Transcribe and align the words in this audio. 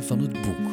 Van 0.00 0.18
het 0.18 0.32
Boek. 0.32 0.66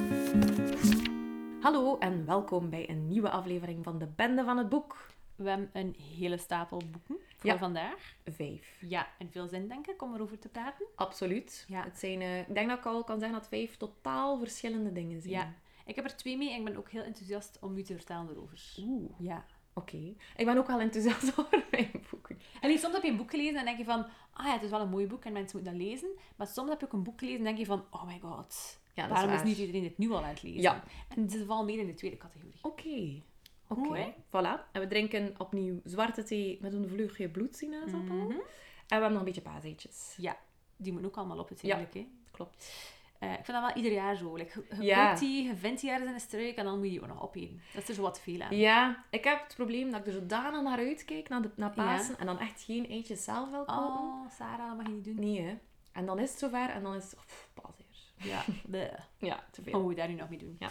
Hallo 1.62 1.98
en 1.98 2.25
welkom 2.25 2.70
bij 2.70 2.89
een 2.89 3.07
nieuwe 3.07 3.30
aflevering 3.30 3.84
van 3.84 3.98
de 3.98 4.07
Bende 4.16 4.44
van 4.44 4.57
het 4.57 4.70
Boek. 4.70 5.07
We 5.36 5.50
hebben 5.50 5.70
een 5.74 5.96
hele 6.18 6.38
stapel 6.38 6.78
boeken 6.92 7.18
voor 7.38 7.50
Ja. 7.50 7.57
vandaag. 7.57 8.16
Vijf. 8.25 8.78
Ja, 8.88 9.07
en 9.20 9.32
veel 9.32 9.48
zin 9.48 9.68
denk 9.68 9.88
ik 9.88 10.01
om 10.01 10.14
erover 10.15 10.39
te 10.39 10.50
praten. 10.50 10.86
Absoluut. 10.96 11.65
Ja. 11.68 11.84
Het 11.84 11.98
zijn, 12.00 12.21
eh, 12.21 12.39
ik 12.39 12.54
denk 12.54 12.70
dat 12.70 12.78
ik 12.78 12.86
al 12.86 13.04
kan 13.04 13.20
zeggen 13.20 13.38
dat 13.39 13.48
vijf 13.48 13.78
totaal 13.78 14.38
verschillende 14.39 14.92
dingen 14.92 15.21
zijn. 15.21 15.34
Ja. 15.34 15.54
Ik 15.86 15.96
heb 15.96 16.06
er 16.06 16.15
twee 16.18 16.37
mee 16.37 16.51
en 16.51 16.57
ik 16.60 16.65
ben 16.65 16.78
ook 16.78 16.89
heel 16.89 17.04
enthousiast 17.04 17.57
om 17.62 17.78
u 17.78 17.82
te 17.84 17.96
vertellen 17.96 18.29
erover. 18.29 18.60
Oeh, 18.79 19.12
Ja. 19.20 19.46
oké. 19.73 20.14
Ik 20.36 20.46
ben 20.46 20.57
ook 20.57 20.68
wel 20.68 20.79
enthousiast 20.79 21.23
over 21.39 21.65
mijn 21.71 21.92
boeken. 22.12 22.39
En 22.62 22.68
nee, 22.70 22.78
soms 22.78 22.93
heb 22.93 23.04
je 23.04 23.10
een 23.10 23.18
boek 23.18 23.29
gelezen 23.32 23.56
en 23.60 23.65
denk 23.65 23.78
je 23.78 23.84
van, 23.84 24.06
ah 24.34 24.46
ja, 24.46 24.54
het 24.54 24.64
is 24.64 24.70
wel 24.70 24.82
een 24.82 24.89
mooi 24.89 25.07
boek 25.07 25.26
en 25.26 25.34
mensen 25.34 25.57
moeten 25.60 25.78
dat 25.78 25.87
lezen. 25.87 26.10
Maar 26.36 26.48
soms 26.48 26.70
heb 26.70 26.79
je 26.79 26.86
ook 26.86 26.93
een 26.93 27.04
boek 27.04 27.20
gelezen 27.20 27.39
en 27.39 27.46
denk 27.46 27.57
je 27.57 27.65
van, 27.65 27.86
oh 27.92 28.06
my 28.06 28.20
god, 28.20 28.79
Ja, 28.96 29.02
dat 29.08 29.12
waarom 29.12 29.34
is 29.34 29.40
is, 29.42 29.48
niet 29.48 29.58
iedereen 29.58 29.84
het 29.84 29.98
nu 29.98 30.12
al 30.12 30.18
aan 30.24 30.30
het 30.30 30.44
lezen? 30.44 30.62
Ja. 30.62 30.84
En 31.16 31.30
ze 31.30 31.46
valt 31.46 31.66
meer 31.66 31.80
in 31.80 31.86
de 31.88 31.94
tweede 31.94 32.17
categorie. 32.17 32.59
Oké. 32.62 33.22
Oké. 33.68 33.88
Mooi. 33.88 34.14
Voilà. 34.28 34.72
En 34.72 34.81
we 34.81 34.88
drinken 34.88 35.36
opnieuw 35.38 35.80
zwarte 35.84 36.23
thee 36.23 36.58
met 36.62 36.73
een 36.73 36.88
vleugje 36.90 37.30
bloedsinaasappel. 37.30 38.16
Mhm. 38.16 38.31
En 38.31 38.38
we 38.38 38.44
hebben 38.88 39.09
nog 39.09 39.20
een 39.20 39.26
beetje 39.26 39.42
paaseitjes. 39.42 40.14
Ja, 40.18 40.38
die 40.78 40.92
moeten 40.92 41.09
ook 41.09 41.18
allemaal 41.18 41.40
op 41.40 41.50
het 41.50 41.62
Ja. 41.62 41.76
eigenlijk. 41.76 41.94
hè. 42.08 42.12
Klopt. 42.32 42.94
Eh, 43.20 43.30
ik 43.32 43.46
vind 43.46 43.58
dat 43.58 43.62
wel 43.62 43.76
ieder 43.76 43.92
jaar 43.92 44.16
zo. 44.16 44.36
Like, 44.36 44.64
je 44.80 44.84
Ja. 44.84 45.08
koopt 45.08 45.20
die, 45.20 45.44
je 45.48 45.56
vindt 45.56 45.82
die 45.82 45.90
ergens 45.90 46.08
in 46.08 46.14
een 46.14 46.20
struik 46.20 46.56
en 46.56 46.64
dan 46.66 46.76
moet 46.76 46.84
je 46.86 46.92
die 46.92 47.02
ook 47.02 47.08
nog 47.08 47.24
opeten. 47.24 47.62
Dat 47.74 47.82
is 47.84 47.90
er 47.90 47.96
zo 47.96 48.02
wat 48.02 48.20
veel 48.22 48.42
aan. 48.42 48.56
Ja, 48.58 49.04
ik 49.09 49.24
heb 49.24 49.44
het 49.44 49.56
probleem 49.56 49.92
dat 49.92 50.00
ik 50.00 50.06
er 50.06 50.12
zodanig 50.14 50.62
naar 50.62 50.78
uitkijk, 50.78 51.30
naar, 51.30 51.42
de, 51.42 51.50
naar 51.56 51.72
Pasen, 51.72 52.18
en 52.20 52.26
dan 52.26 52.40
echt 52.40 52.62
geen 52.64 52.88
eitjes 52.90 53.24
zelf 53.24 53.50
wil 53.50 53.66
kopen. 53.66 53.84
Oh, 53.84 54.30
Sarah, 54.32 54.68
dat 54.68 54.78
mag 54.78 54.86
je 54.86 54.92
niet 54.94 55.06
doen. 55.06 55.16
Nee, 55.20 55.42
hè. 55.42 55.58
En 55.92 56.06
dan 56.06 56.20
is 56.20 56.30
het 56.30 56.40
zover 56.40 56.70
en 56.70 56.84
dan 56.84 56.96
is 56.96 57.04
het... 57.04 57.16
Pff, 57.16 57.50
paaseiers. 57.54 57.84
Ja, 58.26 58.44
bleh. 58.66 58.94
Ja, 59.18 59.44
te 59.52 59.62
veel. 59.62 59.90
Je 59.90 59.95
daar 59.95 60.08
nu 60.08 60.14
nog 60.16 60.30
mee 60.30 60.40
doen? 60.40 60.56
Ja. 60.59 60.70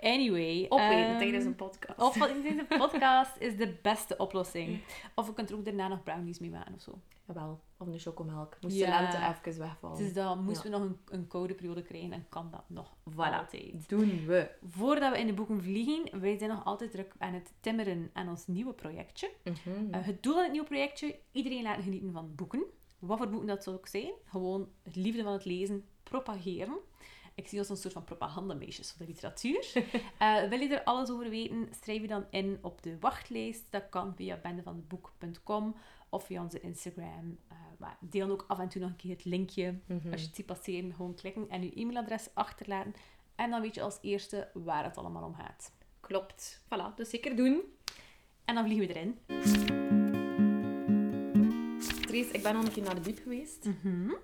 Anyway. 0.00 0.66
Opeten 0.68 1.06
ehm, 1.06 1.18
tijdens 1.18 1.44
een 1.44 1.54
podcast. 1.54 2.00
Opeten 2.00 2.42
tijdens 2.42 2.64
een 2.70 2.78
podcast 2.78 3.36
is 3.38 3.56
de 3.56 3.76
beste 3.82 4.16
oplossing. 4.16 4.80
Of 5.14 5.26
je 5.26 5.32
kunt 5.32 5.50
er 5.50 5.56
ook 5.56 5.64
daarna 5.64 5.88
nog 5.88 6.02
brownies 6.02 6.38
mee 6.38 6.50
maken 6.50 6.74
of 6.74 6.80
zo. 6.80 6.98
Jawel, 7.26 7.60
of 7.76 7.86
een 7.86 7.98
chocomelk. 7.98 8.56
Moest 8.60 8.76
Ja. 8.76 8.96
de 8.96 9.02
lente 9.02 9.40
even 9.48 9.60
wegvallen. 9.60 9.98
Dus 9.98 10.12
dan 10.12 10.44
moesten 10.44 10.70
Ja. 10.70 10.78
we 10.78 10.84
nog 10.84 10.92
een, 10.94 11.18
een 11.18 11.26
koude 11.26 11.54
periode 11.54 11.82
krijgen 11.82 12.12
en 12.12 12.26
kan 12.28 12.48
dat 12.50 12.64
nog 12.66 12.96
Voilà. 13.10 13.14
altijd. 13.38 13.88
Doen 13.88 14.26
we. 14.26 14.50
Voordat 14.68 15.12
we 15.12 15.18
in 15.18 15.26
de 15.26 15.32
boeken 15.32 15.62
vliegen, 15.62 16.20
wij 16.20 16.38
zijn 16.38 16.50
nog 16.50 16.64
altijd 16.64 16.90
druk 16.90 17.14
aan 17.18 17.32
het 17.34 17.52
timmeren 17.60 18.10
aan 18.12 18.28
ons 18.28 18.46
nieuwe 18.46 18.72
projectje. 18.72 19.30
Mhm. 19.44 19.90
Eh, 19.94 20.04
het 20.04 20.22
doel 20.22 20.32
van 20.34 20.42
het 20.42 20.52
nieuwe 20.52 20.66
projectje, 20.66 21.18
iedereen 21.32 21.62
laten 21.62 21.82
genieten 21.82 22.12
van 22.12 22.34
boeken. 22.34 22.64
Wat 22.98 23.18
voor 23.18 23.28
boeken 23.28 23.48
dat 23.48 23.62
zou 23.64 23.76
ook 23.76 23.86
zijn. 23.86 24.12
Gewoon 24.24 24.68
het 24.82 24.96
liefde 24.96 25.22
van 25.22 25.32
het 25.32 25.44
lezen 25.44 25.84
propageren. 26.10 26.78
Ik 27.34 27.48
zie 27.48 27.58
ons 27.58 27.68
een 27.68 27.76
soort 27.76 27.92
van 27.92 28.04
propagandameisjes 28.04 28.90
voor 28.92 29.06
de 29.06 29.12
literatuur. 29.12 29.72
Eh, 30.18 30.48
wil 30.48 30.60
je 30.60 30.68
er 30.68 30.84
alles 30.84 31.10
over 31.10 31.30
weten, 31.30 31.68
schrijf 31.80 32.00
je 32.00 32.06
dan 32.06 32.26
in 32.30 32.58
op 32.62 32.82
de 32.82 32.98
wachtlijst. 32.98 33.64
Dat 33.70 33.88
kan 33.90 34.14
via 34.16 34.36
bendevanhetboek.com 34.36 35.76
of 36.08 36.24
via 36.24 36.42
onze 36.42 36.60
Instagram. 36.60 37.38
Eh, 37.48 37.56
maar 37.78 37.96
deel 38.00 38.30
ook 38.30 38.44
af 38.48 38.58
en 38.58 38.68
toe 38.68 38.80
nog 38.80 38.90
een 38.90 38.96
keer 38.96 39.10
het 39.10 39.24
linkje. 39.24 39.78
Mhm. 39.86 40.10
Als 40.12 40.20
je 40.20 40.26
het 40.26 40.36
ziet 40.36 40.46
passeren, 40.46 40.94
gewoon 40.94 41.14
klikken 41.14 41.48
en 41.48 41.62
je 41.62 41.74
e-mailadres 41.74 42.28
achterlaten. 42.34 42.94
En 43.34 43.50
dan 43.50 43.60
weet 43.60 43.74
je 43.74 43.82
als 43.82 43.98
eerste 44.00 44.50
waar 44.54 44.84
het 44.84 44.96
allemaal 44.96 45.24
om 45.24 45.34
gaat. 45.34 45.72
Klopt. 46.00 46.62
Voilà, 46.64 46.94
dus 46.94 47.10
zeker 47.10 47.36
doen. 47.36 47.62
En 48.44 48.54
dan 48.54 48.64
vliegen 48.64 48.86
we 48.86 48.94
erin. 48.94 49.18
Trace, 52.00 52.30
ik 52.30 52.42
ben 52.42 52.56
al 52.56 52.64
een 52.64 52.72
keer 52.72 52.82
naar 52.82 52.94
de 52.94 53.00
biep 53.00 53.18
geweest. 53.18 53.68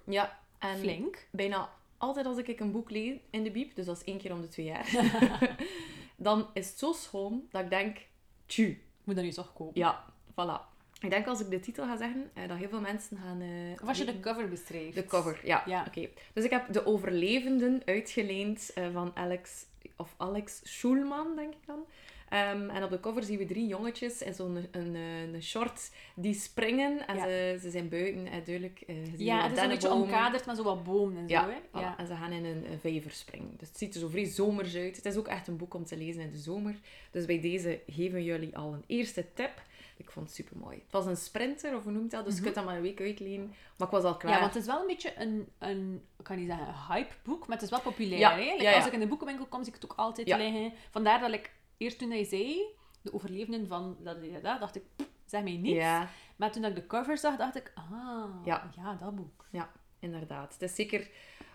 Ja. 0.06 0.41
En 0.62 0.78
Flink. 0.78 1.26
bijna 1.30 1.70
altijd 1.98 2.26
als 2.26 2.36
ik 2.38 2.60
een 2.60 2.72
boek 2.72 2.90
lees 2.90 3.16
in 3.30 3.42
de 3.44 3.50
biep, 3.50 3.74
dus 3.74 3.86
dat 3.86 3.96
is 3.96 4.04
één 4.04 4.18
keer 4.18 4.32
om 4.32 4.40
de 4.40 4.48
twee 4.48 4.66
jaar, 4.66 4.88
dan 6.16 6.46
is 6.54 6.68
het 6.68 6.78
zo 6.78 6.92
schoon 6.92 7.46
dat 7.50 7.62
ik 7.62 7.70
denk, 7.70 7.98
tju, 8.46 8.82
Moet 9.04 9.14
dat 9.14 9.24
nu 9.24 9.30
toch 9.30 9.52
kopen. 9.52 9.80
ja, 9.80 10.04
voilà. 10.30 10.70
Ik 11.00 11.10
denk 11.10 11.26
als 11.26 11.40
ik 11.40 11.50
de 11.50 11.60
titel 11.60 11.84
ga 11.86 11.96
zeggen, 11.96 12.30
eh, 12.34 12.48
dat 12.48 12.56
heel 12.58 12.68
veel 12.68 12.80
mensen 12.80 13.16
gaan... 13.18 13.40
eh, 13.40 13.82
Of 13.82 13.88
als 13.88 13.98
je 13.98 14.04
de 14.04 14.20
cover 14.20 14.48
beschrijft. 14.48 14.94
De 14.94 15.06
cover, 15.06 15.40
ja. 15.44 15.62
Ja. 15.66 15.84
Oké. 15.86 16.08
Dus 16.32 16.44
ik 16.44 16.50
heb 16.50 16.72
De 16.72 16.86
Overlevenden 16.86 17.82
uitgeleend 17.84 18.70
eh, 18.74 18.86
van 18.92 19.10
Alex, 19.14 19.64
of 19.96 20.14
Alex 20.16 20.60
Schulman, 20.64 21.36
denk 21.36 21.52
ik 21.54 21.66
dan. 21.66 21.84
Ehm, 22.32 22.68
en 22.70 22.84
op 22.84 22.90
de 22.90 23.00
cover 23.00 23.22
zien 23.22 23.38
we 23.38 23.44
drie 23.44 23.66
jongetjes 23.66 24.22
in 24.22 24.34
zo'n 24.34 24.56
een, 24.56 24.94
een, 24.94 24.94
een 25.34 25.42
short 25.42 25.90
die 26.14 26.34
springen. 26.34 27.06
En 27.06 27.16
Ja. 27.16 27.22
ze, 27.22 27.58
ze 27.60 27.70
zijn 27.70 27.88
buiten, 27.88 28.26
eh, 28.26 28.32
duidelijk. 28.44 28.82
ziet 28.86 29.20
Ja, 29.20 29.42
het 29.42 29.56
is 29.56 29.62
een 29.62 29.68
beetje 29.68 29.92
omkaderd 29.92 30.46
met 30.46 30.56
zo 30.56 30.62
wat 30.62 30.84
bomen 30.84 31.16
en 31.16 31.28
zo. 31.28 31.34
Ja, 31.34 31.48
Hè? 31.48 31.56
voilà. 31.68 31.80
Ja. 31.80 31.98
en 31.98 32.06
ze 32.06 32.14
gaan 32.14 32.32
in 32.32 32.44
een, 32.44 32.70
een 32.72 32.78
vijver 32.80 33.10
springen. 33.10 33.54
Dus 33.56 33.68
het 33.68 33.78
ziet 33.78 33.94
er 33.94 34.00
zo 34.00 34.08
vrij 34.08 34.24
zomers 34.24 34.76
uit. 34.76 34.96
Het 34.96 35.04
is 35.04 35.16
ook 35.16 35.28
echt 35.28 35.48
een 35.48 35.56
boek 35.56 35.74
om 35.74 35.84
te 35.84 35.96
lezen 35.96 36.22
in 36.22 36.30
de 36.30 36.38
zomer. 36.38 36.74
Dus 37.10 37.24
bij 37.24 37.40
deze 37.40 37.80
geven 37.86 38.24
jullie 38.24 38.56
al 38.56 38.72
een 38.72 38.84
eerste 38.86 39.26
tip. 39.34 39.62
Ik 39.96 40.10
vond 40.10 40.26
het 40.26 40.34
super 40.34 40.56
mooi. 40.56 40.76
Het 40.76 40.92
was 40.92 41.06
een 41.06 41.16
sprinter, 41.16 41.76
of 41.76 41.82
hoe 41.82 41.92
noemt 41.92 42.10
dat? 42.10 42.24
Dus 42.24 42.36
je 42.36 42.42
kunt 42.42 42.54
dat 42.54 42.64
maar 42.64 42.76
een 42.76 42.82
week 42.82 43.00
uitlenen. 43.00 43.54
Maar 43.76 43.86
ik 43.88 43.94
was 43.94 44.02
al 44.04 44.16
klaar. 44.16 44.32
Mhm. 44.32 44.32
Ja, 44.32 44.40
want 44.40 44.54
het 44.54 44.62
is 44.62 44.68
wel 44.68 44.80
een 44.80 44.86
beetje 44.86 45.12
een, 45.18 45.48
een 45.58 46.02
ik 46.18 46.24
kan 46.24 46.36
niet 46.38 46.48
zeggen 46.48 46.66
een 46.68 46.94
hypeboek, 46.94 47.46
maar 47.46 47.56
het 47.56 47.64
is 47.64 47.70
wel 47.70 47.80
populair. 47.80 48.18
Ja, 48.18 48.30
hè? 48.30 48.36
Like, 48.40 48.62
ja, 48.62 48.70
ja. 48.70 48.76
Als 48.76 48.86
ik 48.86 48.92
in 48.92 49.00
de 49.00 49.06
boekenwinkel 49.06 49.46
kom, 49.46 49.64
zie 49.64 49.74
ik 49.74 49.80
het 49.82 49.90
ook 49.90 49.98
altijd 49.98 50.26
liggen. 50.26 50.72
Vandaar 50.90 51.20
dat 51.20 51.32
ik 51.32 51.50
eerst 51.82 51.98
toen 51.98 52.10
hij 52.10 52.24
zei, 52.24 52.62
de 53.02 53.12
overlevenden 53.14 53.66
van 53.66 53.96
dat, 54.02 54.22
dat, 54.22 54.42
dat, 54.42 54.60
dacht 54.60 54.76
ik, 54.76 54.82
"Pff, 54.96 55.08
zeg 55.26 55.42
mij 55.42 55.56
niets. 55.56 55.76
Ja, 55.76 56.10
Maar 56.36 56.52
toen 56.52 56.64
ik 56.64 56.74
de 56.74 56.86
cover 56.86 57.18
zag, 57.18 57.36
dacht 57.36 57.56
ik, 57.56 57.72
ah, 57.74 58.34
Ja. 58.44 58.70
ja, 58.76 58.94
dat 58.94 59.14
boek. 59.16 59.46
Ja, 59.50 59.72
inderdaad. 59.98 60.52
Het 60.52 60.62
is 60.62 60.74
zeker, 60.74 61.10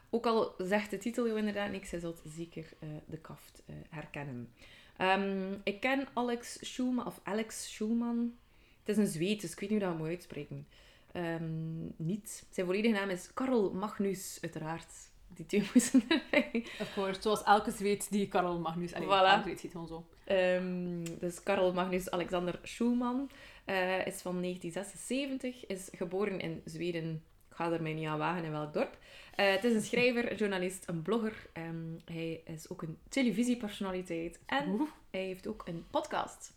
ook 0.09 0.25
al 0.25 0.53
zegt 0.57 0.89
de 0.89 0.97
titel 0.97 1.25
jou 1.25 1.37
inderdaad 1.37 1.71
niks, 1.71 1.89
je 1.89 1.99
zult 1.99 2.21
zeker 2.25 2.73
eh, 2.79 2.89
de 3.05 3.17
kaft 3.17 3.63
eh, 3.65 3.75
herkennen. 3.89 4.53
Ehm, 4.97 5.53
ik 5.63 5.79
ken 5.79 6.07
Alex 6.13 6.57
Schulman, 6.73 7.05
of 7.05 7.19
Alex 7.23 7.73
Schulman. 7.73 8.35
Het 8.79 8.97
is 8.97 8.97
een 8.97 9.11
Zweed, 9.11 9.41
dus 9.41 9.51
ik 9.51 9.59
weet 9.59 9.69
niet 9.69 9.79
hoe 9.81 9.89
dat 9.89 9.97
moet 9.97 10.07
uitspreken. 10.07 10.67
Ehm, 11.11 11.85
niet. 11.95 12.45
Zijn 12.49 12.65
volledige 12.65 12.93
naam 12.93 13.09
is 13.09 13.33
Karl 13.33 13.73
Magnus, 13.73 14.37
uiteraard. 14.41 14.91
Die 15.27 15.45
twee 15.45 15.63
moesten 15.73 16.03
erbij. 16.09 16.65
Of 16.79 16.93
course, 16.93 17.21
zoals 17.21 17.43
elke 17.43 17.71
zweet 17.71 18.11
die 18.11 18.27
Karel 18.27 18.59
Magnus... 18.59 18.93
Allee, 18.93 19.07
Voilà. 19.07 19.43
zweet 19.43 19.61
heet 19.61 19.71
gewoon 19.71 19.87
zo. 19.87 20.05
Ehm, 20.23 21.03
dus 21.19 21.43
Karl 21.43 21.73
Magnus 21.73 22.11
Alexander 22.11 22.59
Schulman 22.63 23.29
eh, 23.65 24.05
is 24.07 24.21
van 24.21 24.41
1976, 24.41 25.65
is 25.65 25.89
geboren 25.91 26.39
in 26.39 26.61
Zweden. 26.65 27.23
Ik 27.49 27.55
ga 27.55 27.71
er 27.71 27.81
mij 27.81 27.93
niet 27.93 28.07
aan 28.07 28.17
wagen 28.17 28.43
in 28.43 28.51
welk 28.51 28.73
dorp. 28.73 28.97
Eh, 29.35 29.51
het 29.51 29.63
is 29.63 29.73
een 29.73 29.81
schrijver, 29.81 30.31
een 30.31 30.37
journalist, 30.37 30.83
een 30.87 31.01
blogger. 31.01 31.47
Ehm, 31.53 31.75
hij 32.05 32.41
is 32.45 32.69
ook 32.69 32.81
een 32.81 32.97
televisiepersonaliteit 33.09 34.39
en 34.45 34.69
Oeh, 34.69 34.89
hij 35.11 35.23
heeft 35.25 35.47
ook 35.47 35.63
een 35.67 35.85
podcast. 35.91 36.53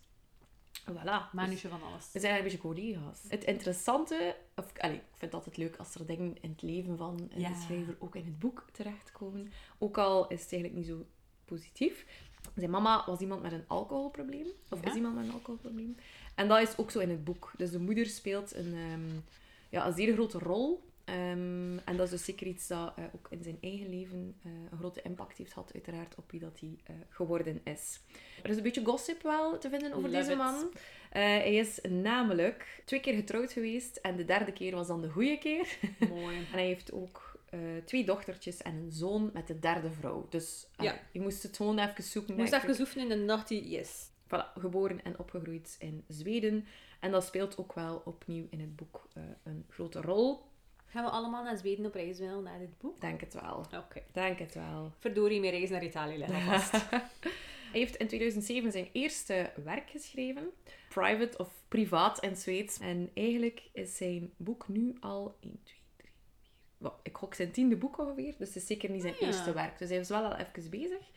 Voilà. 0.89 1.31
manusje 1.33 1.67
van 1.69 1.83
alles. 1.83 2.03
Dus 2.03 2.13
we 2.13 2.19
zijn 2.19 2.37
een 2.37 2.43
beetje 2.43 2.57
collega's. 2.57 3.19
Het 3.27 3.43
interessante, 3.43 4.35
of 4.55 4.77
allee, 4.77 4.95
ik 4.95 5.01
vind 5.09 5.21
het 5.21 5.33
altijd 5.33 5.57
leuk 5.57 5.75
als 5.75 5.95
er 5.95 6.05
dingen 6.05 6.35
in 6.41 6.49
het 6.49 6.61
leven 6.61 6.97
van 6.97 7.29
een 7.33 7.39
Ja. 7.39 7.53
schrijver 7.61 7.95
ook 7.99 8.15
in 8.15 8.25
het 8.25 8.39
boek 8.39 8.65
terechtkomen. 8.71 9.51
Ook 9.77 9.97
al 9.97 10.27
is 10.27 10.41
het 10.41 10.51
eigenlijk 10.53 10.73
niet 10.73 10.85
zo 10.97 11.05
positief. 11.45 12.05
Zijn 12.55 12.69
mama 12.69 13.03
was 13.05 13.19
iemand 13.19 13.41
met 13.41 13.51
een 13.51 13.67
alcoholprobleem. 13.67 14.47
Of 14.69 14.83
Ja. 14.83 14.89
is 14.89 14.95
iemand 14.95 15.15
met 15.15 15.25
een 15.25 15.31
alcoholprobleem. 15.33 15.95
En 16.35 16.47
dat 16.47 16.61
is 16.61 16.77
ook 16.77 16.91
zo 16.91 16.99
in 16.99 17.09
het 17.09 17.23
boek. 17.23 17.51
Dus 17.57 17.71
de 17.71 17.79
moeder 17.79 18.05
speelt 18.05 18.55
een, 18.55 18.73
ehm, 18.73 19.19
ja, 19.69 19.87
een 19.87 19.93
zeer 19.93 20.13
grote 20.13 20.39
rol. 20.39 20.89
Ehm, 21.11 21.77
en 21.85 21.97
dat 21.97 22.05
is 22.05 22.09
dus 22.09 22.25
zeker 22.25 22.47
iets 22.47 22.67
dat 22.67 22.93
eh, 22.95 23.03
ook 23.15 23.27
in 23.29 23.43
zijn 23.43 23.57
eigen 23.61 23.89
leven 23.89 24.35
eh, 24.43 24.51
een 24.71 24.77
grote 24.77 25.01
impact 25.01 25.37
heeft 25.37 25.53
gehad, 25.53 25.71
uiteraard, 25.73 26.15
op 26.15 26.31
wie 26.31 26.39
dat 26.39 26.59
hij 26.59 26.77
eh, 26.83 26.95
geworden 27.09 27.61
is. 27.63 27.99
Er 28.43 28.49
is 28.49 28.57
een 28.57 28.63
beetje 28.63 28.85
gossip 28.85 29.21
wel 29.21 29.57
te 29.57 29.69
vinden 29.69 29.93
over 29.93 30.09
Love 30.09 30.23
deze 30.23 30.35
man. 30.35 30.71
Hij 31.09 31.55
is 31.55 31.79
namelijk 31.89 32.81
twee 32.85 32.99
keer 32.99 33.13
getrouwd 33.13 33.51
geweest 33.51 33.95
en 33.97 34.15
de 34.15 34.25
derde 34.25 34.53
keer 34.53 34.75
was 34.75 34.87
dan 34.87 35.01
de 35.01 35.09
goede 35.09 35.37
keer. 35.37 35.77
Mooi. 36.09 36.37
En 36.51 36.57
hij 36.57 36.65
heeft 36.65 36.91
ook 36.91 37.39
twee 37.85 38.05
dochtertjes 38.05 38.57
en 38.57 38.75
een 38.75 38.91
zoon 38.91 39.29
met 39.33 39.47
de 39.47 39.59
derde 39.59 39.91
vrouw. 39.91 40.27
Dus 40.29 40.67
Ja. 40.77 40.99
je 41.11 41.21
moest 41.21 41.43
het 41.43 41.55
gewoon 41.55 41.79
even 41.79 42.03
zoeken. 42.03 42.33
Ik 42.33 42.39
moest 42.39 42.53
even 42.53 42.79
oefenen 42.79 43.11
in 43.11 43.17
de 43.17 43.25
nacht 43.25 43.49
yes. 43.49 44.09
Voilà, 44.27 44.53
geboren 44.59 45.03
en 45.03 45.19
opgegroeid 45.19 45.75
in 45.79 46.03
Zweden. 46.07 46.65
En 46.99 47.11
dat 47.11 47.23
speelt 47.23 47.57
ook 47.57 47.73
wel 47.73 48.01
opnieuw 48.05 48.47
in 48.49 48.59
het 48.59 48.75
boek 48.75 49.07
een 49.43 49.65
grote 49.69 50.01
rol. 50.01 50.49
Gaan 50.91 51.03
we 51.03 51.09
allemaal 51.09 51.43
naar 51.43 51.57
Zweden 51.57 51.85
op 51.85 51.93
reis 51.93 52.19
willen, 52.19 52.43
naar 52.43 52.59
dit 52.59 52.77
boek? 52.77 53.01
Denk 53.01 53.21
het 53.21 53.33
wel. 53.33 53.65
Oké. 53.75 54.01
Denk 54.11 54.39
het 54.39 54.53
wel. 54.53 54.91
Verdorie, 54.99 55.39
mijn 55.39 55.51
reis 55.51 55.69
naar 55.69 55.83
Italië 55.83 56.17
ligt 56.17 56.33
alvast. 56.33 56.71
Hij 57.71 57.79
heeft 57.79 57.95
in 57.95 58.07
2007 58.07 58.71
zijn 58.71 58.89
eerste 58.91 59.51
werk 59.63 59.89
geschreven. 59.89 60.49
Private 60.89 61.37
of 61.37 61.63
privaat 61.67 62.23
in 62.23 62.35
Zweeds. 62.35 62.79
En 62.79 63.11
eigenlijk 63.13 63.69
is 63.73 63.97
zijn 63.97 64.33
boek 64.37 64.67
nu 64.67 64.97
al 64.99 65.35
1, 65.39 65.59
2, 65.63 65.79
3, 65.97 66.09
4... 66.11 66.11
Wel, 66.77 66.99
ik 67.03 67.17
gok 67.17 67.33
zijn 67.33 67.51
tiende 67.51 67.75
boek 67.75 67.97
ongeveer. 67.97 68.35
Dus 68.37 68.47
het 68.47 68.55
is 68.57 68.67
zeker 68.67 68.89
niet 68.89 69.01
zijn 69.01 69.13
Ah, 69.13 69.19
ja. 69.19 69.25
eerste 69.27 69.53
werk. 69.53 69.77
Dus 69.77 69.89
hij 69.89 69.97
is 69.97 70.09
wel 70.09 70.23
al 70.23 70.35
even 70.35 70.69
bezig. 70.69 71.09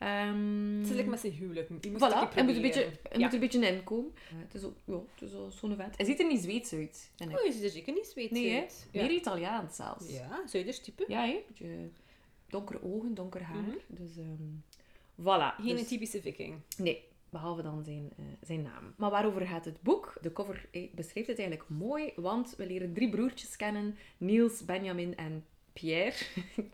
Ehm, 0.00 0.78
Het 0.78 0.90
is 0.90 0.96
like 0.96 1.08
met 1.08 1.20
zijn 1.20 1.32
huwelijk. 1.32 1.82
Die 1.82 1.90
moet 1.90 2.00
Voilà, 2.00 2.32
hij 2.34 2.44
moet, 2.44 2.56
een 2.56 2.62
beetje, 2.62 2.80
hij 2.80 2.92
Ja. 3.12 3.18
moet 3.18 3.26
er 3.26 3.34
een 3.34 3.40
beetje 3.40 3.66
inkomen. 3.76 4.12
Eh, 4.30 4.36
het 4.38 4.54
is 4.54 4.64
ook, 4.64 4.76
ja, 4.84 4.94
het 5.14 5.22
is 5.22 5.58
zo'n 5.58 5.76
vent. 5.76 5.96
Hij 5.96 6.06
ziet 6.06 6.20
er 6.20 6.26
niet 6.26 6.40
Zweeds 6.40 6.72
uit. 6.72 7.10
Oh, 7.18 7.44
je 7.44 7.52
ziet 7.52 7.62
er 7.62 7.70
zeker 7.70 7.92
niet 7.92 8.06
Zweeds 8.06 8.32
nee, 8.32 8.60
uit. 8.60 8.88
Meer 8.92 9.10
Italiaans 9.10 9.76
zelfs. 9.76 10.10
Ja, 10.12 10.42
Zuiders 10.46 10.80
type. 10.80 11.04
Ja, 11.08 11.26
hè? 11.26 11.42
Beetje 11.48 11.88
donkere 12.48 12.82
ogen, 12.82 13.14
donker 13.14 13.42
haar. 13.42 13.62
Mhm. 13.62 13.76
Dus 13.86 14.16
ehm 14.16 14.58
voilà. 15.20 15.62
Geen 15.64 15.76
Dus- 15.76 15.88
typische 15.88 16.20
viking. 16.20 16.54
Nee, 16.78 17.04
behalve 17.30 17.62
dan 17.62 17.84
zijn, 17.84 18.10
eh, 18.16 18.24
zijn 18.40 18.62
naam. 18.62 18.94
Maar 18.96 19.10
waarover 19.10 19.46
gaat 19.46 19.64
het 19.64 19.82
boek? 19.82 20.16
De 20.20 20.32
cover 20.32 20.68
eh, 20.70 20.90
beschrijft 20.94 21.28
het 21.28 21.38
eigenlijk 21.38 21.68
mooi, 21.68 22.12
want 22.16 22.54
we 22.56 22.66
leren 22.66 22.92
drie 22.92 23.10
broertjes 23.10 23.56
kennen. 23.56 23.96
Niels, 24.18 24.64
Benjamin 24.64 25.16
en 25.16 25.44
Pierre. 25.80 26.16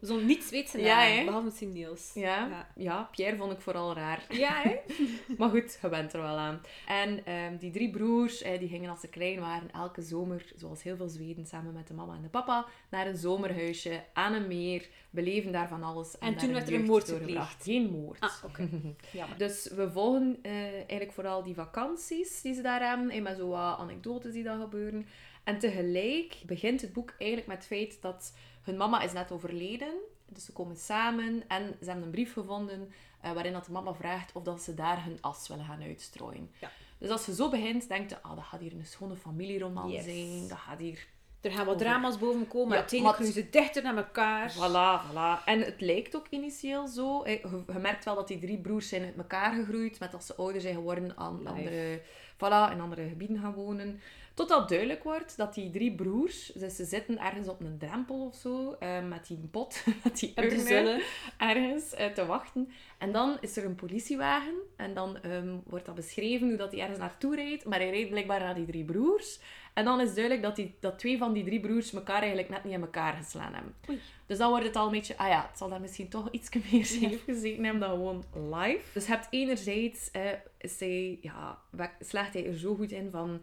Zo'n 0.00 0.26
niet-Zweedse 0.26 0.76
naam, 0.76 1.08
Ja, 1.08 1.25
behalve 1.25 1.44
misschien 1.44 1.73
Niels. 1.73 2.11
Ja, 2.14 2.47
Ja. 2.49 2.69
ja. 2.76 3.08
Pierre 3.11 3.37
vond 3.37 3.53
ik 3.53 3.61
vooral 3.61 3.94
raar. 3.94 4.26
Ja, 4.29 4.62
hè? 4.62 4.76
Maar 5.38 5.49
goed, 5.50 5.79
je 5.82 5.88
bent 5.88 6.12
er 6.12 6.20
wel 6.20 6.37
aan. 6.37 6.61
En 6.87 7.25
ehm, 7.26 7.56
die 7.56 7.70
drie 7.70 7.91
broers, 7.91 8.43
eh, 8.43 8.58
die 8.58 8.69
gingen 8.69 8.91
als 8.91 9.00
ze 9.00 9.08
klein 9.08 9.41
waren 9.41 9.70
elke 9.70 10.03
zomer, 10.03 10.53
zoals 10.56 10.82
heel 10.82 10.97
veel 10.97 11.08
Zweden, 11.08 11.47
samen 11.47 11.73
met 11.73 11.87
de 11.88 11.94
mama 11.94 12.14
en 12.14 12.23
de 12.23 12.29
papa, 12.29 12.67
naar 12.91 13.06
een 13.06 13.17
zomerhuisje 13.17 14.05
aan 14.12 14.32
een 14.32 14.47
meer, 14.47 14.88
beleven 15.11 15.52
daar 15.52 15.69
van 15.69 15.82
alles. 15.82 16.19
En 16.19 16.31
daar 16.32 16.41
toen 16.41 16.52
werd 16.52 16.69
er 16.69 16.75
een 16.75 16.85
moord 16.85 17.09
gepleegd. 17.09 17.62
Geen 17.62 17.91
moord. 17.91 18.20
Ah, 18.20 18.35
oké. 18.44 18.69
Jammer. 19.12 19.38
Dus 19.38 19.70
we 19.75 19.91
volgen 19.91 20.38
eh, 20.43 20.52
eigenlijk 20.75 21.12
vooral 21.12 21.43
die 21.43 21.55
vakanties 21.55 22.41
die 22.43 22.55
ze 22.55 22.62
daar 22.62 22.88
hebben. 22.88 23.11
En 23.11 23.23
met 23.23 23.37
zo 23.37 23.49
wat 23.49 23.79
anekdotes 23.79 24.32
die 24.32 24.43
daar 24.43 24.61
gebeuren. 24.61 25.06
En 25.44 25.59
tegelijk 25.59 26.37
begint 26.47 26.81
het 26.81 26.93
boek 26.93 27.14
eigenlijk 27.19 27.49
met 27.49 27.56
het 27.56 27.67
feit 27.67 28.02
dat 28.02 28.32
hun 28.67 28.77
mama 28.77 29.01
is 29.03 29.13
net 29.13 29.33
overleden. 29.33 29.93
Dus 30.29 30.45
ze 30.45 30.53
komen 30.53 30.77
samen 30.77 31.45
en 31.49 31.77
ze 31.81 31.87
hebben 31.87 32.05
een 32.05 32.11
brief 32.11 32.33
gevonden 32.33 32.93
eh, 33.21 33.33
waarin 33.33 33.53
dat 33.53 33.65
de 33.65 33.73
mama 33.73 33.95
vraagt 33.95 34.33
of 34.33 34.43
dat 34.43 34.63
ze 34.63 34.75
daar 34.75 35.05
hun 35.05 35.19
as 35.21 35.49
willen 35.49 35.65
gaan 35.65 35.83
uitstrooien. 35.83 36.51
Ja. 36.61 36.71
Dus 36.99 37.11
als 37.11 37.27
je 37.27 37.35
zo 37.35 37.49
begint, 37.51 37.89
denk 37.89 38.11
je, 38.11 38.23
ah, 38.23 38.35
dat 38.37 38.45
gaat 38.45 38.61
hier 38.61 38.73
een 38.73 38.87
schone 38.87 39.17
familieroman 39.17 39.91
Yes. 39.91 40.05
zijn. 40.05 40.49
Dat 40.49 40.59
gaat 40.59 40.79
hier... 40.79 41.07
Er 41.41 41.53
gaan 41.53 41.67
wat 41.67 41.75
Over- 41.75 41.87
drama's 41.87 42.19
boven 42.19 42.49
komen, 42.49 42.73
Ja, 42.73 42.77
uiteindelijk 42.81 43.19
maar- 43.21 43.29
ze 43.33 43.51
dichter 43.51 43.83
naar 43.83 43.97
elkaar. 43.97 44.53
Voilà, 44.53 45.11
voilà. 45.11 45.45
En 45.45 45.61
het 45.61 45.81
lijkt 45.81 46.17
ook 46.17 46.27
initieel 46.31 46.87
zo. 46.87 47.27
Je, 47.29 47.62
je 47.73 47.79
merkt 47.79 48.05
wel 48.05 48.15
dat 48.15 48.29
die 48.29 48.39
drie 48.39 48.59
broers 48.59 48.89
zijn 48.89 49.05
uit 49.05 49.17
elkaar 49.17 49.53
gegroeid. 49.55 49.99
Met 50.01 50.15
als 50.15 50.27
ze 50.27 50.35
ouder 50.35 50.61
zijn 50.61 50.75
geworden 50.75 51.17
aan 51.17 51.37
Life. 51.39 51.49
andere, 51.49 52.01
voilà, 52.37 52.73
in 52.73 52.81
andere 52.81 53.09
gebieden 53.09 53.39
gaan 53.39 53.53
wonen. 53.55 54.01
Totdat 54.37 54.69
duidelijk 54.69 55.05
wordt 55.05 55.37
dat 55.37 55.55
die 55.55 55.71
drie 55.71 55.94
broers, 55.94 56.53
dus 56.55 56.77
ze 56.77 56.85
zitten 56.85 57.19
ergens 57.19 57.49
op 57.49 57.61
een 57.61 57.79
drempel 57.79 58.27
of 58.27 58.35
zo, 58.35 58.77
eh, 58.79 59.03
met 59.03 59.27
die 59.27 59.49
pot, 59.50 59.85
met 60.05 60.19
die 60.19 60.29
Op 60.29 60.35
de 60.37 60.43
urne, 60.43 60.61
zullen. 60.67 61.03
ergens 61.38 61.94
eh, 61.94 62.06
te 62.06 62.27
wachten. 62.27 62.73
En 62.99 63.12
dan 63.12 63.37
is 63.41 63.56
er 63.56 63.65
een 63.65 63.75
politiewagen 63.75 64.55
en 64.77 64.94
dan 64.94 65.19
ehm, 65.23 65.56
wordt 65.67 65.87
dat 65.87 65.94
beschreven 65.94 66.49
hoe 66.49 66.56
dat 66.56 66.73
hij 66.73 66.81
ergens 66.81 66.99
naartoe 66.99 67.35
rijdt. 67.35 67.65
Maar 67.65 67.79
hij 67.79 67.91
rijdt 67.91 68.11
blijkbaar 68.11 68.41
naar 68.41 68.55
die 68.55 68.67
drie 68.67 68.85
broers. 68.85 69.41
En 69.75 69.85
dan 69.85 70.00
is 70.00 70.15
duidelijk 70.15 70.43
dat, 70.43 70.56
die, 70.56 70.75
dat 70.81 70.99
twee 70.99 71.19
van 71.19 71.33
die 71.33 71.44
drie 71.44 71.61
broers 71.61 71.93
elkaar 71.93 72.19
eigenlijk 72.19 72.49
net 72.49 72.65
niet 72.65 72.73
in 72.73 72.81
elkaar 72.81 73.12
geslaan 73.12 73.55
hebben. 73.55 73.75
Oei. 73.88 74.00
Dus 74.27 74.38
dan 74.38 74.50
wordt 74.50 74.67
het 74.67 74.77
al 74.77 74.87
een 74.87 74.93
beetje, 74.93 75.19
ah 75.19 75.29
ja, 75.29 75.47
het 75.49 75.59
zal 75.59 75.69
daar 75.69 75.81
misschien 75.81 76.09
toch 76.09 76.31
iets 76.31 76.49
meer 76.71 77.19
gezeten 77.25 77.65
hebben 77.65 77.81
dan 77.81 77.91
gewoon 77.91 78.25
live. 78.35 78.85
Dus 78.93 79.06
je 79.06 79.12
hebt 79.12 79.27
enerzijds, 79.31 80.11
eh, 80.11 80.23
is 80.59 80.81
hij, 80.81 81.19
ja, 81.21 81.59
slaagt 82.00 82.33
hij 82.33 82.47
er 82.47 82.59
zo 82.59 82.75
goed 82.75 82.93
in 82.93 83.11
van 83.11 83.41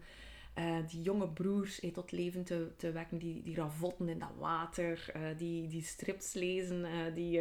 eh, 0.54 0.76
die 0.88 1.02
jonge 1.02 1.28
broers 1.28 1.80
eh, 1.80 1.92
tot 1.92 2.12
leven 2.12 2.44
te, 2.44 2.70
te 2.76 2.92
wekken, 2.92 3.18
die, 3.18 3.42
die 3.42 3.54
ravotten 3.56 4.08
in 4.08 4.18
dat 4.18 4.32
water, 4.38 5.10
eh, 5.12 5.20
die, 5.36 5.66
die 5.68 5.82
strips 5.82 6.32
lezen, 6.32 6.84
eh, 6.84 7.14
die 7.14 7.40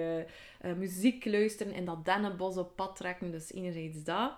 muziek 0.78 1.26
luisteren 1.26 1.74
in 1.74 1.86
dat 1.86 2.06
dennenbos 2.06 2.58
op 2.58 2.76
pad 2.76 2.96
trekken. 2.96 3.32
Dus 3.32 3.54
enerzijds 3.54 4.04
dat. 4.04 4.34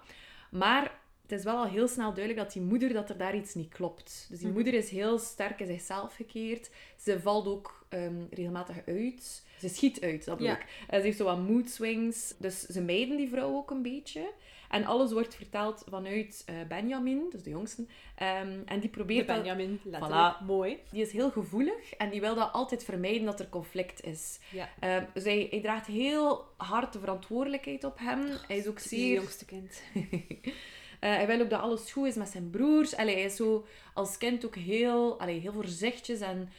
Maar 0.51 0.99
het 1.21 1.31
is 1.31 1.43
wel 1.43 1.57
al 1.57 1.65
heel 1.67 1.87
snel 1.87 2.13
duidelijk 2.13 2.43
dat 2.43 2.53
die 2.53 2.61
moeder, 2.61 2.93
dat 2.93 3.09
er 3.09 3.17
daar 3.17 3.35
iets 3.35 3.53
niet 3.53 3.69
klopt. 3.69 4.25
Dus 4.29 4.37
die 4.39 4.47
Mhm. 4.47 4.55
moeder 4.55 4.73
is 4.73 4.89
heel 4.89 5.19
sterk 5.19 5.59
in 5.59 5.67
zichzelf 5.67 6.15
gekeerd. 6.15 6.69
Ze 6.99 7.19
valt 7.19 7.47
ook 7.47 7.83
ehm, 7.89 8.23
regelmatig 8.29 8.85
uit. 8.85 9.43
Ze 9.59 9.69
schiet 9.69 10.01
uit, 10.01 10.25
dat 10.25 10.37
bedoel 10.37 10.53
Ja. 10.53 10.59
ik. 10.59 10.67
Ze 10.89 10.95
heeft 11.01 11.17
zo 11.17 11.23
wat 11.23 11.47
mood 11.47 11.69
swings. 11.69 12.33
Dus 12.37 12.59
ze 12.61 12.81
mijden 12.81 13.17
die 13.17 13.29
vrouw 13.29 13.55
ook 13.55 13.71
een 13.71 13.81
beetje. 13.81 14.31
En 14.69 14.85
alles 14.85 15.11
wordt 15.11 15.35
verteld 15.35 15.83
vanuit 15.89 16.43
eh, 16.45 16.55
Benjamin, 16.67 17.27
dus 17.29 17.43
de 17.43 17.49
jongste. 17.49 17.85
Ehm, 18.15 18.59
en 18.65 18.79
die 18.79 18.89
De 18.89 18.89
probeert 18.89 19.27
dat... 19.27 19.37
Benjamin, 19.37 19.79
letterlijk. 19.83 20.35
Voilà. 20.35 20.45
Mooi. 20.45 20.77
Die 20.91 21.01
is 21.01 21.11
heel 21.11 21.31
gevoelig 21.31 21.93
en 21.93 22.09
die 22.09 22.21
wil 22.21 22.35
dat 22.35 22.51
altijd 22.51 22.83
vermijden 22.83 23.25
dat 23.25 23.39
er 23.39 23.49
conflict 23.49 24.03
is. 24.03 24.39
Ja. 24.51 24.69
Ehm, 24.79 25.03
dus 25.13 25.23
hij, 25.23 25.47
hij 25.49 25.61
draagt 25.61 25.87
heel 25.87 26.45
hard 26.57 26.93
de 26.93 26.99
verantwoordelijkheid 26.99 27.83
op 27.83 27.99
hem. 27.99 28.27
Hij 28.47 28.57
is 28.57 28.67
ook 28.67 28.77
is 28.77 28.83
het 28.83 28.91
zeer... 28.91 29.15
jongste 29.15 29.45
kind. 29.45 29.81
Eh, 30.99 31.15
hij 31.15 31.27
wil 31.27 31.41
ook 31.41 31.49
dat 31.49 31.61
alles 31.61 31.91
goed 31.91 32.07
is 32.07 32.15
met 32.15 32.29
zijn 32.29 32.49
broers. 32.49 32.95
Allee, 32.95 33.15
hij 33.15 33.23
is 33.23 33.35
zo 33.35 33.65
als 33.93 34.17
kind 34.17 34.45
ook 34.45 34.55
heel, 34.55 35.19
allee, 35.19 35.39
heel 35.39 35.51
voorzichtig 35.51 36.19
en 36.19 36.49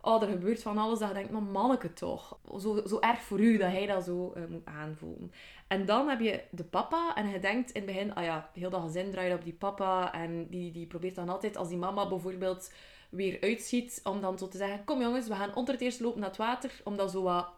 oh, 0.00 0.22
er 0.22 0.28
gebeurt 0.28 0.62
van 0.62 0.78
alles 0.78 0.98
dat 0.98 1.08
je 1.08 1.14
denkt, 1.14 1.30
maar 1.30 1.42
manneke 1.42 1.92
toch. 1.92 2.38
Zo, 2.60 2.82
zo 2.86 2.98
erg 3.00 3.20
voor 3.20 3.40
u 3.40 3.56
dat 3.56 3.70
hij 3.70 3.86
dat 3.86 4.04
zo 4.04 4.32
eh, 4.32 4.42
moet 4.48 4.66
aanvoelen. 4.66 5.32
En 5.66 5.86
dan 5.86 6.08
heb 6.08 6.20
je 6.20 6.42
de 6.50 6.64
papa 6.64 7.14
en 7.14 7.28
je 7.28 7.38
denkt 7.38 7.70
in 7.70 7.82
het 7.82 7.92
begin, 7.92 8.14
ah 8.14 8.24
ja, 8.24 8.50
heel 8.52 8.70
dat 8.70 8.82
gezin 8.82 9.10
draait 9.10 9.34
op 9.34 9.44
die 9.44 9.52
papa 9.52 10.12
en 10.12 10.46
die, 10.50 10.72
die 10.72 10.86
probeert 10.86 11.14
dan 11.14 11.28
altijd, 11.28 11.56
als 11.56 11.68
die 11.68 11.76
mama 11.78 12.08
bijvoorbeeld 12.08 12.72
weer 13.10 13.40
uitschiet, 13.40 14.00
om 14.04 14.20
dan 14.20 14.38
zo 14.38 14.48
te 14.48 14.56
zeggen, 14.56 14.84
kom 14.84 15.00
jongens, 15.00 15.28
we 15.28 15.34
gaan 15.34 15.54
onder 15.54 15.74
het 15.74 15.82
eerst 15.82 16.00
lopen 16.00 16.20
naar 16.20 16.28
het 16.28 16.38
water, 16.38 16.70
omdat 16.84 17.10
zo 17.10 17.22
wat 17.22 17.48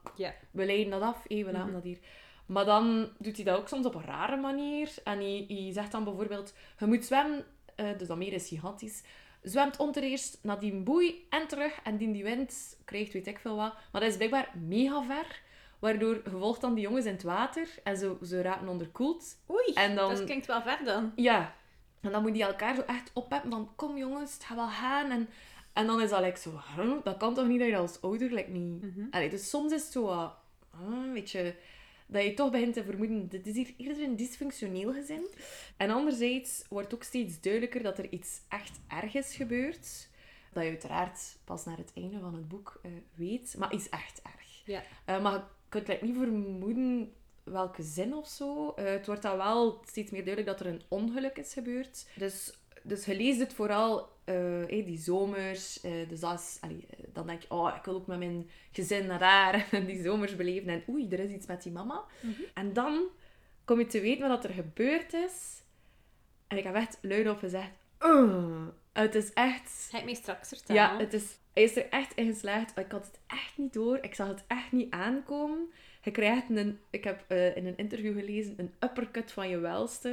we 0.50 0.64
leiden 0.66 0.90
dat 0.90 1.02
af, 1.02 1.24
hé, 1.28 1.44
we 1.44 1.52
laten 1.52 1.64
Mhm. 1.64 1.72
dat 1.72 1.82
hier. 1.82 1.98
Maar 2.46 2.64
dan 2.64 3.08
doet 3.18 3.36
hij 3.36 3.44
dat 3.44 3.58
ook 3.58 3.68
soms 3.68 3.86
op 3.86 3.94
een 3.94 4.04
rare 4.04 4.36
manier. 4.36 4.94
En 5.04 5.18
hij, 5.18 5.44
hij 5.48 5.70
zegt 5.72 5.92
dan 5.92 6.04
bijvoorbeeld, 6.04 6.54
je 6.78 6.86
moet 6.86 7.04
zwemmen, 7.04 7.44
eh, 7.74 7.86
dus 7.98 8.08
dat 8.08 8.16
meer 8.16 8.32
is 8.32 8.48
gigantisch, 8.48 9.02
zwemt 9.42 9.76
ondereerst 9.76 10.38
naar 10.42 10.58
die 10.60 10.74
boei 10.74 11.26
en 11.30 11.46
terug. 11.48 11.80
En 11.84 11.96
die 11.96 12.12
die 12.12 12.24
wind 12.24 12.78
krijgt 12.84 13.12
weet 13.12 13.26
ik 13.26 13.38
veel 13.38 13.56
wat. 13.56 13.74
Maar 13.92 14.00
dat 14.00 14.10
is 14.10 14.16
blijkbaar 14.16 14.50
mega 14.66 15.02
ver. 15.02 15.40
Waardoor 15.78 16.14
je 16.14 16.30
volgt 16.30 16.60
dan 16.60 16.74
die 16.74 16.84
jongens 16.84 17.04
in 17.04 17.12
het 17.12 17.22
water 17.22 17.68
en 17.84 17.96
ze, 17.96 18.16
ze 18.22 18.42
raken 18.42 18.68
onderkoeld. 18.68 19.36
Oei, 19.50 19.72
En 19.74 19.94
dan- 19.94 20.14
dat 20.14 20.24
klinkt 20.24 20.46
wel 20.46 20.62
ver 20.62 20.84
dan. 20.84 21.12
Ja. 21.16 21.54
En 22.00 22.12
dan 22.12 22.22
moet 22.22 22.32
die 22.32 22.42
elkaar 22.42 22.74
zo 22.74 22.80
echt 22.80 23.10
oppeppen 23.14 23.50
van, 23.50 23.72
kom 23.76 23.96
jongens, 23.96 24.32
het 24.32 24.44
gaat 24.44 24.56
wel 24.56 24.68
gaan. 24.68 25.10
En, 25.10 25.28
en 25.72 25.86
dan 25.86 26.00
is 26.00 26.10
dat 26.10 26.20
like 26.20 26.38
zo, 26.38 26.60
dat 27.04 27.16
kan 27.16 27.34
toch 27.34 27.46
niet 27.46 27.58
dat 27.58 27.68
je 27.68 27.76
als 27.76 28.00
ouder 28.02 28.32
like, 28.32 28.50
niet... 28.50 28.84
Allee, 29.10 29.30
dus 29.30 29.50
soms 29.50 29.72
is 29.72 29.82
het 29.82 29.92
zo 29.92 30.02
wat, 30.04 30.34
ah, 30.70 31.12
weet 31.12 31.30
je, 31.30 31.54
dat 32.06 32.22
je 32.22 32.34
toch 32.34 32.50
begint 32.50 32.74
te 32.74 32.84
vermoeden, 32.84 33.28
dit 33.28 33.46
is 33.46 33.54
hier 33.54 33.74
eerder 33.76 34.02
een 34.02 34.16
dysfunctioneel 34.16 34.92
gezin. 34.92 35.28
En 35.76 35.90
anderzijds 35.90 36.64
wordt 36.68 36.94
ook 36.94 37.02
steeds 37.02 37.40
duidelijker 37.40 37.82
dat 37.82 37.98
er 37.98 38.12
iets 38.12 38.40
echt 38.48 38.80
ergs 38.88 39.34
gebeurt. 39.36 40.08
Dat 40.52 40.62
je 40.62 40.68
uiteraard 40.68 41.36
pas 41.44 41.64
naar 41.64 41.76
het 41.76 41.92
einde 41.94 42.18
van 42.20 42.34
het 42.34 42.48
boek 42.48 42.80
eh, 42.82 42.90
weet, 43.14 43.54
maar 43.58 43.72
is 43.72 43.88
echt 43.88 44.20
erg. 44.22 44.62
Ja. 44.64 44.82
Eh, 45.04 45.22
maar 45.22 45.42
kunt 45.68 45.88
like, 45.88 46.04
niet 46.04 46.16
vermoeden 46.16 47.12
welke 47.44 47.82
zin 47.82 48.14
of 48.14 48.28
zo. 48.28 48.70
Eh, 48.70 48.84
het 48.84 49.06
wordt 49.06 49.22
dan 49.22 49.36
wel 49.36 49.82
steeds 49.86 50.10
meer 50.10 50.24
duidelijk 50.24 50.58
dat 50.58 50.66
er 50.66 50.72
een 50.72 50.82
ongeluk 50.88 51.36
is 51.38 51.52
gebeurd. 51.52 52.06
Dus, 52.14 52.58
dus 52.82 53.04
je 53.04 53.16
leest 53.16 53.40
het 53.40 53.52
vooral, 53.52 54.08
hey, 54.24 54.82
die 54.86 54.98
zomers. 54.98 55.80
eh, 55.80 56.08
dus 56.08 56.20
dat 56.20 56.38
is, 56.38 56.58
allee, 56.60 56.86
eh, 56.90 57.04
dan 57.12 57.26
denk 57.26 57.42
je, 57.42 57.50
oh, 57.50 57.74
ik 57.76 57.84
wil 57.84 57.94
ook 57.94 58.06
met 58.06 58.18
mijn 58.18 58.50
gezin 58.72 59.06
naar 59.06 59.18
daar 59.18 59.68
en 59.70 59.86
die 59.86 60.02
zomers 60.02 60.36
beleven. 60.36 60.68
En 60.68 60.82
oei, 60.88 61.08
er 61.10 61.20
is 61.20 61.30
iets 61.30 61.46
met 61.46 61.62
die 61.62 61.72
mama. 61.72 62.04
Mhm. 62.20 62.42
En 62.54 62.72
dan 62.72 63.02
kom 63.64 63.78
je 63.78 63.86
te 63.86 64.00
weten 64.00 64.28
wat 64.28 64.44
er 64.44 64.52
gebeurd 64.52 65.12
is. 65.12 65.62
En 66.46 66.58
ik 66.58 66.64
heb 66.64 66.74
echt 66.74 66.98
luid 67.00 67.28
op 67.28 67.38
gezegd, 67.38 67.70
het 68.92 69.14
is 69.14 69.32
echt... 69.32 69.88
Ga 69.90 69.98
ik 69.98 70.04
mij 70.04 70.14
straks 70.14 70.48
vertellen. 70.48 70.82
Ja, 70.82 70.98
het 70.98 71.12
is, 71.12 71.38
hij 71.58 71.66
is 71.66 71.76
er 71.76 71.88
echt 71.88 72.14
in 72.14 72.26
geslaagd. 72.26 72.78
Ik 72.78 72.92
had 72.92 73.06
het 73.06 73.20
echt 73.26 73.52
niet 73.56 73.72
door. 73.72 73.98
Ik 74.00 74.14
zag 74.14 74.28
het 74.28 74.44
echt 74.46 74.72
niet 74.72 74.90
aankomen. 74.90 75.70
Je 76.02 76.10
krijgt 76.10 76.50
een... 76.50 76.78
Ik 76.90 77.04
heb 77.04 77.24
eh, 77.28 77.56
in 77.56 77.66
een 77.66 77.76
interview 77.76 78.18
gelezen 78.18 78.54
een 78.56 78.74
uppercut 78.80 79.32
van 79.32 79.48
je 79.48 79.58
welste. 79.58 80.08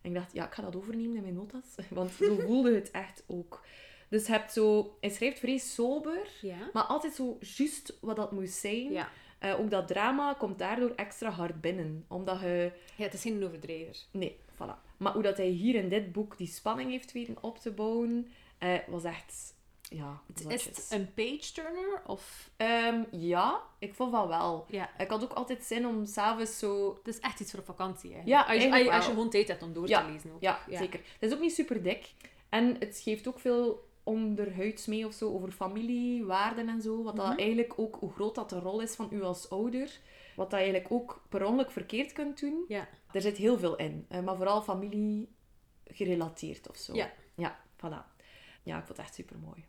En 0.00 0.10
ik 0.10 0.14
dacht, 0.14 0.32
ja, 0.32 0.46
ik 0.46 0.52
ga 0.52 0.62
dat 0.62 0.76
overnemen 0.76 1.16
in 1.16 1.22
mijn 1.22 1.34
notas. 1.34 1.74
Want 1.90 2.10
zo 2.10 2.36
voelde 2.46 2.74
het 2.74 2.90
echt 2.90 3.24
ook. 3.26 3.64
Dus 4.08 4.26
je 4.26 4.32
hebt 4.32 4.52
zo... 4.52 4.96
Hij 5.00 5.10
schrijft 5.10 5.38
vrij 5.38 5.58
sober. 5.58 6.28
Ja. 6.40 6.70
Maar 6.72 6.82
altijd 6.82 7.14
zo 7.14 7.38
juist 7.40 7.98
wat 8.00 8.16
dat 8.16 8.32
moest 8.32 8.54
zijn. 8.54 8.92
Ja. 8.92 9.08
Eh, 9.38 9.60
ook 9.60 9.70
dat 9.70 9.88
drama 9.88 10.34
komt 10.34 10.58
daardoor 10.58 10.92
extra 10.96 11.30
hard 11.30 11.60
binnen. 11.60 12.04
Omdat 12.08 12.40
je... 12.40 12.72
ja, 12.96 13.04
het 13.04 13.14
is 13.14 13.22
geen 13.22 13.44
overdrijver. 13.44 13.96
Nee, 14.10 14.36
voilà. 14.54 14.96
Maar 14.96 15.12
hoe 15.12 15.22
dat 15.22 15.36
hij 15.36 15.48
hier 15.48 15.74
in 15.74 15.88
dit 15.88 16.12
boek 16.12 16.38
die 16.38 16.46
spanning 16.46 16.90
heeft 16.90 17.12
weten 17.12 17.36
op 17.40 17.58
te 17.58 17.70
bouwen, 17.70 18.28
eh, 18.58 18.78
was 18.86 19.04
echt... 19.04 19.56
Ja, 19.90 20.20
Is 20.48 20.64
het 20.64 20.86
een 20.90 21.14
page-turner? 21.14 22.02
Of... 22.06 22.50
Ehm, 22.56 23.02
ja, 23.10 23.62
ik 23.78 23.94
vond 23.94 24.10
van 24.10 24.28
wel. 24.28 24.64
Ja. 24.68 24.98
Ik 24.98 25.08
had 25.10 25.22
ook 25.22 25.32
altijd 25.32 25.64
zin 25.64 25.86
om 25.86 26.04
s'avonds 26.06 26.58
zo... 26.58 26.94
Het 26.94 27.08
is 27.14 27.18
echt 27.20 27.40
iets 27.40 27.50
voor 27.50 27.64
vakantie, 27.64 28.14
hè? 28.14 28.20
Ja, 28.24 28.42
als, 28.42 28.62
je, 28.62 28.92
als, 28.92 29.04
je, 29.04 29.10
gewoon 29.10 29.30
tijd 29.30 29.48
hebt 29.48 29.62
om 29.62 29.72
door 29.72 29.88
Ja, 29.88 30.04
te 30.04 30.10
lezen. 30.10 30.32
Ook. 30.32 30.40
Ja, 30.40 30.60
zeker. 30.70 31.00
Het 31.18 31.30
is 31.30 31.32
ook 31.34 31.40
niet 31.40 31.54
super 31.54 31.82
dik. 31.82 32.12
En 32.48 32.76
het 32.78 32.98
geeft 33.04 33.28
ook 33.28 33.40
veel 33.40 33.86
onderhuids 34.02 34.86
mee 34.86 35.06
of 35.06 35.12
zo 35.12 35.32
over 35.32 35.50
familie, 35.52 36.24
waarden 36.24 36.68
en 36.68 36.82
zo. 36.82 37.02
Wat 37.02 37.16
dat 37.16 37.26
Mhm. 37.28 37.38
eigenlijk 37.38 37.72
ook, 37.76 37.96
hoe 38.00 38.12
groot 38.12 38.34
dat 38.34 38.50
de 38.50 38.58
rol 38.58 38.80
is 38.80 38.94
van 38.94 39.08
u 39.12 39.22
als 39.22 39.50
ouder. 39.50 39.98
Wat 40.36 40.50
dat 40.50 40.60
eigenlijk 40.60 40.92
ook 40.92 41.22
per 41.28 41.44
ongeluk 41.46 41.70
verkeerd 41.70 42.12
kunt 42.12 42.40
doen. 42.40 42.64
Ja. 42.68 42.88
Er 43.12 43.20
zit 43.20 43.36
heel 43.36 43.58
veel 43.58 43.76
in. 43.76 44.06
eh, 44.08 44.20
maar 44.20 44.36
vooral 44.36 44.62
familie 44.62 45.36
gerelateerd 45.84 46.68
of 46.68 46.76
zo. 46.76 46.94
Ja. 46.94 47.10
Ja, 47.36 47.58
voilà. 47.76 48.16
Ja, 48.62 48.78
ik 48.78 48.84
vond 48.86 48.88
het 48.88 48.98
echt 49.06 49.14
super 49.14 49.38
mooi. 49.38 49.64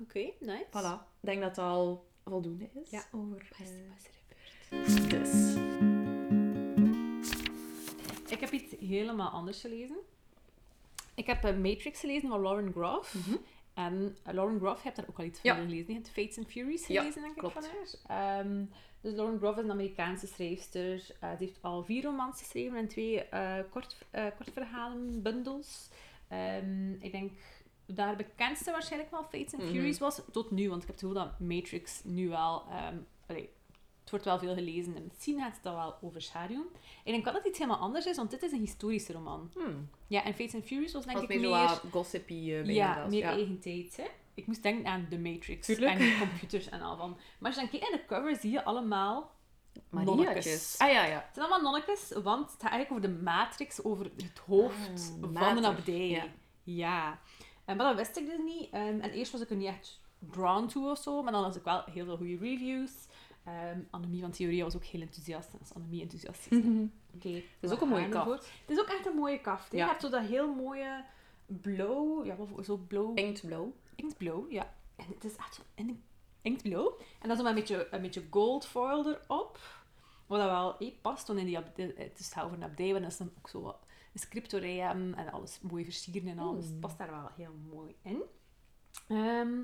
Oké, 0.00 0.30
nice. 0.40 0.66
Voilà. 0.68 1.00
Ik 1.20 1.28
denk 1.28 1.40
dat 1.40 1.54
dat 1.54 1.64
al 1.64 2.06
voldoende 2.24 2.68
is 2.84 2.90
Ja. 2.90 3.02
over... 3.12 3.46
Wat 3.58 3.66
is, 3.68 3.72
wat 3.88 3.98
is 3.98 4.04
er 4.04 5.00
gebeurd? 5.00 5.10
Dus. 5.10 5.54
Ik 8.32 8.40
heb 8.40 8.50
iets 8.50 8.74
helemaal 8.80 9.28
anders 9.30 9.60
gelezen. 9.60 9.96
Ik 11.14 11.26
heb 11.26 11.44
eh, 11.44 11.56
Matrix 11.56 12.00
gelezen 12.00 12.28
van 12.28 12.40
Lauren 12.40 12.72
Groff. 12.72 13.14
En 13.74 14.16
eh, 14.22 14.34
Lauren 14.34 14.58
Groff, 14.58 14.76
je 14.76 14.82
hebt 14.84 14.96
daar 14.96 15.08
ook 15.08 15.18
al 15.18 15.24
iets 15.24 15.40
van 15.40 15.50
Ja. 15.56 15.62
gelezen. 15.62 15.86
Je 15.86 15.94
hebt 15.94 16.10
Fates 16.10 16.38
and 16.38 16.46
Furies 16.50 16.86
Ja, 16.86 17.00
gelezen, 17.00 17.22
denk 17.22 17.36
klopt. 17.36 17.54
ik, 17.56 17.62
van 17.62 17.70
haar. 18.06 18.38
Ehm, 18.44 18.64
dus 19.00 19.14
Lauren 19.14 19.38
Groff 19.38 19.56
is 19.58 19.64
een 19.64 19.70
Amerikaanse 19.70 20.26
schrijfster. 20.26 20.94
Eh, 21.20 21.30
ze 21.30 21.36
heeft 21.38 21.58
al 21.62 21.84
vier 21.84 22.02
romans 22.02 22.38
geschreven 22.38 22.76
en 22.78 22.88
twee 22.88 23.22
eh 23.22 23.58
kort, 23.70 23.96
eh 24.10 24.26
kortverhalen, 24.36 25.22
bundels. 25.22 25.88
Ehm, 26.28 26.92
ik 26.92 27.12
denk 27.12 27.32
dat 27.94 28.04
haar 28.06 28.16
bekendste 28.16 28.70
waarschijnlijk 28.70 29.10
wel 29.10 29.22
Fates 29.22 29.54
and 29.54 29.62
Mhm. 29.62 29.72
Furies 29.72 29.98
was, 29.98 30.20
tot 30.32 30.50
nu. 30.50 30.68
Want 30.68 30.82
ik 30.82 30.88
heb 30.88 30.96
het 30.96 31.06
gevoel 31.06 31.24
dat 31.24 31.40
Matrix 31.40 32.00
nu 32.04 32.28
wel... 32.28 32.64
ehm, 32.70 32.96
allee, 33.26 33.50
het 34.00 34.10
wordt 34.10 34.24
wel 34.24 34.38
veel 34.38 34.54
gelezen 34.54 34.96
en 34.96 35.04
misschien 35.08 35.38
gaat 35.38 35.54
het 35.54 35.62
dat 35.62 35.74
wel 35.74 35.96
overschaduwen. 36.02 36.66
Ik 37.04 37.12
denk 37.12 37.24
wel 37.24 37.32
dat 37.32 37.42
het 37.42 37.50
iets 37.50 37.58
helemaal 37.60 37.80
anders 37.80 38.06
is, 38.06 38.16
want 38.16 38.30
dit 38.30 38.42
is 38.42 38.52
een 38.52 38.58
historische 38.60 39.12
roman. 39.12 39.50
Hmm. 39.54 39.88
Ja, 40.06 40.24
en 40.24 40.34
Fates 40.34 40.54
and 40.54 40.64
Furious 40.64 40.92
was 40.92 41.04
denk 41.04 41.14
Dat 41.20 41.30
ik 41.30 41.40
meer 41.40 41.50
meer... 41.50 41.68
gossipy 41.90 42.32
eh, 42.52 42.64
ja, 42.66 43.06
meer 43.06 43.18
ja. 43.18 43.30
eigen 43.30 43.60
tijd, 43.60 43.96
hè. 43.96 44.04
Ik 44.34 44.46
moest 44.46 44.62
denken 44.62 44.86
aan 44.86 45.06
The 45.10 45.18
Matrix 45.18 45.66
Tuurlijk. 45.66 46.00
en 46.00 46.18
computers 46.28 46.68
en 46.68 46.80
al 46.80 46.96
van. 46.96 47.10
Maar 47.38 47.50
als 47.50 47.54
je 47.54 47.60
dan 47.60 47.70
kijkt 47.70 47.90
naar 47.90 47.98
de 48.00 48.06
cover, 48.06 48.36
zie 48.36 48.50
je 48.50 48.64
allemaal 48.64 49.34
nonnetjes. 49.90 50.74
Ah 50.78 50.90
ja, 50.90 51.04
ja. 51.04 51.14
Het 51.26 51.34
zijn 51.34 51.46
allemaal 51.46 51.70
nonnetjes, 51.72 52.12
want 52.22 52.50
het 52.52 52.62
gaat 52.62 52.70
eigenlijk 52.70 52.90
over 53.06 53.16
de 53.16 53.22
matrix, 53.22 53.84
over 53.84 54.04
het 54.04 54.38
hoofd 54.46 55.12
Ah, 55.34 55.42
van 55.48 55.56
een 55.56 55.64
abdij. 55.64 56.08
ja. 56.08 56.24
Ja. 56.64 57.20
En, 57.64 57.76
maar 57.76 57.86
dat 57.86 57.96
wist 57.96 58.16
ik 58.16 58.26
dus 58.26 58.38
niet. 58.44 58.70
Ehm, 58.70 59.00
en 59.00 59.10
eerst 59.10 59.32
was 59.32 59.40
ik 59.40 59.50
er 59.50 59.56
niet 59.56 59.66
echt 59.68 60.00
drawn 60.18 60.66
to 60.66 60.90
of 60.90 60.98
zo, 60.98 61.22
maar 61.22 61.32
dan 61.32 61.42
had 61.42 61.56
ik 61.56 61.62
wel 61.64 61.82
heel 61.90 62.04
veel 62.04 62.16
goede 62.16 62.36
reviews. 62.36 62.92
Ehm 63.44 63.78
Annemie 63.90 64.20
van 64.20 64.30
Theoria 64.30 64.64
was 64.64 64.76
ook 64.76 64.84
heel 64.84 65.00
enthousiast. 65.00 65.52
Dat 65.52 65.60
is 65.60 65.74
Annemie 65.74 66.02
enthousiast. 66.02 66.46
is. 66.50 66.58
Oké. 67.14 67.28
Het 67.34 67.44
is 67.60 67.70
ook 67.70 67.80
een 67.80 67.88
mooie 67.88 68.08
kaft. 68.08 68.26
ervoor. 68.30 68.44
Het 68.66 68.70
is 68.70 68.80
ook 68.80 68.86
echt 68.88 69.06
een 69.06 69.14
mooie 69.16 69.40
kaft. 69.40 69.72
Ja. 69.72 69.78
Je 69.78 69.84
hebt 69.90 70.00
zo 70.02 70.08
dat 70.08 70.22
heel 70.24 70.54
mooie 70.54 71.04
blauw, 71.46 72.24
ja, 72.24 72.36
wat- 72.36 72.64
zo 72.64 72.76
blauw, 72.76 73.14
Inktblauw. 73.14 73.72
inktblauw, 73.94 74.46
ja. 74.48 74.74
En 74.96 75.04
het 75.14 75.24
is 75.24 75.36
echt 75.36 75.54
zo 75.54 75.62
in- 75.74 76.02
inktblauw. 76.42 76.96
En 77.20 77.28
dan 77.28 77.36
zo 77.36 77.42
met 77.42 77.52
een 77.52 77.58
beetje, 77.58 77.88
een 77.90 78.02
beetje 78.02 78.24
gold 78.30 78.66
foil 78.66 79.06
erop. 79.08 79.58
Wat 80.26 80.38
dat 80.40 80.50
wel 80.50 80.78
eh, 80.78 80.92
past, 81.02 81.26
want 81.26 81.38
in 81.38 81.46
die 81.46 81.56
het 81.56 82.18
is 82.18 82.32
over 82.42 82.56
een 82.56 82.62
abdij, 82.64 82.90
want 82.90 83.02
dat 83.02 83.12
is 83.12 83.18
dan 83.18 83.30
ook 83.38 83.48
zo 83.48 83.60
wat 83.62 83.78
scriptorium 84.14 85.14
en 85.14 85.32
alles 85.32 85.58
mooi 85.60 85.84
versieren 85.84 86.28
en 86.28 86.38
alles. 86.38 86.64
Mm. 86.64 86.70
Het 86.70 86.80
past 86.80 86.98
daar 86.98 87.10
wel 87.10 87.30
heel 87.36 87.54
mooi 87.70 87.94
in. 88.02 88.22
Ehm, 89.08 89.58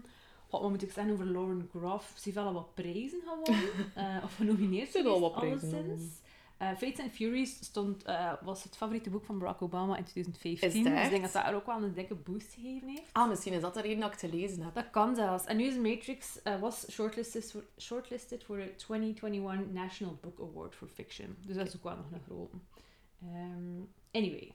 wat 0.50 0.70
moet 0.70 0.82
ik 0.82 0.92
zeggen 0.92 1.12
over 1.12 1.26
Lauren 1.26 1.68
Groff? 1.70 2.12
Ze 2.16 2.22
heeft 2.22 2.36
wel 2.36 2.52
wat 2.52 2.74
prijzen 2.74 3.20
gewonnen. 3.26 3.70
eh, 3.94 4.24
of 4.24 4.34
genomineerd 4.34 4.90
Ze 4.90 4.98
heeft 4.98 5.20
wat 5.20 5.32
prijzen 5.32 5.72
alleszins. 5.74 6.20
Eh, 6.56 6.68
Fates 6.68 6.98
and 6.98 7.12
Furies 7.12 7.64
stond, 7.64 8.02
eh, 8.02 8.32
was 8.42 8.64
het 8.64 8.76
favoriete 8.76 9.10
boek 9.10 9.24
van 9.24 9.38
Barack 9.38 9.62
Obama 9.62 9.96
in 9.96 10.04
2015. 10.04 10.68
Is 10.68 10.84
dat 10.84 10.94
dus 10.94 11.04
ik 11.04 11.10
denk 11.10 11.22
dat 11.22 11.32
dat 11.32 11.46
er 11.46 11.54
ook 11.54 11.66
wel 11.66 11.82
een 11.82 11.92
dikke 11.92 12.14
boost 12.14 12.52
gegeven 12.52 12.88
heeft. 12.88 13.12
Ah, 13.12 13.28
misschien 13.28 13.52
is 13.52 13.60
dat 13.60 13.74
de 13.74 13.80
reden 13.80 14.00
dat 14.00 14.12
ik 14.14 14.20
het 14.20 14.30
gelezen 14.30 14.62
heb. 14.62 14.74
Dat 14.74 14.90
kan 14.90 15.14
zelfs. 15.14 15.44
En 15.44 15.56
nu 15.56 15.64
is 15.64 15.76
Matrix 15.76 16.40
was 16.60 16.90
shortlisted 16.90 17.50
voor, 17.50 17.64
shortlisted 17.78 18.44
voor 18.44 18.56
de 18.56 18.74
2021 18.76 19.72
National 19.72 20.18
Book 20.20 20.40
Award 20.40 20.74
for 20.74 20.88
Fiction. 20.88 21.36
Dus 21.46 21.56
dat 21.56 21.66
is 21.66 21.76
ook 21.76 21.82
wel 21.82 21.96
nog 21.96 22.12
een 22.12 22.22
grote. 22.26 22.56
Ehm, 23.22 23.80
anyway. 24.12 24.52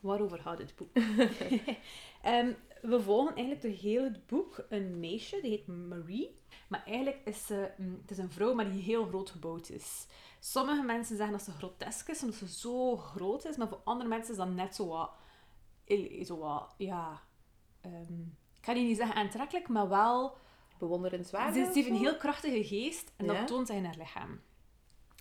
Waarover 0.00 0.38
gaat 0.38 0.58
het 0.58 0.74
boek? 0.76 0.90
Ehm, 2.22 2.52
we 2.82 3.00
volgen 3.00 3.34
eigenlijk 3.34 3.62
door 3.62 3.90
heel 3.90 4.02
het 4.04 4.26
boek 4.26 4.64
een 4.68 5.00
meisje, 5.00 5.38
die 5.42 5.50
heet 5.50 5.66
Marie. 5.66 6.34
Maar 6.68 6.82
eigenlijk 6.86 7.20
is 7.24 7.46
ze 7.46 7.70
het 8.00 8.10
is 8.10 8.18
een 8.18 8.30
vrouw, 8.30 8.54
maar 8.54 8.70
die 8.70 8.82
heel 8.82 9.06
groot 9.06 9.30
gebouwd 9.30 9.70
is. 9.70 10.06
Sommige 10.40 10.82
mensen 10.82 11.16
zeggen 11.16 11.36
dat 11.36 11.44
ze 11.44 11.50
grotesk 11.50 12.08
is, 12.08 12.22
omdat 12.22 12.36
ze 12.38 12.48
zo 12.48 12.96
groot 12.96 13.44
is. 13.44 13.56
Maar 13.56 13.68
voor 13.68 13.80
andere 13.84 14.08
mensen 14.08 14.30
is 14.32 14.38
dat 14.38 14.48
net 14.48 14.74
zo 14.74 14.86
wat... 14.86 15.10
eh, 15.84 16.24
Zo 16.24 16.38
wat, 16.38 16.74
ja... 16.78 17.22
ehm, 17.80 18.20
ik 18.58 18.64
ga 18.64 18.72
niet 18.72 18.96
zeggen 18.96 19.16
aantrekkelijk, 19.16 19.68
maar 19.68 19.88
wel... 19.88 20.36
Bewonderenswaardig. 20.78 21.54
Ze, 21.66 21.72
ze 21.72 21.78
heeft 21.78 21.88
een 21.90 21.96
heel 21.96 22.16
krachtige 22.16 22.64
geest 22.64 23.12
en 23.16 23.24
Ja? 23.26 23.32
dat 23.32 23.46
toont 23.46 23.66
zij 23.66 23.76
in 23.76 23.84
haar 23.84 23.96
lichaam. 23.98 24.40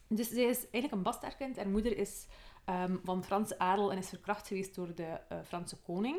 Dus 0.08 0.30
zij 0.30 0.44
is 0.44 0.58
eigenlijk 0.58 0.92
een 0.92 1.02
bastaardkind. 1.02 1.56
Haar 1.56 1.68
moeder 1.70 1.98
is 1.98 2.26
ehm, 2.66 2.96
van 3.04 3.24
Franse 3.24 3.60
adel 3.60 3.92
en 3.92 3.98
is 3.98 4.10
verkracht 4.10 4.48
geweest 4.48 4.76
door 4.76 4.96
de 4.96 5.20
eh, 5.30 5.38
Franse 5.44 5.78
koning. 5.78 6.18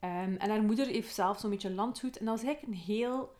Ehm, 0.00 0.34
en 0.34 0.50
haar 0.50 0.62
moeder 0.62 0.86
heeft 0.86 1.14
zelf 1.14 1.38
zo'n 1.38 1.50
beetje 1.50 1.74
landgoed. 1.74 2.18
En 2.18 2.24
dat 2.24 2.34
was 2.34 2.44
eigenlijk 2.44 2.74
een 2.74 2.84
heel, 2.94 3.34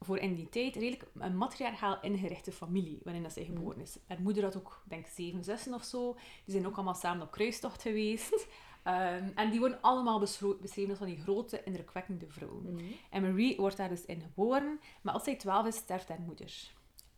voor 0.00 0.18
in 0.18 0.34
die 0.34 0.48
tijd, 0.48 0.74
redelijk 0.74 1.06
een 1.14 1.36
matriarchaal 1.36 2.00
ingerichte 2.00 2.52
familie 2.52 3.00
waarin 3.02 3.22
dat 3.22 3.32
zij 3.32 3.44
geboren 3.44 3.80
is. 3.80 3.98
Haar 4.06 4.20
moeder 4.20 4.44
had 4.44 4.56
ook, 4.56 4.82
denk 4.88 5.06
ik, 5.06 5.12
zeven 5.12 5.44
zussen 5.44 5.74
of 5.74 5.84
zo. 5.84 6.12
Die 6.44 6.54
zijn 6.54 6.66
ook 6.66 6.74
allemaal 6.74 6.94
samen 6.94 7.22
op 7.22 7.30
kruistocht 7.30 7.82
geweest. 7.82 8.46
Ehm, 8.84 9.30
en 9.34 9.50
die 9.50 9.58
worden 9.58 9.80
allemaal 9.80 10.18
beschreven 10.18 10.88
als 10.90 10.98
van 10.98 11.06
die 11.06 11.20
grote, 11.20 11.62
indrukwekkende 11.64 12.26
vrouwen. 12.28 12.74
Mhm. 12.74 12.84
En 13.10 13.22
Marie 13.22 13.56
wordt 13.56 13.76
daar 13.76 13.88
dus 13.88 14.04
in 14.04 14.20
geboren, 14.20 14.80
maar 15.02 15.14
als 15.14 15.24
zij 15.24 15.36
12 15.36 15.66
is, 15.66 15.76
sterft 15.76 16.08
haar 16.08 16.20
moeder. 16.20 16.72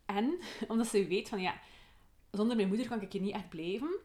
En 0.04 0.38
omdat 0.68 0.86
ze 0.86 1.06
weet 1.06 1.28
van 1.28 1.40
ja, 1.40 1.60
zonder 2.30 2.56
mijn 2.56 2.68
moeder 2.68 2.88
kan 2.88 3.00
ik 3.00 3.12
hier 3.12 3.20
niet 3.20 3.34
echt 3.34 3.48
blijven, 3.48 3.98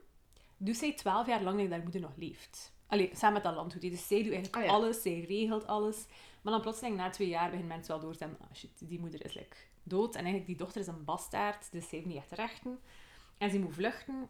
doet 0.66 0.78
zij 0.78 0.94
12 0.94 1.28
jaar 1.28 1.42
lang 1.44 1.60
dat 1.60 1.70
haar 1.70 1.82
moeder 1.82 2.02
nog 2.02 2.16
leeft. 2.16 2.74
Allee, 2.88 3.10
samen 3.14 3.34
met 3.34 3.44
dat 3.44 3.56
landgoed. 3.56 3.82
Dus 3.82 4.08
zij 4.08 4.24
doet 4.24 4.34
eigenlijk 4.34 4.56
Ah, 4.56 4.64
ja. 4.64 4.70
alles, 4.70 5.02
zij 5.02 5.20
regelt 5.20 5.68
alles. 5.68 6.06
Maar 6.42 6.54
dan 6.54 6.62
plotseling, 6.62 6.96
na 6.98 7.10
twee 7.10 7.28
jaar, 7.28 7.46
beginnen 7.50 7.68
mensen 7.68 7.92
wel 7.94 8.04
door 8.04 8.16
te 8.18 8.24
hebben, 8.24 8.40
ah 8.50 8.56
shit, 8.56 8.70
die 8.90 9.00
moeder 9.00 9.26
is 9.26 9.34
like, 9.34 9.56
dood. 9.84 10.10
En 10.10 10.20
eigenlijk, 10.22 10.46
die 10.46 10.56
dochter 10.58 10.82
is 10.82 10.88
een 10.88 11.04
bastaard, 11.06 11.72
dus 11.72 11.90
ze 11.90 11.96
heeft 11.96 12.08
niet 12.08 12.18
echt 12.18 12.32
rechten. 12.32 12.80
En 13.38 13.50
ze 13.50 13.60
moet 13.60 13.74
vluchten. 13.74 14.30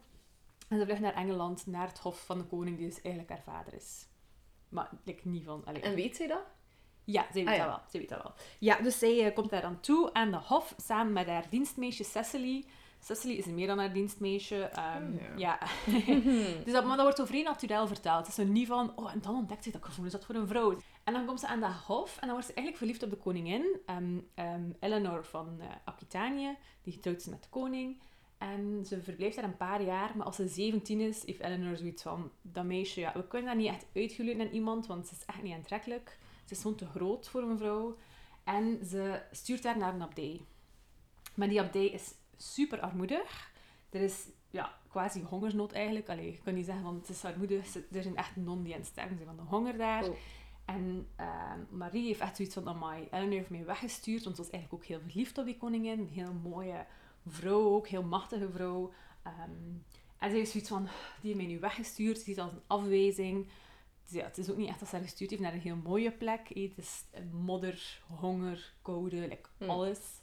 En 0.68 0.80
ze 0.80 0.86
vlucht 0.86 1.00
naar 1.02 1.14
Engeland, 1.14 1.66
naar 1.68 1.88
het 1.88 2.00
hof 2.00 2.26
van 2.26 2.38
de 2.38 2.44
koning, 2.44 2.78
die 2.78 2.86
dus 2.88 3.02
eigenlijk 3.02 3.30
haar 3.30 3.56
vader 3.56 3.74
is. 3.74 4.08
Maar 4.70 4.90
like, 5.04 5.28
niet 5.28 5.44
van... 5.44 5.66
Allee, 5.66 5.82
En 5.82 5.96
weet 5.96 6.16
zij 6.16 6.28
dat? 6.28 6.44
ja, 7.04 7.22
zij 7.34 7.44
weet 7.44 7.48
Ah, 7.48 7.56
ja. 7.56 7.66
dat 7.66 7.76
wel. 7.76 7.84
Zij 7.90 8.00
weet 8.00 8.10
dat 8.10 8.24
wel. 8.24 8.34
Ja, 8.60 8.78
dus 8.82 9.00
zij 9.00 9.26
eh, 9.28 9.36
komt 9.36 9.50
daar 9.50 9.62
dan 9.62 9.80
toe 9.80 10.14
aan 10.14 10.32
de 10.32 10.38
hof, 10.38 10.74
samen 10.78 11.14
met 11.14 11.28
haar 11.28 11.50
dienstmeisje 11.50 12.04
Cecily. 12.04 12.66
Cecily 13.04 13.34
is 13.34 13.46
meer 13.46 13.68
dan 13.68 13.78
haar 13.80 13.94
dienstmeisje. 13.94 14.56
ehm, 14.64 15.14
Oh, 15.14 15.38
ja. 15.38 15.38
ja. 15.38 15.60
dus 16.66 16.74
dat, 16.74 16.86
maar 16.86 16.96
dat 16.96 17.02
wordt 17.02 17.18
zo 17.18 17.26
vrij 17.26 17.42
natuurlijk 17.44 17.88
verteld. 17.88 18.18
Het 18.18 18.28
is 18.28 18.36
zo 18.36 18.44
niet 18.44 18.68
van, 18.68 18.94
oh, 18.96 19.12
en 19.12 19.22
dan 19.22 19.36
ontdekt 19.36 19.64
ze 19.64 19.72
dat 19.72 19.86
gevoelens 19.86 20.14
dat 20.16 20.26
voor 20.26 20.36
een 20.36 20.48
vrouw. 20.48 20.78
En 21.04 21.14
dan 21.14 21.26
komt 21.26 21.40
ze 21.40 21.48
aan 21.48 21.60
dat 21.60 21.72
hof 21.72 22.14
en 22.14 22.22
dan 22.22 22.32
wordt 22.32 22.46
ze 22.46 22.54
eigenlijk 22.54 22.78
verliefd 22.78 23.04
op 23.04 23.10
de 23.10 23.18
koningin. 23.18 23.80
ehm, 23.86 24.18
ehm, 24.34 24.64
Eleanor 24.80 25.26
van 25.26 25.58
eh, 25.60 25.68
Aquitanië, 25.84 26.58
die 26.84 26.94
getrouwd 26.94 27.18
is 27.18 27.26
met 27.26 27.44
de 27.44 27.50
koning. 27.50 28.00
En 28.38 28.86
ze 28.86 29.02
verblijft 29.02 29.36
daar 29.36 29.46
een 29.46 29.58
paar 29.58 29.82
jaar, 29.82 30.12
maar 30.16 30.26
als 30.26 30.36
ze 30.36 30.48
17 30.48 31.00
is, 31.00 31.26
heeft 31.26 31.40
Eleanor 31.40 31.78
zoiets 31.78 32.02
van, 32.04 32.32
dat 32.42 32.64
meisje, 32.66 33.00
ja, 33.00 33.12
we 33.14 33.28
kunnen 33.28 33.48
dat 33.48 33.58
niet 33.58 33.68
echt 33.74 33.86
uitgeluiden 33.96 34.48
aan 34.48 34.54
iemand, 34.54 34.88
want 34.88 35.08
ze 35.08 35.14
is 35.20 35.26
echt 35.26 35.42
niet 35.44 35.54
aantrekkelijk. 35.54 36.18
Ze 36.46 36.54
is 36.54 36.62
gewoon 36.62 36.78
te 36.78 36.86
groot 36.86 37.30
voor 37.30 37.42
een 37.42 37.58
vrouw. 37.58 37.98
En 38.44 38.86
ze 38.86 39.22
stuurt 39.32 39.64
haar 39.64 39.78
naar 39.78 39.94
een 39.94 40.02
abdij. 40.02 40.42
Maar 41.36 41.48
die 41.50 41.62
abdij 41.62 41.86
is 41.86 42.14
super 42.42 42.80
armoedig. 42.80 43.52
Er 43.90 44.02
is 44.02 44.28
ja, 44.50 44.78
quasi 44.90 45.24
hongersnood 45.24 45.72
eigenlijk. 45.72 46.10
Allee, 46.10 46.32
je 46.32 46.42
kan 46.44 46.54
niet 46.54 46.66
zeggen, 46.66 46.84
want 46.84 47.08
het 47.08 47.16
is 47.16 47.26
armoedig. 47.26 47.76
Er 47.76 48.04
zijn 48.04 48.16
echt 48.16 48.36
nonnen 48.36 48.64
die 48.64 48.74
aan 48.74 48.80
het 48.80 48.90
sterven 48.90 49.16
zijn 49.16 49.28
van 49.28 49.38
de 49.38 49.50
honger 49.50 49.78
daar. 49.78 50.04
Oh. 50.04 50.16
En 50.66 51.08
ehm, 51.16 51.60
Marie 51.70 52.06
heeft 52.06 52.20
echt 52.20 52.36
zoiets 52.36 52.54
van, 52.54 52.68
amai, 52.68 53.08
Eleanor 53.12 53.32
heeft 53.34 53.50
mij 53.50 53.66
weggestuurd, 53.66 54.24
want 54.24 54.36
ze 54.36 54.42
was 54.42 54.52
eigenlijk 54.52 54.84
ook 54.84 54.90
heel 54.90 55.00
verliefd 55.00 55.38
op 55.38 55.46
die 55.46 55.58
koningin. 55.58 56.00
Een 56.00 56.08
heel 56.08 56.34
mooie 56.34 56.86
vrouw 57.28 57.62
ook, 57.62 57.88
heel 57.88 58.04
machtige 58.04 58.50
vrouw. 58.50 58.94
Ehm, 59.24 59.52
en 60.18 60.30
ze 60.30 60.36
heeft 60.36 60.52
zoiets 60.52 60.70
van, 60.70 60.84
die 61.22 61.34
heeft 61.34 61.36
mij 61.36 61.46
nu 61.46 61.60
weggestuurd, 61.60 62.18
ze 62.18 62.24
ziet 62.24 62.40
als 62.40 62.52
een 62.52 62.62
afwijzing. 62.68 63.48
Dus 64.06 64.14
ja, 64.20 64.24
het 64.26 64.38
is 64.38 64.50
ook 64.50 64.58
niet 64.58 64.68
echt 64.68 64.80
dat 64.80 64.90
ze 64.90 64.96
haar 64.96 65.04
gestuurd 65.04 65.30
heeft 65.30 65.42
naar 65.42 65.54
een 65.54 65.60
heel 65.60 65.76
mooie 65.76 66.12
plek. 66.12 66.48
Het 66.48 66.78
is 66.78 67.04
modder, 67.32 68.04
honger, 68.08 68.74
koude, 68.82 69.16
like 69.16 69.50
Hmm. 69.58 69.70
alles. 69.70 70.21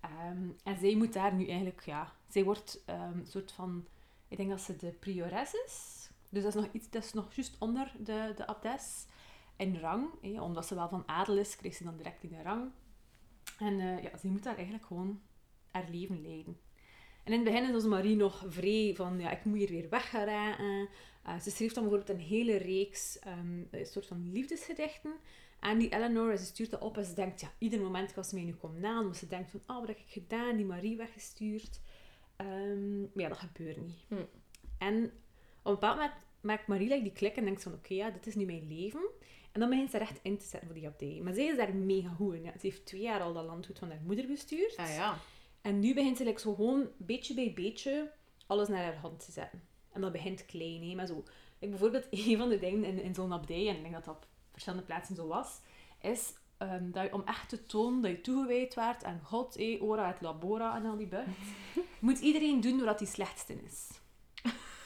Ehm, 0.00 0.48
en 0.64 0.76
zij 0.78 0.94
moet 0.96 1.12
daar 1.12 1.34
nu 1.34 1.46
eigenlijk, 1.46 1.84
ja, 1.84 2.12
zij 2.28 2.44
wordt 2.44 2.82
ehm, 2.86 3.24
soort 3.24 3.52
van, 3.52 3.86
ik 4.28 4.36
denk 4.36 4.50
dat 4.50 4.60
ze 4.60 4.76
de 4.76 4.92
priores 4.92 5.52
is. 5.66 6.08
Dus 6.30 6.42
dat 6.42 6.54
is 6.54 6.62
nog 6.62 6.72
iets, 6.72 6.90
dat 6.90 7.04
is 7.04 7.12
nog 7.12 7.34
juist 7.34 7.56
onder 7.58 7.92
de, 7.98 8.32
de 8.36 8.46
abdes 8.46 9.06
in 9.56 9.76
rang. 9.76 10.38
Omdat 10.40 10.66
ze 10.66 10.74
wel 10.74 10.88
van 10.88 11.08
adel 11.08 11.38
is, 11.38 11.56
kreeg 11.56 11.74
ze 11.74 11.84
dan 11.84 11.96
direct 11.96 12.22
in 12.22 12.28
de 12.28 12.42
rang. 12.42 12.70
En 13.58 13.80
eh, 13.80 14.02
ja, 14.02 14.16
ze 14.16 14.28
moet 14.28 14.42
daar 14.42 14.54
eigenlijk 14.54 14.86
gewoon 14.86 15.20
haar 15.70 15.88
leven 15.90 16.22
leiden. 16.22 16.56
En 17.24 17.32
in 17.32 17.44
het 17.44 17.52
begin 17.52 17.74
onze 17.74 17.88
Marie 17.88 18.16
nog 18.16 18.44
vrij 18.48 18.92
van, 18.96 19.20
ja, 19.20 19.30
ik 19.30 19.44
moet 19.44 19.58
hier 19.58 19.68
weer 19.68 19.88
weg 19.88 20.10
geraken. 20.10 20.88
Eh, 21.22 21.40
ze 21.40 21.50
schreef 21.50 21.72
dan 21.72 21.82
bijvoorbeeld 21.82 22.18
een 22.18 22.24
hele 22.26 22.56
reeks, 22.56 23.18
ehm, 23.18 23.62
een 23.70 23.86
soort 23.86 24.06
van 24.06 24.32
liefdesgedichten. 24.32 25.12
En 25.60 25.78
die 25.78 25.88
Eleanor, 25.88 26.36
ze 26.36 26.44
stuurt 26.44 26.70
dat 26.70 26.80
op 26.80 26.96
en 26.96 27.04
ze 27.04 27.14
denkt, 27.14 27.40
ja, 27.40 27.52
ieder 27.58 27.80
moment 27.80 28.12
kan 28.12 28.24
ze 28.24 28.34
mij 28.34 28.44
nu 28.44 28.54
komen 28.54 28.80
na. 28.80 29.02
Want 29.02 29.16
ze 29.16 29.26
denkt 29.26 29.50
van, 29.50 29.60
oh, 29.66 29.78
wat 29.78 29.88
heb 29.88 29.98
ik 29.98 30.08
gedaan? 30.08 30.56
Die 30.56 30.66
Marie 30.66 30.96
weggestuurd. 30.96 31.80
Ehm, 32.36 33.00
maar 33.00 33.22
ja, 33.22 33.28
dat 33.28 33.38
gebeurt 33.38 33.80
niet. 33.80 33.96
Hm. 34.08 34.14
En 34.78 35.04
op 35.04 35.64
een 35.64 35.72
bepaald 35.72 35.96
moment 35.96 36.14
maakt 36.40 36.66
Marie 36.66 36.88
like, 36.88 37.02
die 37.02 37.12
klik 37.12 37.36
en 37.36 37.44
denkt 37.44 37.62
van, 37.62 37.72
oké, 37.72 37.94
ja, 37.94 38.10
dit 38.10 38.26
is 38.26 38.34
nu 38.34 38.44
mijn 38.44 38.68
leven. 38.68 39.00
En 39.52 39.60
dan 39.60 39.68
begint 39.68 39.90
ze 39.90 39.96
er 39.96 40.02
echt 40.02 40.18
in 40.22 40.38
te 40.38 40.44
zetten 40.44 40.68
voor 40.68 40.78
die 40.78 40.88
abdij. 40.88 41.20
Maar 41.22 41.32
zij 41.32 41.46
is 41.46 41.56
daar 41.56 41.74
mega 41.74 42.08
goed 42.08 42.34
in. 42.34 42.42
Ja. 42.42 42.52
Ze 42.52 42.66
heeft 42.66 42.86
twee 42.86 43.00
jaar 43.00 43.20
al 43.20 43.32
dat 43.32 43.44
landgoed 43.44 43.78
van 43.78 43.88
haar 43.90 44.00
moeder 44.04 44.26
bestuurd. 44.26 44.76
Ah 44.76 44.94
ja. 44.94 45.18
En 45.60 45.80
nu 45.80 45.94
begint 45.94 46.16
ze 46.16 46.24
like, 46.24 46.40
zo 46.40 46.54
gewoon 46.54 46.88
beetje 46.96 47.34
bij 47.34 47.52
beetje 47.54 48.12
alles 48.46 48.68
naar 48.68 48.84
haar 48.84 48.96
hand 48.96 49.24
te 49.24 49.32
zetten. 49.32 49.62
En 49.92 50.00
dat 50.00 50.12
begint 50.12 50.46
klein, 50.46 50.88
hè. 50.88 50.94
Maar 50.94 51.06
zo... 51.06 51.24
Ik 51.58 51.70
bijvoorbeeld, 51.70 52.06
een 52.10 52.36
van 52.36 52.48
de 52.48 52.58
dingen 52.58 52.84
in, 52.84 53.02
in 53.02 53.14
zo'n 53.14 53.32
abdij, 53.32 53.68
en 53.68 53.76
ik 53.76 53.82
denk 53.82 53.94
dat 53.94 54.04
dat 54.04 54.26
verschillende 54.58 54.86
plaatsen 54.86 55.16
zo 55.16 55.26
was, 55.26 55.60
is 56.00 56.32
ehm, 56.58 56.90
dat 56.90 57.02
je 57.04 57.12
om 57.12 57.22
echt 57.24 57.48
te 57.48 57.66
tonen 57.66 58.02
dat 58.02 58.10
je 58.10 58.20
toegewijd 58.20 58.74
werd 58.74 59.04
aan 59.04 59.20
God, 59.24 59.56
eh, 59.56 59.82
ora 59.82 60.14
et 60.14 60.20
labora 60.20 60.76
en 60.76 60.86
al 60.86 60.96
die 60.96 61.06
bucht, 61.06 61.26
moet 62.00 62.18
iedereen 62.18 62.60
doen 62.60 62.76
doordat 62.78 62.98
hij 62.98 63.08
slechtste 63.08 63.54
is. 63.64 63.86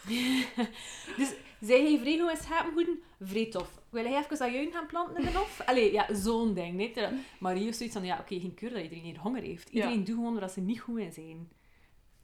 dus 1.17 1.35
zij 1.61 1.81
heeft 1.81 2.03
regel 2.03 2.31
en 2.31 2.37
schapengoeden, 2.37 3.03
vrij 3.21 3.47
tof. 3.47 3.81
Wil 3.91 4.05
jij 4.05 4.19
even 4.19 4.39
dat 4.39 4.53
juin 4.53 4.73
gaan 4.73 4.87
planten 4.87 5.17
in 5.17 5.23
de 5.23 5.39
hof? 5.39 5.61
Allee, 5.67 5.93
ja, 5.93 6.15
zo'n 6.15 6.55
ding. 6.55 6.75
Niet? 6.77 7.09
Marie 7.39 7.69
is 7.69 7.77
zoiets 7.77 7.95
van, 7.97 8.05
ja, 8.05 8.19
oké, 8.19 8.41
geen 8.41 8.55
keur 8.55 8.71
dat 8.71 8.83
iedereen 8.83 9.05
hier 9.05 9.19
honger 9.19 9.43
heeft. 9.43 9.69
Iedereen 9.69 9.99
Ja. 9.99 10.05
doet 10.05 10.15
gewoon 10.15 10.41
dat 10.41 10.53
ze 10.53 10.61
niet 10.61 10.81
goed 10.81 10.99
in 10.99 11.13
zijn. 11.13 11.49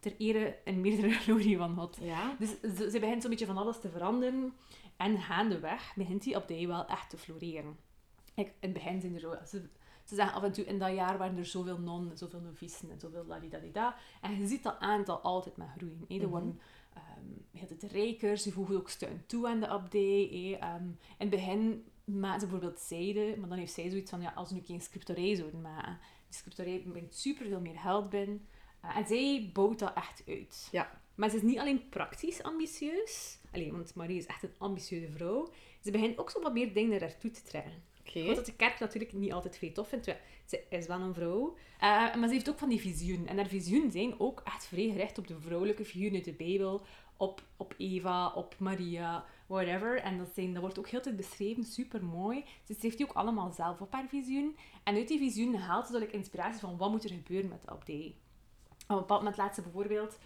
Ter 0.01 0.15
ere 0.19 0.57
en 0.65 0.81
meerdere 0.81 1.11
glorie 1.11 1.57
van 1.57 1.77
God. 1.77 1.99
Ja. 2.01 2.37
Dus 2.39 2.51
ze, 2.77 2.91
ze 2.91 2.99
begint 3.01 3.21
zo'n 3.23 3.31
beetje 3.31 3.47
van 3.47 3.57
alles 3.59 3.81
te 3.81 3.91
veranderen. 3.91 4.53
En 4.99 5.19
gaandeweg 5.19 5.95
begint 5.97 6.23
die 6.23 6.37
abdij 6.37 6.67
wel 6.67 6.87
echt 6.87 7.11
te 7.11 7.19
floreren. 7.19 7.77
Kijk, 8.35 8.49
in 8.49 8.55
het 8.61 8.73
begin 8.73 9.01
zijn 9.01 9.15
er 9.15 9.21
zo... 9.21 9.35
Ze, 9.47 9.69
ze 10.05 10.15
zeggen 10.15 10.35
af 10.37 10.43
en 10.43 10.53
toe, 10.53 10.65
in 10.65 10.79
dat 10.79 10.95
jaar 10.95 11.19
waren 11.19 11.37
er 11.37 11.45
zoveel 11.47 11.79
nonnen, 11.79 12.19
zoveel 12.19 12.41
novicen 12.41 12.91
en 12.91 13.01
zoveel 13.01 13.25
ladidadida. 13.25 13.97
En 14.21 14.39
je 14.41 14.47
ziet 14.47 14.63
dat 14.63 14.79
aantal 14.79 15.19
altijd 15.21 15.57
maar 15.57 15.75
groeien. 15.77 16.05
Er 16.09 16.17
Mhm. 16.17 16.29
worden 16.29 16.61
ehm 16.95 17.27
heel 17.53 17.69
het 17.69 17.83
rijker, 17.83 18.37
ze 18.39 18.53
voegen 18.53 18.77
ook 18.77 18.89
steun 18.91 19.23
toe 19.27 19.49
aan 19.49 19.61
de 19.61 19.69
abdij. 19.69 20.29
hè. 20.31 20.57
Ehm, 20.67 20.85
in 20.85 20.97
het 21.17 21.31
begin 21.31 21.85
maken 22.05 22.41
ze 22.41 22.47
bijvoorbeeld 22.47 22.81
zijde, 22.81 23.35
maar 23.39 23.49
dan 23.49 23.59
heeft 23.59 23.73
zij 23.73 23.89
zoiets 23.89 24.11
van, 24.11 24.21
ja, 24.21 24.33
als 24.35 24.49
we 24.49 24.55
nu 24.55 24.63
geen 24.65 24.81
scriptorij 24.81 25.35
zouden 25.35 25.61
maken. 25.61 25.99
Die 26.29 26.39
scriptorij 26.39 26.83
brengt 26.87 27.15
super 27.15 27.47
veel 27.47 27.61
meer 27.61 27.79
geld 27.79 28.11
binnen. 28.11 28.47
Eh, 28.81 28.97
en 28.97 29.07
zij 29.07 29.51
bouwt 29.53 29.79
dat 29.79 29.95
echt 29.95 30.23
uit. 30.27 30.69
Ja. 30.71 31.01
Maar 31.19 31.31
ze 31.31 31.37
is 31.37 31.43
niet 31.43 31.59
alleen 31.59 31.89
praktisch 31.89 32.43
ambitieus. 32.43 33.39
Alleen, 33.53 33.73
want 33.73 33.95
Marie 33.95 34.19
is 34.19 34.27
echt 34.27 34.43
een 34.43 34.55
ambitieuze 34.59 35.11
vrouw. 35.11 35.49
Ze 35.81 35.91
begint 35.91 36.19
ook 36.19 36.31
zo 36.31 36.43
wat 36.43 36.53
meer 36.53 36.73
dingen 36.73 36.91
naar 36.91 37.01
haar 37.01 37.19
toe 37.19 37.31
te 37.31 37.43
trekken. 37.43 37.73
Oké. 38.01 38.25
Wat 38.27 38.37
dat 38.37 38.47
de 38.47 38.57
kerk 38.57 38.81
natuurlijk 38.81 39.13
niet 39.13 39.33
altijd 39.33 39.59
veel 39.59 39.73
tof 39.73 39.89
vindt. 39.89 40.17
Ze 40.47 40.63
is 40.69 40.87
wel 40.87 41.01
een 41.01 41.15
vrouw. 41.15 41.57
Eh, 41.79 42.15
maar 42.15 42.29
ze 42.29 42.33
heeft 42.35 42.49
ook 42.49 42.59
van 42.59 42.69
die 42.69 42.81
visioen. 42.81 43.27
En 43.27 43.37
haar 43.37 43.47
visioen 43.47 43.91
zijn 43.91 44.21
ook 44.21 44.41
echt 44.45 44.67
vrij 44.67 44.89
gericht 44.89 45.19
op 45.19 45.27
de 45.27 45.41
vrouwelijke 45.41 45.85
figuren 45.85 46.15
uit 46.15 46.25
de 46.25 46.33
Bijbel. 46.33 46.83
Op, 47.17 47.43
op 47.57 47.75
Eva, 47.79 48.33
op 48.33 48.55
Maria, 48.59 49.25
whatever. 49.47 50.01
En 50.01 50.19
dat, 50.19 50.29
zijn, 50.35 50.53
dat 50.53 50.63
wordt 50.63 50.79
ook 50.79 50.89
heel 50.89 51.01
tijd 51.01 51.17
beschreven, 51.17 51.65
super 51.65 52.05
mooi. 52.05 52.45
Dus 52.67 52.77
ze 52.77 52.87
heeft 52.87 52.97
die 52.97 53.09
ook 53.09 53.17
allemaal 53.17 53.53
zelf 53.53 53.81
op 53.81 53.93
haar 53.93 54.09
visioen. 54.09 54.57
En 54.85 54.95
uit 54.95 55.09
die 55.09 55.19
visioen 55.19 55.55
haalt 55.55 55.87
ze 55.87 56.11
inspiratie 56.11 56.61
van 56.61 56.77
wat 56.77 56.91
moet 56.91 57.05
er 57.05 57.11
gebeuren 57.11 57.49
met 57.49 57.63
de 57.63 57.71
abdij. 57.71 58.15
Op 58.69 58.95
een 58.95 58.97
bepaald 58.97 59.21
moment 59.21 59.37
laat 59.37 59.55
ze 59.55 59.63
bijvoorbeeld... 59.63 60.19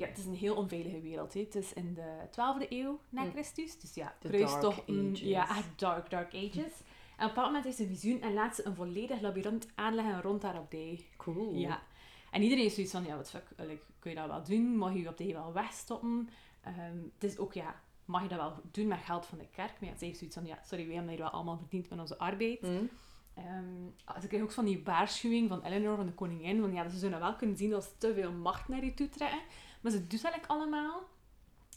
Ja, 0.00 0.06
het 0.06 0.18
is 0.18 0.24
een 0.24 0.34
heel 0.34 0.54
onveilige 0.56 1.00
wereld. 1.00 1.34
Hè. 1.34 1.40
Het 1.40 1.54
is 1.54 1.72
in 1.72 1.94
de 1.94 2.28
12e 2.30 2.66
eeuw 2.68 3.00
na 3.08 3.22
Mm. 3.22 3.30
Christus. 3.30 3.78
Dus 3.78 3.94
ja, 3.94 4.14
kruis 4.20 4.50
dark 4.50 4.60
toch... 4.60 4.82
ages. 4.88 5.20
Ja, 5.20 5.48
echt 5.56 5.78
dark, 5.86 6.10
dark 6.10 6.34
ages. 6.34 6.54
En 6.56 6.62
op 6.62 6.72
een 7.18 7.26
bepaald 7.26 7.46
moment 7.46 7.64
heeft 7.64 7.76
ze 7.76 7.82
een 7.82 7.88
visioen 7.88 8.20
en 8.20 8.34
laat 8.34 8.54
ze 8.54 8.66
een 8.66 8.74
volledig 8.74 9.20
labyrint 9.20 9.66
aanleggen 9.74 10.22
rond 10.22 10.42
haar 10.42 10.54
abdij. 10.54 11.06
Cool. 11.16 11.54
Ja. 11.54 11.82
En 12.30 12.42
iedereen 12.42 12.64
is 12.64 12.74
zoiets 12.74 12.92
van, 12.92 13.04
ja, 13.04 13.16
wat 13.16 13.30
fuck, 13.30 13.44
like, 13.56 13.82
kun 13.98 14.10
je 14.10 14.16
dat 14.16 14.26
wel 14.26 14.44
doen? 14.44 14.76
Mag 14.76 14.92
je 14.92 15.00
je 15.00 15.08
abdij 15.08 15.32
wel 15.32 15.52
wegstoppen? 15.52 16.28
Ehm 16.60 16.98
het 17.14 17.24
is 17.24 17.38
ook, 17.38 17.52
ja, 17.52 17.80
mag 18.04 18.22
je 18.22 18.28
dat 18.28 18.38
wel 18.38 18.60
doen 18.70 18.86
met 18.86 18.98
geld 18.98 19.26
van 19.26 19.38
de 19.38 19.48
kerk? 19.52 19.80
Maar 19.80 19.90
ja, 19.90 19.96
ze 19.96 20.04
heeft 20.04 20.18
zoiets 20.18 20.36
van, 20.36 20.46
ja, 20.46 20.58
sorry, 20.64 20.84
wij 20.86 20.94
hebben 20.94 21.12
hier 21.12 21.22
wel 21.22 21.30
allemaal 21.30 21.58
verdiend 21.58 21.90
met 21.90 21.98
onze 21.98 22.18
arbeid. 22.18 22.62
Mm. 22.62 22.88
Ehm, 23.34 24.20
ze 24.20 24.26
kreeg 24.26 24.42
ook 24.42 24.52
van 24.52 24.64
die 24.64 24.84
waarschuwing 24.84 25.48
van 25.48 25.62
Eleanor, 25.62 25.96
van 25.96 26.06
de 26.06 26.12
koningin, 26.12 26.60
van 26.60 26.72
ja, 26.72 26.88
ze 26.88 26.98
zouden 26.98 27.20
wel 27.20 27.36
kunnen 27.36 27.56
zien 27.56 27.70
dat 27.70 27.84
ze 27.84 27.90
te 27.98 28.14
veel 28.14 28.32
macht 28.32 28.68
naar 28.68 28.84
je 28.84 28.94
toe 28.94 29.08
trekken. 29.08 29.40
Maar 29.80 29.92
ze 29.92 30.06
doet 30.06 30.22
dat 30.22 30.34
like 30.34 30.48
allemaal. 30.48 31.02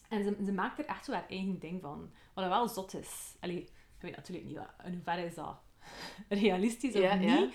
En 0.09 0.23
ze, 0.23 0.35
ze 0.45 0.51
maakt 0.51 0.79
er 0.79 0.85
echt 0.85 1.05
zo 1.05 1.11
haar 1.11 1.27
eigen 1.29 1.59
ding 1.59 1.81
van. 1.81 2.11
Wat 2.33 2.47
wel 2.47 2.67
zot 2.67 2.93
is. 2.93 3.35
Allee, 3.39 3.61
ik 3.61 3.99
weet 3.99 4.15
natuurlijk 4.15 4.47
niet 4.47 4.57
in 4.85 4.93
hoeverre 4.93 5.25
is 5.25 5.35
dat 5.35 5.55
realistisch 6.29 6.93
of 6.95 6.99
niet. 7.19 7.53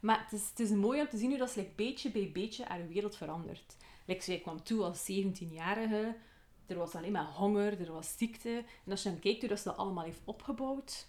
Maar 0.00 0.22
het 0.22 0.32
is, 0.32 0.48
het 0.48 0.60
is 0.60 0.70
mooi 0.70 1.00
om 1.00 1.08
te 1.08 1.16
zien 1.16 1.28
hoe 1.28 1.38
dat 1.38 1.50
ze 1.50 1.58
like, 1.60 1.72
beetje 1.74 2.10
bij 2.10 2.30
beetje 2.32 2.64
haar 2.64 2.88
wereld 2.88 3.16
verandert. 3.16 3.76
Like, 4.06 4.22
zij 4.22 4.38
kwam 4.40 4.62
toe 4.62 4.82
als 4.82 5.10
17-jarige. 5.12 6.16
Er 6.66 6.76
was 6.76 6.94
alleen 6.94 7.12
maar 7.12 7.24
honger, 7.26 7.80
er 7.80 7.92
was 7.92 8.16
ziekte. 8.16 8.64
En 8.84 8.90
als 8.90 9.02
je 9.02 9.10
dan 9.10 9.18
kijkt 9.18 9.40
hoe 9.40 9.48
dat 9.48 9.58
ze 9.58 9.64
dat 9.68 9.76
allemaal 9.76 10.04
heeft 10.04 10.20
opgebouwd, 10.24 11.08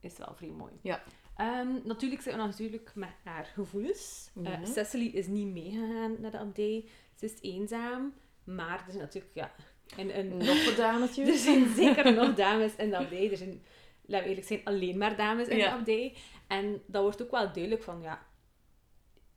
is 0.00 0.10
het 0.16 0.26
wel 0.26 0.34
vrij 0.34 0.48
mooi. 0.50 0.72
Ja. 0.82 1.02
Ehm, 1.36 1.68
natuurlijk 1.84 2.22
zijn 2.22 2.36
we 2.36 2.42
natuurlijk 2.42 2.92
met 2.94 3.14
haar 3.24 3.44
gevoelens. 3.44 4.30
Eh, 4.34 4.42
Mhm. 4.42 4.66
Cecily 4.66 5.06
is 5.06 5.26
niet 5.26 5.46
meegegaan 5.46 6.20
naar 6.20 6.30
de 6.30 6.38
abdij. 6.38 6.88
Ze 7.20 7.26
is 7.26 7.40
eenzaam. 7.40 8.14
Maar 8.44 8.78
er 8.78 8.92
zijn 8.92 9.02
natuurlijk... 9.02 9.34
Ja, 9.34 9.54
en, 9.96 10.10
en, 10.10 10.36
Nog 10.36 10.66
een 10.66 10.76
dametje. 10.76 11.24
er 11.24 11.36
zijn 11.36 11.74
zeker 11.74 12.12
nog 12.14 12.34
dames 12.34 12.76
in 12.76 12.90
de 12.90 12.96
abdij. 12.96 13.30
Er 13.30 13.36
zijn, 13.36 13.62
laten 14.06 14.24
we 14.24 14.28
eerlijk 14.30 14.46
zijn, 14.46 14.64
alleen 14.64 14.98
maar 14.98 15.16
dames 15.16 15.48
in 15.48 15.56
Ja. 15.56 15.64
de 15.68 15.74
abdij. 15.78 16.16
En 16.46 16.82
dat 16.86 17.02
wordt 17.02 17.22
ook 17.22 17.30
wel 17.30 17.52
duidelijk 17.52 17.82
van, 17.82 18.00
ja... 18.02 18.28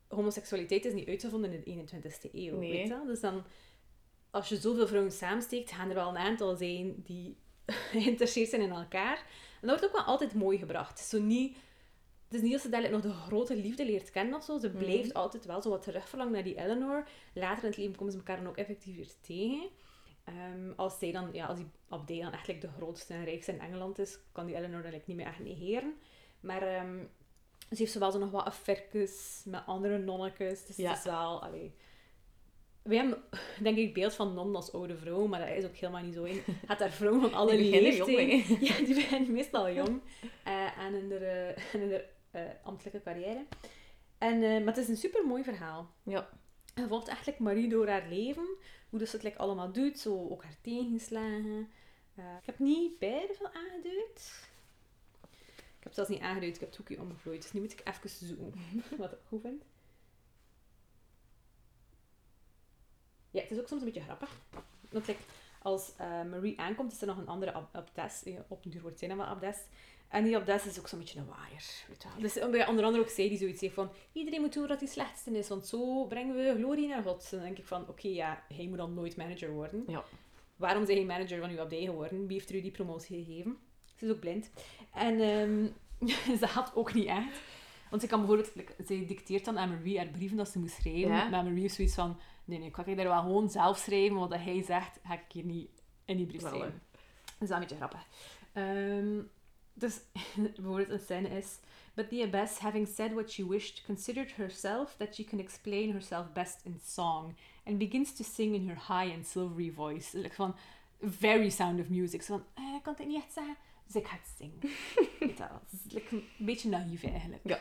Homoseksualiteit 0.08 0.86
is 0.86 0.94
niet 0.94 1.08
uitgevonden 1.08 1.52
in 1.66 1.86
de 1.86 1.98
21ste 1.98 2.32
eeuw. 2.34 2.58
Nee. 2.58 2.72
Weet 2.72 2.88
je? 2.88 2.94
wel? 2.94 3.06
Dus 3.06 3.20
dan... 3.20 3.44
Als 4.32 4.50
je 4.50 4.56
zoveel 4.58 4.88
vrouwen 4.88 5.12
samensteekt, 5.12 5.72
gaan 5.72 5.90
er 5.90 5.96
wel 5.96 6.10
een 6.10 6.18
aantal 6.18 6.56
zijn 6.56 6.96
die 7.04 7.38
geïnteresseerd 7.92 8.50
zijn 8.50 8.62
in 8.62 8.72
elkaar. 8.72 9.18
En 9.62 9.68
dat 9.68 9.70
wordt 9.70 9.86
ook 9.86 9.92
wel 10.06 10.14
altijd 10.14 10.34
mooi 10.34 10.58
gebracht. 10.58 11.00
Zo 11.00 11.20
niet... 11.20 11.58
Het 12.34 12.42
is 12.42 12.48
niet 12.48 12.52
dat 12.58 12.62
ze 12.62 12.70
dadelijk 12.70 13.04
nog 13.04 13.14
de 13.14 13.20
grote 13.20 13.56
liefde 13.56 13.86
leert 13.86 14.12
kennen 14.12 14.36
of 14.36 14.44
zo. 14.44 14.58
Ze 14.60 14.68
Mhm. 14.70 14.78
blijft 14.78 15.14
altijd 15.14 15.46
wel 15.46 15.62
zo 15.62 15.70
wat 15.70 15.82
terugverlangen 15.82 16.34
naar 16.34 16.44
die 16.44 16.56
Eleanor. 16.58 17.08
Later 17.34 17.64
in 17.64 17.70
het 17.70 17.78
leven 17.78 17.96
komen 17.96 18.12
ze 18.14 18.18
elkaar 18.20 18.38
dan 18.38 18.48
ook 18.48 18.58
effectief 18.58 18.96
weer 18.96 19.12
tegen. 19.22 19.70
Ehm, 20.24 20.72
als, 20.76 21.00
zij 21.00 21.12
dan, 21.12 21.30
ja, 21.34 21.46
als 21.46 21.58
die 21.58 21.68
abdij 21.90 22.20
dan 22.22 22.32
like, 22.46 22.58
de 22.60 22.70
grootste 22.78 23.14
en 23.14 23.24
rijkste 23.26 23.52
in 23.52 23.60
Engeland 23.60 24.00
is, 24.00 24.18
kan 24.32 24.46
die 24.46 24.56
Eleanor 24.56 24.82
like, 24.84 25.04
niet 25.06 25.18
meer 25.18 25.26
echt 25.26 25.40
negeren. 25.40 25.94
Maar 26.40 26.62
ehm, 26.62 26.98
ze 27.70 27.76
heeft 27.78 27.92
zo 27.92 28.00
wel 28.00 28.12
zo 28.12 28.20
nog 28.20 28.32
wat 28.32 28.46
affaires 28.46 29.42
met 29.46 29.62
andere 29.66 29.98
nonnetjes. 29.98 30.66
Dus 30.66 30.76
Ja. 30.76 30.90
het 30.90 30.98
is 30.98 31.04
wel... 31.06 31.44
Allee, 31.44 31.74
wij 32.84 32.98
hebben, 32.98 33.24
denk 33.60 33.78
ik, 33.78 33.94
beeld 33.94 34.14
van 34.14 34.34
non 34.34 34.56
als 34.56 34.74
oude 34.74 34.98
vrouw, 34.98 35.26
maar 35.28 35.40
dat 35.40 35.58
is 35.58 35.66
ook 35.66 35.76
helemaal 35.76 36.04
niet 36.04 36.14
zo. 36.14 36.24
in. 36.24 36.42
Gaat 36.68 36.80
daar 36.80 36.92
vrouwen 36.92 37.22
van 37.22 37.34
alle 37.34 37.56
Die 37.58 37.70
beginnen 37.72 37.96
jong, 37.96 38.10
leeftijden... 38.16 38.58
Ja, 38.68 38.78
die 38.86 38.96
beginnen 38.96 39.32
meestal 39.32 39.72
jong. 39.72 40.02
eh 40.44 40.78
en 40.78 40.94
in 40.94 41.10
de, 41.10 41.54
en 41.74 41.82
in 41.82 41.88
de 41.90 42.06
eh, 42.34 42.42
ambtelijke 42.64 43.02
carrière. 43.02 43.46
En, 44.18 44.44
eh, 44.44 44.50
maar 44.58 44.74
het 44.74 44.78
is 44.78 44.88
een 44.88 44.98
super 44.98 45.28
mooi 45.28 45.44
verhaal. 45.44 45.90
Ja. 46.04 46.30
Je 46.76 46.88
volgt 46.88 47.08
eigenlijk 47.08 47.40
Marie 47.40 47.70
door 47.70 47.88
haar 47.88 48.08
leven. 48.08 48.56
Hoe 48.90 49.00
dat 49.00 49.08
ze 49.08 49.16
het 49.16 49.26
like, 49.26 49.38
allemaal 49.38 49.72
doet. 49.72 50.00
Zo 50.00 50.30
ook 50.30 50.44
haar 50.44 50.56
tegenslagen. 50.62 51.70
Eh, 52.16 52.36
ik 52.40 52.46
heb 52.46 52.60
niet 52.60 53.00
beide 53.00 53.34
veel 53.34 53.52
aangeduid. 53.54 54.48
Ik 55.78 55.84
heb 55.90 55.94
zelfs 55.94 56.10
niet 56.10 56.22
aangeduid. 56.22 56.54
Ik 56.54 56.60
heb 56.60 56.70
het 56.70 56.78
hoekje 56.78 57.00
omgegooid. 57.02 57.42
Dus 57.42 57.52
nu 57.52 57.60
moet 57.62 57.72
ik 57.72 57.88
even 57.88 58.10
zoeken. 58.10 58.54
Wat 58.98 59.12
ik 59.12 59.18
goed 59.28 59.42
vind. 59.42 59.64
Ja, 63.32 63.42
het 63.42 63.52
is 63.52 63.60
ook 63.60 63.68
soms 63.68 63.82
een 63.82 63.88
beetje 63.88 64.04
grappig. 64.04 64.40
Want 64.90 65.08
like, 65.08 65.22
als 65.62 65.92
Marie 65.98 66.60
aankomt, 66.60 66.92
is 66.92 67.02
er 67.02 67.08
nog 67.08 67.18
een 67.18 67.28
andere 67.28 67.52
ab- 67.54 67.76
abdes. 67.76 68.24
Op 68.48 68.66
een 68.66 68.72
duur 68.72 68.82
wordt 68.82 69.00
zij 69.00 69.08
dan 69.08 69.18
wel 69.18 69.26
abdes. 69.26 69.58
En 70.14 70.24
die 70.24 70.38
abdes 70.38 70.66
is 70.66 70.80
ook 70.80 70.88
zo'n 70.88 71.00
beetje 71.00 71.20
een 71.20 71.26
waaier. 71.26 71.64
Weet 71.88 72.04
je 72.04 72.08
wel. 72.10 72.22
Dus 72.22 72.34
bij 72.52 72.68
onder 72.68 72.86
andere 72.86 73.04
ook 73.04 73.10
zij 73.10 73.30
die 73.30 73.38
zoiets 73.38 73.62
heeft 73.62 73.74
van... 73.74 73.90
Iedereen 74.12 74.42
moet 74.42 74.54
doen 74.54 74.68
wat 74.68 74.80
hij 74.80 74.90
slechtste 74.90 75.38
is, 75.38 75.48
want 75.48 75.68
zo 75.68 76.06
brengen 76.06 76.36
we 76.36 76.54
glorie 76.58 76.88
naar 76.88 77.04
God. 77.04 77.32
Dan 77.32 77.40
denk 77.40 77.58
ik 77.58 77.66
van... 77.66 77.88
Oké, 77.88 78.08
ja, 78.08 78.44
hij 78.54 78.68
moet 78.68 78.78
dan 78.78 78.94
nooit 78.94 79.18
manager 79.18 79.52
worden. 79.52 79.84
Ja. 79.88 80.04
Waarom 80.56 80.86
zijn 80.86 81.00
je 81.00 81.06
manager 81.06 81.40
van 81.40 81.50
uw 81.50 81.60
abdij 81.60 81.84
geworden? 81.84 82.28
Wie 82.28 82.38
heeft 82.38 82.50
er 82.50 82.56
u 82.56 82.62
die 82.62 82.72
promotie 82.72 83.24
gegeven? 83.24 83.58
Ze 83.96 84.06
is 84.06 84.12
ook 84.12 84.20
blind. 84.20 84.52
En 84.94 85.20
ehm, 85.20 85.68
ze 86.40 86.48
helpt 86.48 86.76
ook 86.76 86.94
niet 86.94 87.08
echt. 87.08 87.40
Want 87.90 88.02
ze 88.02 88.08
kan 88.08 88.20
bijvoorbeeld... 88.20 88.52
zij 88.88 89.06
dicteert 89.08 89.46
dan 89.46 89.58
aan 89.58 89.70
Marie 89.70 89.98
haar 89.98 90.08
brieven 90.08 90.38
dat 90.38 90.50
ze 90.50 90.60
moet 90.60 90.72
schrijven. 90.72 91.12
Ja. 91.12 91.30
Maar 91.30 91.44
Marie 91.44 91.62
heeft 91.62 91.76
zoiets 91.76 91.96
van... 91.96 92.20
Nee, 92.46 92.60
nee, 92.60 92.72
kan 92.72 92.86
ik 92.86 92.98
daar 92.98 93.08
wel 93.08 93.22
gewoon 93.22 93.50
zelf 93.50 93.78
schrijven? 93.78 94.18
Wat 94.18 94.34
hij 94.34 94.64
zegt, 94.64 95.00
ga 95.04 95.14
ik 95.14 95.32
hier 95.32 95.46
niet 95.46 95.70
in 96.06 96.18
die 96.18 96.26
brief 96.26 96.42
schrijven. 96.42 96.82
Dat 97.24 97.42
is 97.42 97.48
wel 97.48 97.58
een 97.58 97.60
beetje 97.60 97.76
grappig. 97.76 98.08
Ehm, 98.54 99.20
dus 99.74 100.00
bijvoorbeeld 100.56 100.90
een 100.90 101.00
scène 101.00 101.30
is... 101.30 101.58
But 101.96 102.10
the 102.10 102.24
abbess, 102.24 102.60
having 102.60 102.88
said 102.88 103.14
what 103.14 103.32
she 103.32 103.44
wished, 103.44 103.84
considered 103.86 104.32
herself 104.32 104.96
that 104.98 105.16
she 105.16 105.24
can 105.24 105.40
explain 105.40 105.92
herself 105.92 106.34
best 106.34 106.66
in 106.66 106.80
song, 106.84 107.36
and 107.66 107.78
begins 107.78 108.14
to 108.14 108.24
sing 108.24 108.56
in 108.56 108.68
her 108.68 108.76
high 108.88 109.14
and 109.14 109.28
silvery 109.28 109.70
voice. 109.70 110.18
Like 110.18 110.34
van, 110.34 110.56
very 111.02 111.50
sound 111.50 111.80
of 111.80 111.90
music. 111.90 112.22
Zo 112.22 112.38
van, 112.38 112.46
eh, 112.64 112.76
ik 112.76 112.84
kan 112.84 112.94
het 112.98 113.08
niet 113.08 113.24
echt 113.24 113.34
zeggen, 113.34 113.56
dus 113.86 113.96
ik 113.96 114.08
ga 114.08 114.16
het 114.16 114.34
zingen. 114.38 114.60
Weet 115.20 115.38
je 115.38 115.48
wel. 115.48 115.62
Het 115.70 115.80
is 115.86 115.94
like 115.94 116.16
een 116.16 116.46
beetje 116.46 116.70
naïef 116.70 117.04
eigenlijk. 117.04 117.48
Ja. 117.48 117.60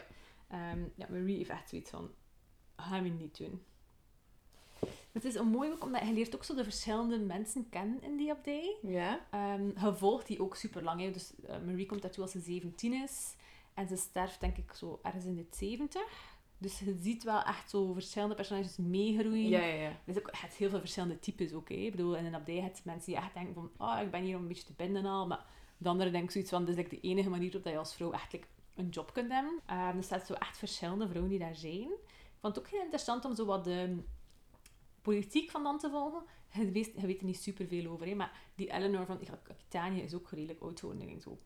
Ehm, 0.48 0.84
ja, 0.94 1.06
Marie 1.10 1.36
heeft 1.36 1.50
echt 1.50 1.68
zoiets 1.68 1.90
van, 1.90 2.10
gaan 2.76 3.02
we 3.02 3.08
niet 3.08 3.38
doen. 3.38 3.62
Het 5.12 5.24
is 5.24 5.34
een 5.34 5.48
mooi 5.48 5.70
boek, 5.70 5.84
omdat 5.84 6.06
je 6.06 6.12
leert 6.12 6.34
ook 6.34 6.44
zo 6.44 6.54
de 6.54 6.64
verschillende 6.64 7.18
mensen 7.18 7.68
kennen 7.68 8.02
in 8.02 8.16
die 8.16 8.30
abdij. 8.30 8.76
Ja. 8.82 9.26
Ehm 9.30 9.66
je 9.66 9.94
volgt 9.94 10.26
die 10.26 10.40
ook 10.40 10.56
super 10.56 10.82
lang. 10.82 11.12
Dus 11.12 11.32
eh, 11.46 11.56
Marie 11.66 11.86
komt 11.86 12.02
daartoe 12.02 12.22
als 12.22 12.32
ze 12.32 12.40
17 12.40 12.92
is. 12.92 13.34
En 13.74 13.88
ze 13.88 13.96
sterft, 13.96 14.40
denk 14.40 14.56
ik, 14.56 14.72
zo 14.72 15.00
ergens 15.02 15.24
in 15.24 15.36
de 15.36 15.46
70. 15.50 16.02
Dus 16.58 16.78
je 16.78 16.98
ziet 17.00 17.22
wel 17.22 17.42
echt 17.42 17.70
zo 17.70 17.92
verschillende 17.92 18.34
personages 18.34 18.76
meegroeien. 18.76 19.48
Ja, 19.48 19.64
ja, 19.64 19.82
ja. 19.82 20.00
Is 20.04 20.18
ook 20.18 20.28
echt 20.28 20.54
heel 20.54 20.68
veel 20.68 20.78
verschillende 20.78 21.18
types 21.18 21.52
ook. 21.52 21.68
Hè. 21.68 21.74
Ik 21.74 21.90
bedoel, 21.90 22.16
in 22.16 22.24
een 22.24 22.34
abdij 22.34 22.60
heb 22.60 22.76
je 22.76 22.82
mensen 22.84 23.12
die 23.12 23.20
echt 23.20 23.34
denken 23.34 23.54
van 23.54 23.70
oh, 23.78 23.98
ik 24.02 24.10
ben 24.10 24.22
hier 24.22 24.36
om 24.36 24.42
een 24.42 24.48
beetje 24.48 24.64
te 24.64 24.72
binden 24.76 25.04
en 25.04 25.10
al. 25.10 25.26
Maar 25.26 25.44
de 25.78 25.88
anderen 25.88 26.12
denken 26.12 26.32
zoiets 26.32 26.50
van, 26.50 26.64
dit 26.64 26.76
is 26.76 26.82
like 26.82 26.94
de 26.94 27.08
enige 27.08 27.30
manier 27.30 27.56
op 27.56 27.62
dat 27.62 27.72
je 27.72 27.78
als 27.78 27.94
vrouw 27.94 28.12
echt 28.12 28.32
like, 28.32 28.46
een 28.74 28.88
job 28.88 29.12
kunt 29.12 29.30
hebben. 29.30 29.60
Uh, 29.70 29.88
er 29.88 30.02
zijn 30.02 30.20
zo 30.20 30.32
echt 30.32 30.58
verschillende 30.58 31.08
vrouwen 31.08 31.30
die 31.30 31.38
daar 31.38 31.56
zijn. 31.56 31.90
Ik 31.90 32.38
vond 32.40 32.56
het 32.56 32.64
ook 32.64 32.70
heel 32.70 32.82
interessant 32.82 33.24
om 33.24 33.34
zo 33.34 33.44
wat 33.44 33.64
de 33.64 34.02
politiek 35.02 35.50
van 35.50 35.62
dan 35.62 35.78
te 35.78 35.90
volgen. 35.90 36.22
Je 36.52 36.70
weet, 36.70 36.92
je 36.96 37.06
weet 37.06 37.20
er 37.20 37.26
niet 37.26 37.42
superveel 37.42 37.90
over, 37.90 38.06
hè, 38.06 38.14
maar 38.14 38.40
die 38.54 38.72
Eleanor 38.72 39.06
van 39.06 39.18
Aquitanië 39.18 40.00
is 40.00 40.14
ook 40.14 40.30
redelijk 40.30 40.60
oud 40.60 40.80
geworden. 40.80 41.02
Ik 41.02 41.08
denk 41.08 41.22
zo 41.22 41.38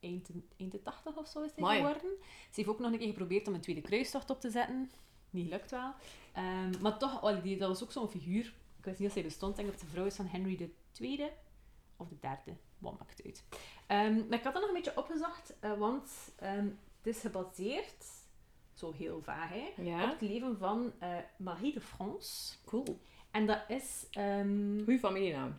eind, 0.00 0.30
eind 0.56 0.72
de 0.72 0.82
80 0.82 1.16
of 1.16 1.28
zo 1.28 1.42
is 1.42 1.50
hij 1.56 1.76
geworden. 1.76 2.16
Ze 2.20 2.54
heeft 2.54 2.68
ook 2.68 2.78
nog 2.78 2.92
een 2.92 2.98
keer 2.98 3.08
geprobeerd 3.08 3.48
om 3.48 3.54
een 3.54 3.60
tweede 3.60 3.80
kruistocht 3.80 4.30
op 4.30 4.40
te 4.40 4.50
zetten. 4.50 4.90
Niet 5.30 5.48
lukt 5.48 5.70
wel. 5.70 5.94
Um, 6.36 6.80
maar 6.80 6.98
toch, 6.98 7.22
oh, 7.22 7.42
die, 7.42 7.56
dat 7.56 7.68
was 7.68 7.82
ook 7.82 7.92
zo'n 7.92 8.08
figuur. 8.08 8.54
Ik 8.78 8.84
weet 8.84 8.98
niet 8.98 9.08
of 9.08 9.14
zij 9.14 9.22
bestond. 9.22 9.58
Ik 9.58 9.64
denk 9.64 9.78
dat 9.78 9.80
de 9.80 9.92
vrouw 9.92 10.04
is 10.04 10.16
van 10.16 10.26
Henry 10.26 10.70
II 11.00 11.30
of 11.96 12.08
de 12.08 12.18
derde. 12.20 12.56
Wat 12.78 12.98
maakt 12.98 13.16
het 13.16 13.26
uit. 13.26 13.44
Um, 14.06 14.28
maar 14.28 14.38
ik 14.38 14.44
had 14.44 14.52
dat 14.52 14.62
nog 14.62 14.68
een 14.68 14.74
beetje 14.74 14.96
opgezocht, 14.96 15.54
uh, 15.60 15.78
want 15.78 16.32
um, 16.42 16.78
het 17.02 17.14
is 17.14 17.20
gebaseerd, 17.20 18.04
zo 18.74 18.92
heel 18.92 19.22
vaag, 19.22 19.48
hè, 19.48 19.82
ja. 19.82 20.04
op 20.04 20.10
het 20.10 20.28
leven 20.28 20.58
van 20.58 20.92
uh, 21.02 21.08
Marie 21.36 21.72
de 21.72 21.80
France. 21.80 22.54
Cool. 22.64 23.00
En 23.30 23.46
dat 23.46 23.64
is... 23.68 24.06
Um... 24.18 24.78
Goeie 24.84 24.98
familienaam. 24.98 25.58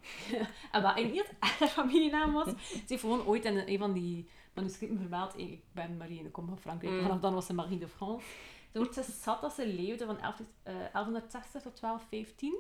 en 0.72 0.82
wat 0.82 0.96
eigenlijk 0.96 1.12
niet 1.12 1.34
haar 1.40 1.68
familienaam 1.68 2.34
was. 2.34 2.48
Ze 2.48 2.82
heeft 2.88 3.02
gewoon 3.02 3.26
ooit 3.26 3.46
in 3.46 3.58
een 3.58 3.78
van 3.78 3.94
die 3.94 4.30
manuscripten 4.54 5.00
vermeld, 5.00 5.38
ik 5.38 5.62
ben 5.72 5.98
Marie 5.98 6.20
en 6.20 6.26
ik 6.26 6.32
kom 6.32 6.48
van 6.48 6.60
Frankrijk. 6.60 6.94
Mm. 6.94 7.02
Vanaf 7.02 7.20
dan 7.20 7.34
was 7.34 7.46
ze 7.46 7.54
Marie 7.54 7.78
de 7.78 7.88
France. 7.88 8.26
Ze 8.72 8.78
wordt 8.78 8.94
ze 8.94 9.04
zat 9.04 9.42
dat 9.42 9.54
ze 9.54 9.68
leefde 9.68 10.06
van 10.06 10.20
11, 10.20 10.40
uh, 10.40 10.46
1160 10.64 11.62
tot 11.62 11.82
1215. 11.82 12.60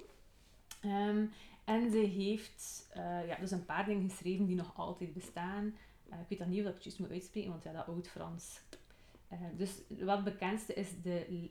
Um, 0.86 1.32
en 1.66 1.92
ze 1.92 1.98
heeft 1.98 2.90
uh, 2.98 3.28
ja, 3.28 3.36
dus 3.36 3.52
een 3.52 3.66
paar 3.66 3.86
dingen 3.86 4.10
geschreven 4.10 4.46
die 4.46 4.56
nog 4.56 4.72
altijd 4.76 5.14
bestaan. 5.14 5.76
Uh, 6.10 6.20
ik 6.20 6.26
weet 6.30 6.40
dan 6.40 6.50
niet 6.50 6.62
of 6.62 6.68
ik 6.68 6.74
het 6.74 6.84
juist 6.84 7.00
moet 7.00 7.12
uitspreken, 7.12 7.50
want 7.50 7.64
ja, 7.64 7.72
dat 7.72 7.88
oud-Frans. 7.88 8.62
Uh, 9.32 9.40
dus 9.58 9.82
wat 9.88 10.16
het 10.16 10.24
bekendste 10.24 10.74
is 10.74 10.90
de 11.04 11.50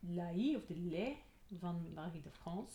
Lai, 0.00 0.56
of 0.56 0.64
de 0.66 0.80
Lay, 0.80 1.16
van 1.58 1.92
Marie 1.94 2.22
de 2.22 2.30
France. 2.30 2.74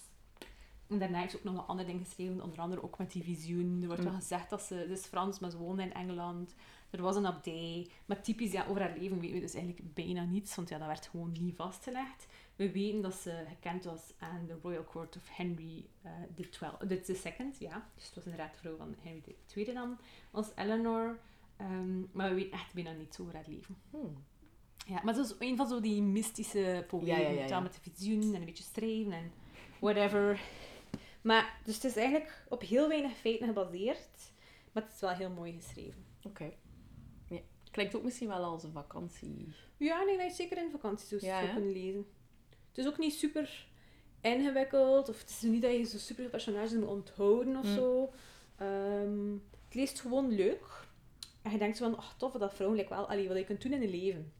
En 0.87 0.99
daarna 0.99 1.19
heeft 1.19 1.31
ze 1.31 1.37
ook 1.37 1.43
nog 1.43 1.55
wat 1.55 1.67
andere 1.67 1.87
dingen 1.87 2.05
geschreven, 2.05 2.41
onder 2.41 2.59
andere 2.59 2.83
ook 2.83 2.97
met 2.97 3.11
die 3.11 3.23
visioen. 3.23 3.79
Er 3.81 3.87
wordt 3.87 4.03
wel 4.03 4.13
gezegd 4.13 4.49
dat 4.49 4.61
ze, 4.61 4.75
het 4.75 4.89
is 4.89 5.05
Frans, 5.05 5.39
maar 5.39 5.51
ze 5.51 5.57
woonde 5.57 5.83
in 5.83 5.93
Engeland. 5.93 6.55
Er 6.89 7.01
was 7.01 7.15
een 7.15 7.25
abdij. 7.25 7.89
Maar 8.05 8.21
typisch, 8.21 8.51
ja, 8.51 8.65
over 8.65 8.81
haar 8.81 8.97
leven 8.97 9.19
weten 9.19 9.35
we 9.35 9.41
dus 9.41 9.53
eigenlijk 9.53 9.93
bijna 9.93 10.23
niets, 10.23 10.55
want 10.55 10.69
ja, 10.69 10.77
dat 10.77 10.87
werd 10.87 11.07
gewoon 11.07 11.31
niet 11.39 11.55
vastgelegd. 11.55 12.27
We 12.55 12.71
weten 12.71 13.01
dat 13.01 13.15
ze 13.15 13.43
gekend 13.47 13.83
was 13.83 14.13
aan 14.19 14.45
de 14.45 14.57
Royal 14.61 14.83
Court 14.83 15.15
of 15.15 15.29
Henry 15.35 15.85
uh, 16.05 16.11
the, 16.35 16.49
12, 16.49 16.77
the, 16.77 17.01
the 17.01 17.15
Second, 17.15 17.57
ja. 17.59 17.89
Dus 17.95 18.05
het 18.05 18.15
was 18.15 18.23
inderdaad 18.23 18.53
de 18.53 18.59
vrouw 18.59 18.75
van 18.77 18.95
Henry 19.01 19.35
II 19.55 19.73
dan, 19.73 19.97
als 20.31 20.51
Eleanor. 20.55 21.19
Um, 21.61 22.09
maar 22.11 22.29
we 22.29 22.35
weten 22.35 22.51
echt 22.51 22.73
bijna 22.73 22.91
niets 22.91 23.19
over 23.19 23.33
haar 23.33 23.45
leven. 23.47 23.77
Hmm. 23.89 24.23
Ja, 24.87 25.01
maar 25.03 25.15
het 25.15 25.25
is 25.25 25.35
een 25.39 25.57
van 25.57 25.67
zo 25.67 25.79
die 25.79 26.01
mystische 26.01 26.85
poëmen, 26.87 27.07
ja, 27.07 27.17
ja, 27.17 27.29
ja, 27.29 27.45
ja. 27.45 27.59
met 27.59 27.73
de 27.73 27.91
visioen 27.91 28.21
en 28.21 28.39
een 28.39 28.45
beetje 28.45 28.63
streven 28.63 29.11
en 29.11 29.31
whatever. 29.79 30.41
Maar, 31.21 31.59
dus 31.65 31.75
het 31.75 31.83
is 31.83 31.95
eigenlijk 31.95 32.45
op 32.49 32.61
heel 32.61 32.87
weinig 32.87 33.17
feiten 33.17 33.47
gebaseerd, 33.47 34.31
maar 34.71 34.83
het 34.83 34.93
is 34.93 34.99
wel 34.99 35.09
heel 35.09 35.29
mooi 35.29 35.53
geschreven. 35.53 36.05
Oké. 36.17 36.27
Okay. 36.27 36.57
Ja. 37.29 37.39
Klinkt 37.71 37.95
ook 37.95 38.03
misschien 38.03 38.27
wel 38.27 38.43
als 38.43 38.63
een 38.63 38.71
vakantie. 38.71 39.47
Ja, 39.77 40.03
nee, 40.03 40.25
is 40.25 40.35
zeker 40.35 40.57
in 40.57 40.71
vakantie 40.71 41.19
zo 41.19 41.25
ja, 41.25 41.53
kunnen 41.53 41.71
lezen. 41.71 42.05
Het 42.49 42.77
is 42.77 42.87
ook 42.87 42.97
niet 42.97 43.13
super 43.13 43.67
ingewikkeld, 44.21 45.09
of 45.09 45.19
het 45.19 45.29
is 45.29 45.41
niet 45.41 45.61
dat 45.61 45.71
je 45.71 45.83
zo 45.83 45.97
super 45.97 46.29
personages 46.29 46.73
moet 46.73 46.87
onthouden 46.87 47.57
of 47.57 47.65
mm. 47.65 47.73
zo. 47.73 48.13
Um, 48.61 49.43
het 49.65 49.75
leest 49.75 49.99
gewoon 49.99 50.31
leuk. 50.31 50.85
En 51.41 51.51
je 51.51 51.57
denkt 51.57 51.77
zo 51.77 51.89
van, 51.89 51.97
oh 51.97 52.09
tof, 52.17 52.31
dat 52.31 52.53
vrouwelijk 52.53 52.89
wel, 52.89 53.09
allee, 53.09 53.27
wat 53.27 53.37
je 53.37 53.43
kunt 53.43 53.61
doen 53.61 53.73
in 53.73 53.81
het 53.81 53.89
leven. 53.89 54.31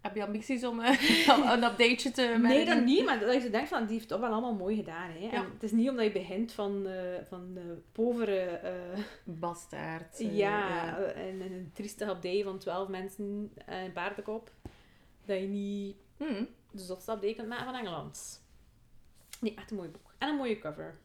Heb 0.00 0.14
je 0.14 0.24
ambities 0.24 0.64
om 0.64 0.80
uh, 0.80 0.86
een 1.28 1.52
updateje 1.52 2.10
te 2.10 2.22
maken? 2.22 2.42
Nee, 2.42 2.64
dat 2.64 2.84
niet, 2.84 3.04
maar 3.04 3.18
dat 3.20 3.42
je 3.42 3.50
denkt 3.50 3.68
van, 3.68 3.86
die 3.86 3.94
heeft 3.94 4.08
toch 4.08 4.20
wel 4.20 4.30
allemaal 4.30 4.54
mooi 4.54 4.76
gedaan. 4.76 5.10
Hè? 5.10 5.18
Ja. 5.18 5.32
En 5.32 5.50
het 5.52 5.62
is 5.62 5.72
niet 5.72 5.88
omdat 5.88 6.04
je 6.04 6.12
begint 6.12 6.52
van, 6.52 6.86
uh, 6.86 6.94
van 7.28 7.52
uh, 7.54 7.62
povere... 7.92 8.60
Uh, 8.64 9.02
Bastaard. 9.24 10.18
ja, 10.18 10.28
ja. 10.30 10.98
En, 10.98 11.40
en, 11.40 11.52
een 11.52 11.70
trieste 11.74 12.06
abdij 12.06 12.42
van 12.42 12.58
twaalf 12.58 12.88
mensen 12.88 13.52
en 13.66 13.84
een 13.84 13.92
paardenkop. 13.92 14.52
Dat 15.24 15.40
je 15.40 15.46
niet 15.46 15.96
mm. 16.16 16.48
de 16.70 16.82
zotste 16.82 17.10
abdij 17.10 17.34
kunt 17.34 17.48
maken 17.48 17.64
van 17.64 17.74
Engeland. 17.74 18.42
Nee, 19.40 19.54
echt 19.54 19.70
een 19.70 19.76
mooi 19.76 19.88
boek. 19.88 20.14
En 20.18 20.28
een 20.28 20.36
mooie 20.36 20.58
cover. 20.58 20.98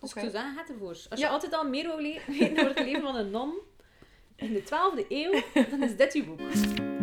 Dus 0.00 0.10
okay. 0.10 0.24
ik 0.24 0.30
zou 0.30 0.42
zeggen, 0.42 0.62
het 0.62 0.70
ervoor. 0.70 0.88
Als 0.88 1.06
je 1.08 1.16
ja. 1.26 1.28
altijd 1.28 1.54
al 1.54 1.68
meer 1.68 1.86
wil 1.86 1.96
weten 2.06 2.50
over 2.50 2.68
het 2.68 2.78
leven 2.78 3.02
van 3.02 3.16
een 3.16 3.30
non 3.30 3.54
in 4.36 4.52
de 4.52 4.62
12e 4.62 5.06
eeuw, 5.08 5.42
dan 5.70 5.82
is 5.82 5.96
dit 5.96 6.12
je 6.12 6.24
boek. 6.24 6.94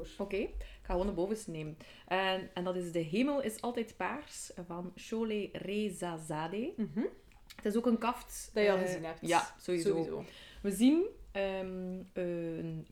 Oké, 0.00 0.22
okay. 0.22 0.40
ik 0.40 0.66
ga 0.82 0.92
gewoon 0.92 1.06
de 1.06 1.12
bovenste 1.12 1.50
nemen. 1.50 1.76
En, 2.06 2.50
en 2.54 2.64
dat 2.64 2.76
is 2.76 2.92
De 2.92 2.98
Hemel 2.98 3.42
is 3.42 3.60
altijd 3.60 3.96
paars 3.96 4.50
van 4.66 4.92
Sholeh 4.96 5.52
Rezazadeh. 5.52 6.76
Mm 6.76 6.90
-hmm. 6.94 7.08
Het 7.56 7.64
is 7.64 7.76
ook 7.76 7.86
een 7.86 7.98
kaft. 7.98 8.50
Dat 8.52 8.64
je 8.64 8.72
al 8.72 8.78
gezien 8.78 9.04
hebt. 9.04 9.18
Ja, 9.20 9.54
sowieso. 9.60 9.88
sowieso. 9.88 10.24
We 10.62 10.70
zien 10.70 11.06
um, 11.32 12.08
een, 12.12 12.86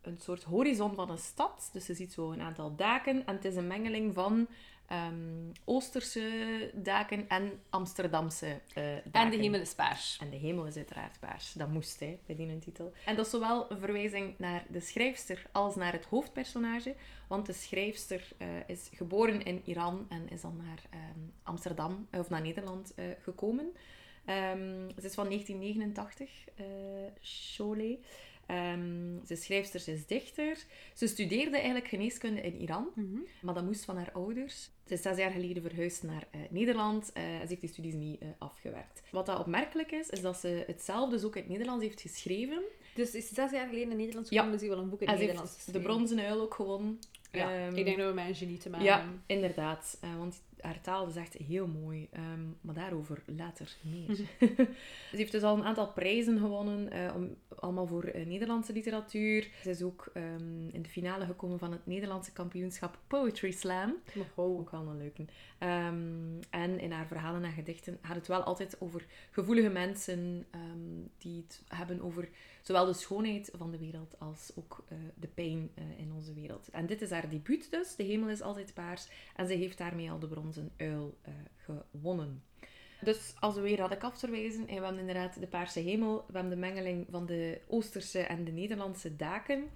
een 0.00 0.18
soort 0.18 0.42
horizon 0.42 0.94
van 0.94 1.10
een 1.10 1.18
stad. 1.18 1.70
Dus 1.72 1.86
je 1.86 1.94
ziet 1.94 2.12
zo 2.12 2.30
een 2.30 2.40
aantal 2.40 2.76
daken. 2.76 3.26
En 3.26 3.34
het 3.34 3.44
is 3.44 3.56
een 3.56 3.66
mengeling 3.66 4.14
van 4.14 4.48
um, 4.92 5.52
Oosterse 5.64 6.70
daken 6.74 7.28
en 7.28 7.60
Amsterdamse 7.70 8.46
uh, 8.46 8.84
daken. 9.04 9.12
En 9.12 9.30
de 9.30 9.36
hemel 9.36 9.60
is 9.60 9.74
paars. 9.74 10.18
En 10.20 10.30
de 10.30 10.36
hemel 10.36 10.66
is 10.66 10.76
uiteraard 10.76 11.20
paars. 11.20 11.52
Dat 11.52 11.68
moest, 11.68 12.00
hè, 12.00 12.18
bij 12.26 12.36
die 12.36 12.58
titel. 12.58 12.92
En 13.04 13.16
dat 13.16 13.24
is 13.24 13.30
zowel 13.30 13.70
een 13.70 13.78
verwijzing 13.78 14.34
naar 14.38 14.64
de 14.68 14.80
schrijfster 14.80 15.46
als 15.52 15.74
naar 15.74 15.92
het 15.92 16.04
hoofdpersonage. 16.04 16.94
Want 17.28 17.46
de 17.46 17.52
schrijfster 17.52 18.28
uh, 18.38 18.48
is 18.66 18.88
geboren 18.92 19.42
in 19.42 19.62
Iran 19.64 20.06
en 20.08 20.28
is 20.28 20.40
dan 20.40 20.56
naar 20.56 20.82
um, 20.94 21.32
Amsterdam, 21.42 22.08
of 22.12 22.28
naar 22.28 22.42
Nederland 22.42 22.92
uh, 22.96 23.04
gekomen. 23.22 23.64
Um, 24.28 24.90
ze 24.98 25.06
is 25.06 25.14
van 25.14 25.28
1989, 25.28 26.30
uh, 26.60 26.66
Cholet. 27.20 27.98
Um, 28.50 29.20
ze 29.26 29.32
is 29.32 29.44
schrijfster, 29.44 29.80
ze 29.80 29.92
is 29.92 30.06
dichter. 30.06 30.64
Ze 30.94 31.06
studeerde 31.06 31.56
eigenlijk 31.56 31.88
geneeskunde 31.88 32.40
in 32.40 32.60
Iran, 32.60 32.88
mm 32.94 33.12
-hmm. 33.12 33.26
maar 33.40 33.54
dat 33.54 33.64
moest 33.64 33.84
van 33.84 33.96
haar 33.96 34.12
ouders. 34.12 34.70
Ze 34.86 34.94
is 34.94 35.02
zes 35.02 35.16
jaar 35.16 35.30
geleden 35.30 35.62
verhuisd 35.62 36.02
naar 36.02 36.26
uh, 36.34 36.40
Nederland. 36.50 37.10
Uh, 37.14 37.22
ze 37.22 37.46
heeft 37.46 37.60
die 37.60 37.70
studies 37.70 37.94
niet 37.94 38.22
uh, 38.22 38.28
afgewerkt. 38.38 39.02
Wat 39.10 39.26
dat 39.26 39.38
opmerkelijk 39.38 39.92
is, 39.92 40.08
is 40.08 40.20
dat 40.20 40.36
ze 40.36 40.64
hetzelfde 40.66 41.14
dus 41.16 41.24
ook 41.24 41.34
in 41.34 41.42
het 41.42 41.50
Nederlands 41.50 41.84
heeft 41.84 42.00
geschreven. 42.00 42.62
Dus 42.94 43.14
is 43.14 43.28
zes 43.28 43.50
jaar 43.50 43.68
geleden 43.68 43.90
in 43.90 43.96
Nederlands 43.96 44.28
gekomen, 44.28 44.52
ja. 44.52 44.58
ze 44.58 44.68
wel 44.68 44.78
een 44.78 44.88
boek 44.88 45.02
in 45.02 45.08
het 45.08 45.18
Nederlands 45.18 45.64
de 45.64 45.80
Bronzen 45.80 46.18
Uil 46.18 46.40
ook 46.40 46.54
gewonnen. 46.54 46.98
Ja, 47.32 47.66
um, 47.66 47.76
ik 47.76 47.84
denk 47.84 47.98
dat 47.98 48.14
we 48.14 48.20
een 48.20 48.34
genie 48.34 48.58
te 48.58 48.70
maken 48.70 48.86
Ja, 48.86 49.08
inderdaad. 49.26 49.98
want 50.18 50.42
haar 50.66 50.80
taal 50.80 51.06
is 51.06 51.16
echt 51.16 51.34
heel 51.34 51.66
mooi. 51.66 52.08
Um, 52.34 52.56
maar 52.60 52.74
daarover 52.74 53.22
later 53.36 53.76
meer. 53.82 54.16
ze 55.10 55.16
heeft 55.16 55.32
dus 55.32 55.42
al 55.42 55.56
een 55.56 55.64
aantal 55.64 55.92
prijzen 55.92 56.38
gewonnen, 56.38 56.94
uh, 56.94 57.14
om, 57.14 57.36
allemaal 57.54 57.86
voor 57.86 58.14
uh, 58.14 58.26
Nederlandse 58.26 58.72
literatuur. 58.72 59.50
Ze 59.62 59.70
is 59.70 59.82
ook 59.82 60.10
um, 60.14 60.68
in 60.72 60.82
de 60.82 60.88
finale 60.88 61.24
gekomen 61.24 61.58
van 61.58 61.72
het 61.72 61.86
Nederlandse 61.86 62.32
kampioenschap 62.32 62.98
Poetry 63.06 63.50
Slam. 63.50 63.94
Oh. 64.16 64.58
Ook 64.58 64.70
wel 64.70 64.86
een 64.86 64.96
leuke. 64.96 65.24
Um, 65.60 66.38
en 66.50 66.80
in 66.80 66.92
haar 66.92 67.06
verhalen 67.06 67.44
en 67.44 67.52
gedichten 67.52 67.98
gaat 68.02 68.16
het 68.16 68.26
wel 68.26 68.42
altijd 68.42 68.76
over 68.80 69.06
gevoelige 69.30 69.70
mensen 69.70 70.46
die 71.18 71.44
het 71.46 71.62
hebben 71.68 72.00
over 72.00 72.28
zowel 72.66 72.86
de 72.86 72.92
schoonheid 72.92 73.50
van 73.54 73.70
de 73.70 73.78
wereld 73.78 74.18
als 74.18 74.52
ook 74.54 74.84
uh, 74.92 74.98
de 75.14 75.28
pijn 75.28 75.70
uh, 75.78 75.98
in 75.98 76.12
onze 76.12 76.34
wereld. 76.34 76.68
En 76.70 76.86
dit 76.86 77.02
is 77.02 77.10
haar 77.10 77.28
debuut 77.28 77.70
dus, 77.70 77.96
De 77.96 78.02
Hemel 78.02 78.28
is 78.28 78.42
altijd 78.42 78.74
paars. 78.74 79.08
En 79.36 79.46
ze 79.46 79.54
heeft 79.54 79.78
daarmee 79.78 80.10
al 80.10 80.18
de 80.18 80.26
bronzen 80.26 80.70
uil 80.76 81.18
uh, 81.28 81.34
gewonnen. 81.56 82.42
Dus 83.00 83.34
als 83.38 83.54
we 83.54 83.60
weer 83.60 83.80
hadden 83.80 84.00
afverwijzen, 84.00 84.60
en 84.60 84.76
we 84.76 84.82
hebben 84.82 84.98
inderdaad 84.98 85.40
de 85.40 85.46
paarse 85.46 85.80
hemel, 85.80 86.24
we 86.26 86.32
hebben 86.32 86.50
de 86.50 86.66
mengeling 86.66 87.06
van 87.10 87.26
de 87.26 87.60
Oosterse 87.66 88.20
en 88.20 88.44
de 88.44 88.52
Nederlandse 88.52 89.16
daken. 89.16 89.70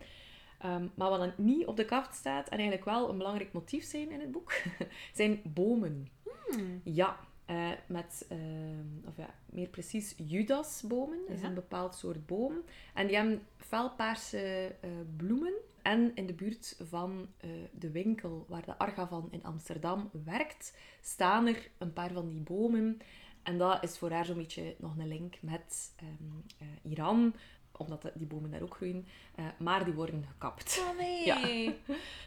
Um, 0.65 0.91
maar 0.95 1.11
wat 1.11 1.39
niet 1.39 1.67
op 1.67 1.77
de 1.77 1.85
kaft 1.85 2.15
staat, 2.15 2.49
en 2.49 2.59
eigenlijk 2.59 2.85
wel 2.85 3.09
een 3.09 3.19
belangrijk 3.19 3.53
motief 3.53 3.85
zijn 3.85 4.11
in 4.11 4.21
het 4.21 4.31
boek, 4.31 4.53
zijn 5.15 5.41
bomen. 5.45 6.09
Hmm. 6.51 6.81
Ja, 6.85 7.19
uh, 7.51 7.71
met, 7.87 8.27
uh, 8.33 8.39
of 9.07 9.17
ja, 9.17 9.35
meer 9.47 9.69
precies 9.69 10.15
Judasbomen. 10.17 11.19
Dat 11.27 11.37
is 11.37 11.41
Ja. 11.43 11.49
een 11.49 11.55
bepaald 11.55 11.95
soort 11.95 12.27
boom. 12.27 12.55
En 12.95 13.07
die 13.07 13.17
hebben 13.17 13.43
felpaarse 13.57 14.75
uh, 14.85 14.91
bloemen. 15.17 15.53
En 15.83 16.15
in 16.15 16.27
de 16.27 16.33
buurt 16.33 16.77
van 16.89 17.29
uh, 17.45 17.51
de 17.73 17.91
winkel 17.91 18.45
waar 18.49 18.65
de 18.65 18.79
Arga 18.79 19.07
van 19.09 19.29
in 19.31 19.45
Amsterdam 19.45 20.11
werkt, 20.25 20.77
staan 21.01 21.47
er 21.47 21.71
een 21.79 21.93
paar 21.93 22.13
van 22.13 22.29
die 22.29 22.41
bomen. 22.41 22.99
En 23.43 23.59
dat 23.59 23.83
is 23.83 23.99
voor 23.99 24.11
haar 24.11 24.25
zo'n 24.25 24.37
beetje 24.37 24.75
nog 24.79 24.97
een 24.99 25.09
link 25.09 25.35
met 25.43 25.95
um, 26.03 26.43
Iran. 26.83 27.35
Omdat 27.81 28.11
die 28.15 28.27
bomen 28.27 28.51
daar 28.51 28.63
ook 28.63 28.75
groeien. 28.75 29.07
Eh, 29.35 29.45
maar 29.59 29.85
die 29.85 29.95
worden 29.95 30.25
gekapt. 30.33 30.83
Oh 30.91 30.99
nee. 30.99 31.25
Ja. 31.31 31.73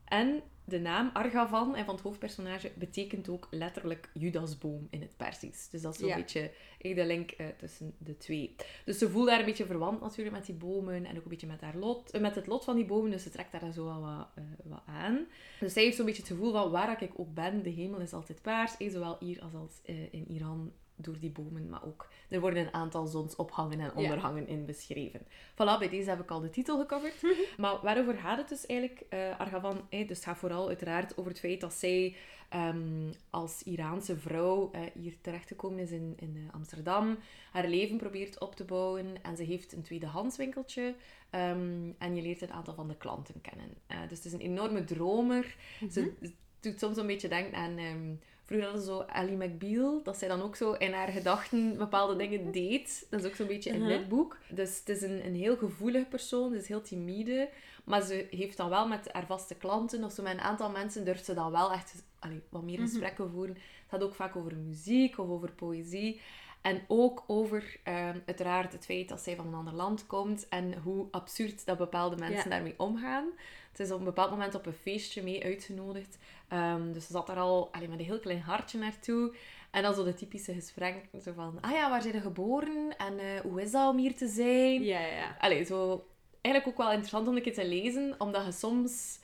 En 0.06 0.42
de 0.66 0.80
naam 0.80 1.10
Argavan 1.14 1.76
en 1.76 1.86
van 1.86 1.94
het 1.96 2.04
hoofdpersonage 2.04 2.72
betekent 2.76 3.30
ook 3.30 3.48
letterlijk 3.52 4.10
Judasboom 4.14 4.88
in 4.90 5.02
het 5.02 5.18
Persisch. 5.18 5.70
Dus 5.70 5.82
dat 5.82 5.94
is 5.94 6.00
zo'n 6.00 6.08
Ja. 6.08 6.16
beetje 6.16 6.52
de 6.80 7.06
link 7.06 7.32
eh, 7.32 7.46
tussen 7.58 7.94
de 7.98 8.18
twee. 8.18 8.56
Dus 8.86 8.98
ze 8.98 9.10
voelt 9.10 9.28
daar 9.28 9.40
een 9.40 9.46
beetje 9.46 9.66
verwant 9.66 10.02
natuurlijk 10.02 10.36
met 10.36 10.46
die 10.46 10.56
bomen 10.56 11.06
en 11.06 11.18
ook 11.18 11.24
een 11.24 11.30
beetje 11.30 11.48
met, 11.48 11.62
haar 11.62 11.76
lot, 11.76 12.12
eh, 12.12 12.22
met 12.22 12.36
het 12.36 12.48
lot 12.48 12.64
van 12.64 12.76
die 12.76 12.86
bomen. 12.86 13.12
Dus 13.12 13.24
ze 13.24 13.30
trekt 13.30 13.52
daar 13.52 13.72
zo 13.72 13.86
wel 13.86 14.02
wat, 14.02 14.28
wat 14.64 14.82
aan. 14.86 15.26
Dus 15.60 15.74
zij 15.74 15.84
heeft 15.84 15.96
zo'n 15.96 16.06
beetje 16.06 16.22
het 16.22 16.32
gevoel 16.32 16.52
van 16.52 16.72
waar 16.72 17.02
ik 17.02 17.12
ook 17.20 17.34
ben, 17.34 17.64
de 17.64 17.70
hemel 17.70 18.00
is 18.00 18.14
altijd 18.14 18.42
paars. 18.42 18.76
zowel 18.78 19.18
hier 19.20 19.42
als, 19.42 19.54
als 19.54 19.82
in 20.12 20.26
Iran 20.28 20.72
door 20.96 21.20
die 21.20 21.32
bomen, 21.32 21.70
maar 21.70 21.86
ook 21.86 22.08
er 22.30 22.40
worden 22.40 22.66
een 22.66 22.74
aantal 22.74 23.06
zonsophangen 23.08 23.80
en 23.80 23.96
onderhangen 23.96 24.48
in 24.48 24.66
beschreven. 24.66 25.22
Voilà, 25.52 25.80
bij 25.80 25.90
deze 25.90 26.10
heb 26.10 26.20
ik 26.22 26.32
al 26.32 26.40
de 26.40 26.50
titel 26.50 26.80
gecoverd. 26.80 27.22
maar 27.58 27.80
waarover 27.82 28.14
gaat 28.14 28.38
het 28.38 28.50
dus 28.50 28.66
eigenlijk? 28.66 29.04
eh 29.10 29.40
Argavan, 29.40 29.82
eh, 29.90 30.08
dus 30.08 30.18
het 30.18 30.26
gaat 30.26 30.38
vooral 30.38 30.68
uiteraard 30.68 31.18
over 31.18 31.32
het 31.32 31.40
feit 31.40 31.62
dat 31.62 31.74
zij 31.74 32.16
ehm, 32.50 33.12
als 33.30 33.64
Iraanse 33.64 34.18
vrouw 34.18 34.72
eh, 34.72 34.82
hier 34.94 35.16
terechtgekomen 35.22 35.80
is 35.80 35.92
in, 35.92 36.14
in 36.20 36.36
eh, 36.38 36.54
Amsterdam, 36.54 37.18
haar 37.52 37.68
leven 37.68 37.98
probeert 37.98 38.40
op 38.40 38.56
te 38.56 38.64
bouwen 38.66 39.24
en 39.24 39.38
ze 39.38 39.44
heeft 39.44 39.74
een 39.74 39.82
tweedehands 39.82 40.38
winkeltje 40.38 40.96
ehm, 41.30 41.92
en 41.98 42.16
je 42.16 42.22
leert 42.22 42.42
een 42.42 42.52
aantal 42.52 42.74
van 42.74 42.88
de 42.88 42.98
klanten 42.98 43.42
kennen. 43.42 43.68
Dus 44.08 44.18
het 44.18 44.26
is 44.26 44.34
een 44.34 44.40
enorme 44.40 44.84
dromer. 44.84 45.56
Ze 45.92 46.14
het 46.20 46.34
doet 46.60 46.80
soms 46.80 46.98
een 46.98 47.08
beetje 47.08 47.28
denken 47.28 47.58
aan... 47.58 47.78
ehm, 47.78 48.16
vroeger 48.54 48.72
hadden 48.72 48.82
ze 48.82 48.92
zo 48.92 49.20
Ally 49.20 49.34
McBeal, 49.44 50.04
dat 50.04 50.18
zij 50.18 50.28
dan 50.28 50.42
ook 50.42 50.56
zo 50.56 50.72
in 50.72 50.94
haar 50.94 51.08
gedachten 51.08 51.78
bepaalde 51.78 52.16
dingen 52.16 52.52
deed. 52.62 53.08
Dat 53.10 53.20
is 53.20 53.26
ook 53.26 53.36
zo'n 53.36 53.48
beetje 53.48 53.70
in 53.70 53.80
Mhm. 53.80 53.88
dit 53.88 54.08
boek. 54.10 54.38
Dus 54.50 54.80
het 54.80 54.90
is 54.90 55.02
een, 55.02 55.26
een 55.26 55.36
heel 55.36 55.58
gevoelige 55.58 56.06
persoon, 56.06 56.52
ze 56.52 56.58
is 56.58 56.68
heel 56.68 56.82
timide. 56.82 57.50
Maar 57.84 58.02
ze 58.02 58.28
heeft 58.30 58.58
dan 58.58 58.70
wel 58.70 58.88
met 58.88 59.10
haar 59.12 59.26
vaste 59.26 59.56
klanten, 59.56 60.04
of 60.04 60.12
zo 60.12 60.24
met 60.24 60.34
een 60.34 60.40
aantal 60.42 60.70
mensen, 60.70 61.06
durft 61.06 61.26
ze 61.26 61.34
dan 61.34 61.52
wel 61.52 61.72
echt 61.72 62.04
allee, 62.20 62.42
wat 62.50 62.64
meer 62.64 62.80
Mhm. 62.80 62.88
gesprekken 62.88 63.30
voeren. 63.30 63.56
Het 63.56 63.62
gaat 64.02 64.04
ook 64.04 64.16
vaak 64.16 64.36
over 64.36 64.56
muziek 64.56 65.18
of 65.18 65.30
over 65.30 65.52
poëzie. 65.52 66.22
En 66.62 66.82
ook 66.88 67.24
over, 67.28 67.80
ehm, 67.84 68.20
uiteraard, 68.26 68.74
het 68.74 68.86
feit 68.86 69.10
dat 69.10 69.22
zij 69.22 69.36
van 69.36 69.48
een 69.48 69.54
ander 69.54 69.74
land 69.74 70.08
komt 70.08 70.48
en 70.50 70.74
hoe 70.84 71.08
absurd 71.12 71.66
dat 71.66 71.78
bepaalde 71.78 72.16
mensen 72.16 72.44
Ja. 72.44 72.50
daarmee 72.50 72.74
omgaan. 72.78 73.26
Het 73.72 73.80
is 73.80 73.92
op 73.92 74.00
een 74.00 74.06
bepaald 74.06 74.30
moment 74.30 74.56
op 74.56 74.66
een 74.66 74.74
feestje 74.74 75.24
mee 75.24 75.44
uitgenodigd. 75.44 76.18
Ehm, 76.54 76.92
dus 76.92 77.06
ze 77.06 77.12
zat 77.12 77.28
daar 77.28 77.40
al 77.40 77.70
allee, 77.72 77.88
met 77.88 78.00
een 78.00 78.06
heel 78.06 78.20
klein 78.20 78.42
hartje 78.42 78.78
naartoe. 78.78 79.36
En 79.72 79.84
dan 79.84 79.94
zo 79.94 80.04
de 80.04 80.14
typische 80.14 80.54
gesprek, 80.54 80.96
zo 81.24 81.32
van, 81.36 81.58
ah 81.62 81.72
ja, 81.72 81.90
waar 81.90 82.02
zijn 82.02 82.14
je 82.14 82.22
geboren? 82.22 82.98
En 82.98 83.20
eh, 83.20 83.40
hoe 83.42 83.62
is 83.62 83.72
dat 83.72 83.90
om 83.90 83.98
hier 83.98 84.16
te 84.16 84.28
zijn? 84.28 84.84
Ja, 84.84 85.00
ja. 85.00 85.38
Allee, 85.40 85.64
zo... 85.64 86.08
Eigenlijk 86.42 86.68
ook 86.68 86.84
wel 86.86 86.92
interessant 86.92 87.28
om 87.28 87.36
een 87.36 87.42
keer 87.42 87.54
te 87.54 87.68
lezen, 87.68 88.16
omdat 88.18 88.46
je 88.46 88.52
soms... 88.52 89.20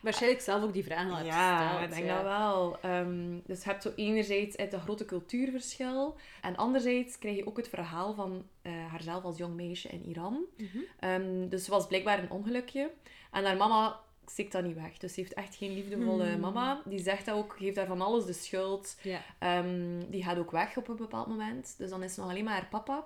Waarschijnlijk 0.00 0.42
zelf 0.42 0.62
ook 0.62 0.72
die 0.72 0.84
vragen 0.84 1.10
al 1.10 1.16
hebt 1.16 1.28
Ja, 1.28 1.58
gesteld. 1.58 1.84
ik 1.84 1.94
denk 1.94 2.06
ja. 2.06 2.14
dat 2.14 2.24
wel. 2.24 2.78
Ehm, 2.80 3.38
dus 3.46 3.62
je 3.64 3.70
hebt 3.70 3.82
zo 3.82 3.92
enerzijds 3.96 4.56
het 4.56 4.74
grote 4.74 5.04
cultuurverschil. 5.04 6.16
En 6.40 6.56
anderzijds 6.56 7.18
krijg 7.18 7.36
je 7.36 7.46
ook 7.46 7.56
het 7.56 7.68
verhaal 7.68 8.14
van 8.14 8.46
eh, 8.62 8.72
haarzelf 8.90 9.24
als 9.24 9.38
jong 9.38 9.54
meisje 9.54 9.88
in 9.88 10.04
Iran. 10.04 10.44
Mhm. 10.56 10.78
Ehm, 10.98 11.48
dus 11.48 11.64
ze 11.64 11.70
was 11.70 11.86
blijkbaar 11.86 12.18
een 12.18 12.30
ongelukje. 12.30 12.90
En 13.30 13.44
haar 13.44 13.56
mama 13.56 14.00
steekt 14.26 14.52
dat 14.52 14.64
niet 14.64 14.76
weg. 14.76 14.98
Dus 14.98 15.14
ze 15.14 15.20
heeft 15.20 15.34
echt 15.34 15.54
geen 15.54 15.74
liefdevolle 15.74 16.30
Hmm. 16.30 16.40
mama. 16.40 16.82
Die 16.84 17.02
zegt 17.02 17.26
dat 17.26 17.34
ook, 17.36 17.54
geeft 17.58 17.74
daar 17.74 17.86
van 17.86 18.00
alles 18.00 18.24
de 18.24 18.32
schuld. 18.32 18.96
Ehm, 19.38 20.00
die 20.08 20.22
gaat 20.22 20.38
ook 20.38 20.50
weg 20.50 20.76
op 20.76 20.88
een 20.88 20.96
bepaald 20.96 21.26
moment. 21.26 21.74
Dus 21.78 21.90
dan 21.90 22.02
is 22.02 22.10
het 22.10 22.18
nog 22.20 22.30
alleen 22.30 22.44
maar 22.44 22.54
haar 22.54 22.68
papa. 22.68 23.04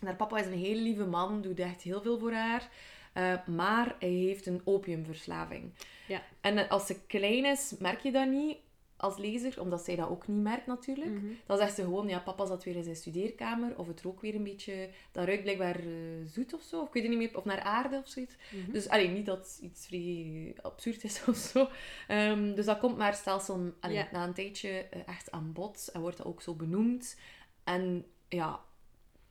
En 0.00 0.06
haar 0.06 0.16
papa 0.16 0.38
is 0.38 0.46
een 0.46 0.52
hele 0.52 0.80
lieve 0.80 1.06
man, 1.06 1.42
doet 1.42 1.58
echt 1.58 1.82
heel 1.82 2.02
veel 2.02 2.18
voor 2.18 2.32
haar. 2.32 2.68
Eh, 3.12 3.46
maar 3.46 3.96
hij 3.98 4.08
heeft 4.08 4.46
een 4.46 4.60
opiumverslaving. 4.64 5.72
Ja. 6.08 6.22
En 6.40 6.68
als 6.68 6.86
ze 6.86 7.00
klein 7.06 7.44
is, 7.44 7.74
merk 7.78 8.00
je 8.00 8.12
dat 8.12 8.28
niet 8.28 8.56
als 9.04 9.16
lezer, 9.18 9.60
omdat 9.60 9.84
zij 9.84 9.96
dat 9.96 10.08
ook 10.08 10.28
niet 10.28 10.42
merkt 10.42 10.66
natuurlijk. 10.66 11.10
Mhm. 11.10 11.26
Dan 11.46 11.56
zegt 11.58 11.74
ze 11.74 11.82
gewoon, 11.82 12.08
ja, 12.08 12.18
papa 12.18 12.46
zat 12.46 12.64
weer 12.64 12.76
in 12.76 12.82
zijn 12.84 12.96
studeerkamer. 12.96 13.78
Of 13.78 13.86
het 13.86 14.02
rook 14.02 14.20
weer 14.20 14.34
een 14.34 14.42
beetje... 14.44 14.88
Dat 15.12 15.24
ruikt 15.24 15.42
blijkbaar 15.42 15.78
eh, 15.78 15.86
zoet 16.24 16.54
of 16.54 16.62
zo. 16.62 16.80
Of 16.80 16.86
ik 16.86 16.92
weet 16.92 17.02
het 17.02 17.12
niet 17.12 17.20
meer. 17.20 17.36
Of 17.38 17.44
naar 17.44 17.60
aarde 17.60 17.96
of 17.96 18.08
zoiets. 18.08 18.34
Mhm. 18.50 18.72
Dus 18.72 18.88
allee, 18.88 19.08
niet 19.08 19.26
dat 19.26 19.38
het 19.38 19.58
iets 19.62 19.86
vrij 19.86 20.54
absurd 20.62 21.04
is 21.04 21.22
of 21.28 21.36
zo. 21.36 21.68
Ehm, 22.08 22.54
dus 22.54 22.64
dat 22.64 22.78
komt 22.78 22.96
maar 22.96 23.14
stelsel 23.14 23.72
allee, 23.80 23.96
Ja. 23.96 24.08
na 24.12 24.24
een 24.24 24.34
tijdje 24.34 24.68
eh, 24.68 25.00
echt 25.06 25.30
aan 25.30 25.52
bod. 25.52 25.88
En 25.92 26.00
wordt 26.00 26.16
dat 26.16 26.26
ook 26.26 26.42
zo 26.42 26.54
benoemd. 26.54 27.16
En 27.64 28.04
ja, 28.28 28.60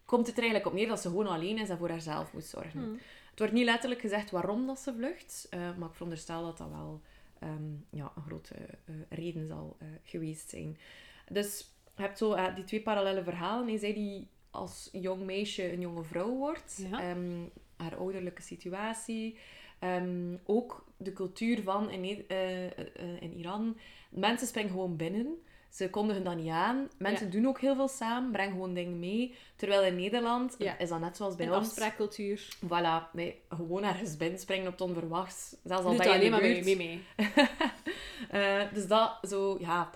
komt 0.05 0.27
het 0.27 0.35
er 0.37 0.43
eigenlijk 0.43 0.71
op 0.73 0.79
neer 0.79 0.87
dat 0.87 1.01
ze 1.01 1.07
gewoon 1.07 1.27
alleen 1.27 1.57
is 1.57 1.69
en 1.69 1.77
voor 1.77 1.89
haarzelf 1.89 2.33
moet 2.33 2.43
zorgen. 2.45 2.79
Mhm. 2.81 2.91
Het 3.29 3.39
wordt 3.41 3.53
niet 3.53 3.65
letterlijk 3.65 4.01
gezegd 4.01 4.31
waarom 4.31 4.65
dat 4.67 4.79
ze 4.79 4.93
vlucht. 4.93 5.47
eh, 5.49 5.59
maar 5.77 5.87
ik 5.87 5.93
veronderstel 5.93 6.43
dat 6.43 6.57
dat 6.57 6.69
wel 6.69 7.01
ehm, 7.43 7.99
ja, 7.99 8.11
een 8.15 8.23
grote 8.23 8.55
eh, 8.55 8.95
reden 9.09 9.47
zal 9.47 9.75
eh, 9.79 9.87
geweest 10.03 10.49
zijn. 10.49 10.77
Dus 11.27 11.73
je 11.95 12.01
hebt 12.01 12.17
zo 12.17 12.33
eh, 12.33 12.55
die 12.55 12.63
twee 12.63 12.81
parallele 12.81 13.23
verhalen. 13.23 13.67
Hij 13.67 13.77
zei 13.77 13.93
die 13.93 14.27
als 14.49 14.89
jong 14.91 15.23
meisje 15.23 15.73
een 15.73 15.79
jonge 15.79 16.03
vrouw 16.03 16.35
wordt. 16.37 16.85
Ja. 16.89 17.01
Ehm, 17.01 17.41
haar 17.75 17.95
ouderlijke 17.95 18.41
situatie. 18.41 19.37
Ehm, 19.79 20.37
ook 20.45 20.85
de 20.97 21.13
cultuur 21.13 21.61
van 21.61 21.89
in, 21.89 22.27
in 23.19 23.33
Iran. 23.33 23.77
Mensen 24.09 24.47
springen 24.47 24.71
gewoon 24.71 24.95
binnen. 24.95 25.37
Ze 25.73 25.89
kondigen 25.89 26.23
dat 26.23 26.35
niet 26.35 26.49
aan. 26.51 26.89
Mensen 26.97 27.29
doen 27.31 27.47
ook 27.47 27.59
heel 27.59 27.75
veel 27.75 27.87
samen, 27.87 28.31
brengen 28.31 28.51
gewoon 28.51 28.73
dingen 28.73 28.99
mee. 28.99 29.35
Terwijl 29.55 29.83
in 29.83 29.95
Nederland 29.95 30.55
Ja. 30.57 30.77
is 30.77 30.89
dat 30.89 30.99
net 30.99 31.17
zoals 31.17 31.35
bij 31.35 31.45
Een 31.47 31.53
ons. 31.53 31.67
afspraakcultuur. 31.67 32.55
Voilà, 32.65 33.11
nee, 33.13 33.41
gewoon 33.49 33.83
ergens 33.83 34.17
binnen 34.17 34.39
springen 34.39 34.65
op 34.67 34.71
het 34.71 34.81
onverwachts. 34.81 35.55
Zelfs 35.63 35.83
al 35.85 35.95
ben 35.95 36.07
je 36.07 36.13
alleen 36.13 36.31
maar 36.31 36.41
mee, 36.41 36.63
mee, 36.63 36.75
mee. 36.75 37.03
Eh, 38.29 38.61
dus 38.73 38.87
dat 38.87 39.17
zo, 39.27 39.57
ja. 39.59 39.89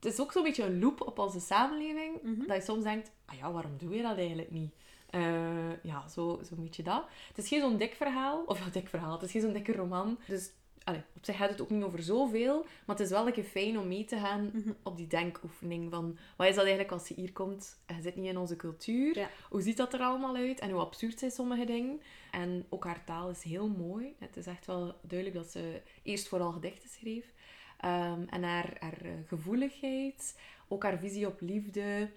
Het 0.00 0.04
is 0.12 0.20
ook 0.20 0.32
zo'n 0.32 0.42
beetje 0.42 0.64
een 0.64 0.78
loop 0.78 1.00
op 1.00 1.18
onze 1.18 1.40
samenleving. 1.40 2.22
Mhm. 2.22 2.46
Dat 2.46 2.56
je 2.56 2.62
soms 2.62 2.84
denkt, 2.84 3.10
ah 3.26 3.36
ja, 3.38 3.52
waarom 3.52 3.76
doe 3.78 3.94
je 3.96 4.02
dat 4.02 4.16
eigenlijk 4.16 4.50
niet? 4.50 4.72
Eh, 5.10 5.82
ja, 5.82 6.08
zo- 6.08 6.38
zo'n 6.42 6.62
beetje 6.62 6.82
dat. 6.82 7.04
Het 7.28 7.38
is 7.38 7.48
geen 7.48 7.60
zo'n 7.60 7.76
dik 7.76 7.94
verhaal. 7.94 8.42
Of 8.46 8.58
ja, 8.58 8.64
dik 8.72 8.88
verhaal. 8.88 9.12
Het 9.12 9.22
is 9.22 9.30
geen 9.30 9.40
zo'n 9.42 9.52
dikke 9.52 9.72
roman. 9.72 10.18
Dus 10.26 10.50
allee, 10.88 11.02
op 11.16 11.24
zich 11.24 11.36
gaat 11.36 11.50
het 11.50 11.60
ook 11.60 11.70
niet 11.70 11.82
over 11.82 12.02
zoveel. 12.02 12.62
Maar 12.86 12.96
het 12.96 13.04
is 13.04 13.10
wel 13.10 13.26
een 13.26 13.44
fijn 13.44 13.78
om 13.78 13.88
mee 13.88 14.04
te 14.04 14.16
gaan 14.18 14.50
Mhm. 14.52 14.72
op 14.82 14.96
die 14.96 15.06
denkoefening. 15.06 15.90
Van, 15.90 16.18
wat 16.36 16.46
is 16.48 16.54
dat 16.54 16.64
eigenlijk 16.64 16.92
als 16.92 17.08
je 17.08 17.14
hier 17.14 17.32
komt 17.32 17.78
en 17.86 17.96
je 17.96 18.02
zit 18.02 18.16
niet 18.16 18.26
in 18.26 18.38
onze 18.38 18.56
cultuur? 18.56 19.18
Ja. 19.18 19.28
Hoe 19.50 19.62
ziet 19.62 19.76
dat 19.76 19.92
er 19.94 20.00
allemaal 20.00 20.36
uit? 20.36 20.60
En 20.60 20.70
hoe 20.70 20.80
absurd 20.80 21.18
zijn 21.18 21.30
sommige 21.30 21.64
dingen? 21.64 22.00
En 22.30 22.66
ook 22.68 22.84
haar 22.84 23.04
taal 23.04 23.30
is 23.30 23.42
heel 23.42 23.68
mooi. 23.68 24.14
Het 24.18 24.36
is 24.36 24.46
echt 24.46 24.66
wel 24.66 24.94
duidelijk 25.02 25.38
dat 25.42 25.50
ze 25.50 25.80
eerst 26.02 26.28
vooral 26.28 26.52
gedichten 26.52 26.88
schreef. 26.88 27.32
Ehm, 27.80 28.22
en 28.30 28.42
haar, 28.42 28.76
haar 28.80 29.00
eh, 29.02 29.10
gevoeligheid, 29.26 30.38
ook 30.68 30.82
haar 30.82 30.98
visie 30.98 31.26
op 31.26 31.40
liefde, 31.40 32.10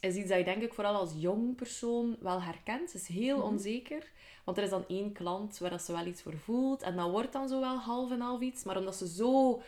is 0.00 0.14
iets 0.14 0.28
dat 0.28 0.38
je 0.38 0.44
denk 0.44 0.62
ik 0.62 0.74
vooral 0.74 0.94
als 0.94 1.10
jong 1.16 1.54
persoon 1.56 2.16
wel 2.20 2.42
herkent. 2.42 2.90
Ze 2.90 2.96
is 2.96 3.06
heel 3.08 3.36
Mhm. 3.36 3.46
onzeker, 3.46 4.10
want 4.44 4.56
er 4.56 4.62
is 4.64 4.70
dan 4.70 4.84
één 4.88 5.12
klant 5.12 5.58
waar 5.58 5.70
dat 5.70 5.82
ze 5.82 5.92
wel 5.92 6.06
iets 6.06 6.22
voor 6.22 6.36
voelt. 6.36 6.82
En 6.82 6.96
dat 6.96 7.10
wordt 7.10 7.32
dan 7.32 7.48
zo 7.48 7.60
wel 7.60 7.76
half 7.76 8.10
en 8.10 8.20
half 8.20 8.40
iets. 8.40 8.64
Maar 8.64 8.76
omdat 8.78 8.96
ze 8.96 9.08
zo 9.08 9.62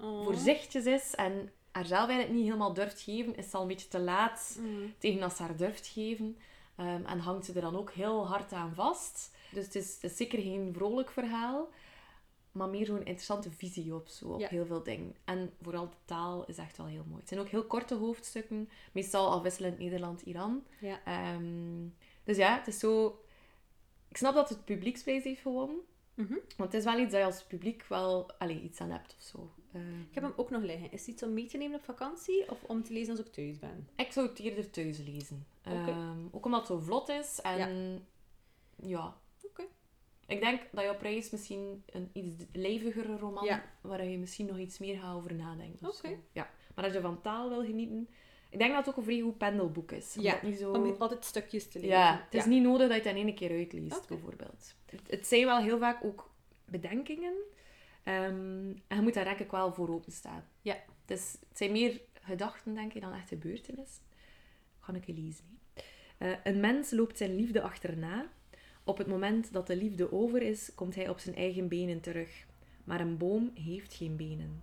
Oh. 0.00 0.24
voorzichtig 0.24 0.84
is 0.84 1.14
en 1.14 1.52
haarzelf 1.70 2.08
eigenlijk 2.08 2.32
niet 2.38 2.44
helemaal 2.44 2.72
durft 2.74 3.00
geven, 3.00 3.36
is 3.36 3.44
het 3.44 3.54
al 3.54 3.62
een 3.62 3.68
beetje 3.68 3.88
te 3.88 4.00
laat 4.00 4.56
Mhm. 4.60 4.88
tegen 4.98 5.22
als 5.22 5.36
ze 5.36 5.42
haar 5.42 5.56
durft 5.56 5.86
geven. 5.86 6.36
Ehm, 6.76 7.04
en 7.06 7.18
hangt 7.18 7.44
ze 7.44 7.52
er 7.52 7.60
dan 7.60 7.76
ook 7.76 7.90
heel 7.90 8.26
hard 8.26 8.52
aan 8.52 8.74
vast. 8.74 9.30
Dus 9.50 9.64
het 9.64 9.74
is, 9.74 9.94
het 10.00 10.10
is 10.10 10.16
zeker 10.16 10.38
geen 10.42 10.72
vrolijk 10.76 11.10
verhaal, 11.10 11.68
maar 12.52 12.68
meer 12.68 12.86
zo'n 12.86 12.98
interessante 12.98 13.50
visie 13.50 13.94
op, 13.94 14.08
zo, 14.08 14.28
op 14.28 14.40
Ja. 14.40 14.48
heel 14.48 14.66
veel 14.66 14.82
dingen. 14.82 15.14
En 15.24 15.52
vooral 15.62 15.88
de 15.88 15.96
taal 16.04 16.44
is 16.46 16.56
echt 16.56 16.76
wel 16.76 16.86
heel 16.86 17.04
mooi. 17.06 17.20
Het 17.20 17.28
zijn 17.28 17.40
ook 17.40 17.48
heel 17.48 17.64
korte 17.66 17.94
hoofdstukken, 17.94 18.68
meestal 18.92 19.30
afwisselend 19.30 19.78
Nederland-Iran. 19.78 20.64
Ja. 20.80 21.00
Ehm, 21.04 21.86
dus 22.24 22.36
ja, 22.36 22.58
het 22.58 22.66
is 22.66 22.78
zo... 22.78 23.20
Ik 24.08 24.16
snap 24.16 24.34
dat 24.34 24.48
het 24.48 24.64
publieksprijs 24.64 25.24
heeft 25.24 25.40
gewonnen. 25.40 25.76
Mhm. 26.14 26.32
Want 26.32 26.72
het 26.72 26.74
is 26.74 26.84
wel 26.84 26.98
iets 26.98 27.10
dat 27.12 27.20
je 27.20 27.26
als 27.26 27.44
publiek 27.44 27.84
wel 27.88 28.30
allee, 28.38 28.60
iets 28.60 28.80
aan 28.80 28.90
hebt 28.90 29.14
of 29.18 29.22
zo. 29.22 29.52
Ehm, 29.72 30.00
Ik 30.00 30.14
heb 30.14 30.22
hem 30.22 30.32
ook 30.36 30.50
nog 30.50 30.62
liggen. 30.62 30.92
Is 30.92 31.00
het 31.00 31.08
iets 31.08 31.22
om 31.22 31.32
mee 31.32 31.46
te 31.46 31.56
nemen 31.56 31.78
op 31.78 31.84
vakantie 31.84 32.50
of 32.50 32.62
om 32.62 32.82
te 32.82 32.92
lezen 32.92 33.16
als 33.16 33.26
ik 33.26 33.32
thuis 33.32 33.58
ben? 33.58 33.88
Ik 33.96 34.12
zou 34.12 34.28
het 34.28 34.38
eerder 34.38 34.70
thuis 34.70 34.98
lezen. 34.98 35.46
Ehm, 35.62 36.18
ook 36.30 36.44
omdat 36.44 36.60
het 36.60 36.68
zo 36.68 36.78
vlot 36.78 37.08
is. 37.08 37.40
En 37.40 38.06
ja. 38.76 39.16
Ik 40.26 40.40
denk 40.40 40.60
dat 40.72 40.90
op 40.90 41.00
reis 41.00 41.30
misschien 41.30 41.82
een 41.86 42.10
iets 42.12 42.44
levigere 42.52 43.16
roman, 43.16 43.44
Ja. 43.44 43.64
waar 43.80 44.04
je 44.04 44.18
misschien 44.18 44.46
nog 44.46 44.58
iets 44.58 44.78
meer 44.78 44.98
gaat 44.98 45.14
over 45.14 45.34
nadenken. 45.34 45.88
Oké. 45.88 46.16
Ja. 46.32 46.50
Maar 46.74 46.84
als 46.84 46.92
je 46.94 47.00
van 47.00 47.20
taal 47.20 47.48
wil 47.48 47.64
genieten... 47.64 48.08
Ik 48.48 48.58
denk 48.58 48.70
dat 48.70 48.78
het 48.78 48.88
ook 48.88 48.96
een 48.96 49.04
vrij 49.04 49.20
goed 49.20 49.38
pendelboek 49.38 49.92
is. 49.92 50.14
Ja, 50.20 50.38
niet 50.42 50.58
zo... 50.58 50.72
Om 50.72 50.94
altijd 50.98 51.24
stukjes 51.24 51.68
te 51.68 51.78
lezen. 51.78 51.96
Ja, 51.96 52.20
het 52.24 52.34
is 52.34 52.44
Ja. 52.44 52.48
niet 52.50 52.62
nodig 52.62 52.88
dat 52.88 53.02
je 53.02 53.08
het 53.08 53.16
in 53.18 53.26
één 53.26 53.34
keer 53.34 53.50
uitleest, 53.50 54.08
bijvoorbeeld. 54.08 54.74
Het, 55.06 55.26
zijn 55.26 55.44
wel 55.44 55.58
heel 55.58 55.78
vaak 55.78 56.04
ook 56.04 56.30
bedenkingen. 56.64 57.34
Ehm, 58.02 58.72
en 58.86 58.96
je 58.96 59.00
moet 59.00 59.14
daar 59.14 59.40
ik 59.40 59.50
wel 59.50 59.72
voor 59.72 59.88
openstaan. 59.88 60.48
Ja. 60.62 60.74
Het, 61.06 61.18
is, 61.18 61.36
het 61.48 61.58
zijn 61.58 61.72
meer 61.72 62.00
gedachten, 62.12 62.74
denk 62.74 62.92
ik, 62.94 63.00
dan 63.02 63.12
echt 63.12 63.28
gebeurtenissen. 63.28 64.02
Ga 64.80 64.94
ik 64.94 65.06
je 65.06 65.12
lezen. 65.14 65.58
Eh, 66.18 66.30
een 66.44 66.60
mens 66.60 66.90
loopt 66.90 67.16
zijn 67.18 67.34
liefde 67.36 67.62
achterna, 67.62 68.30
Op 68.84 68.98
het 68.98 69.06
moment 69.06 69.52
dat 69.52 69.66
de 69.66 69.76
liefde 69.76 70.12
over 70.12 70.42
is, 70.42 70.74
komt 70.74 70.94
hij 70.94 71.08
op 71.08 71.18
zijn 71.18 71.36
eigen 71.36 71.68
benen 71.68 72.00
terug. 72.00 72.46
Maar 72.84 73.00
een 73.00 73.16
boom 73.16 73.50
heeft 73.54 73.94
geen 73.94 74.16
benen. 74.16 74.62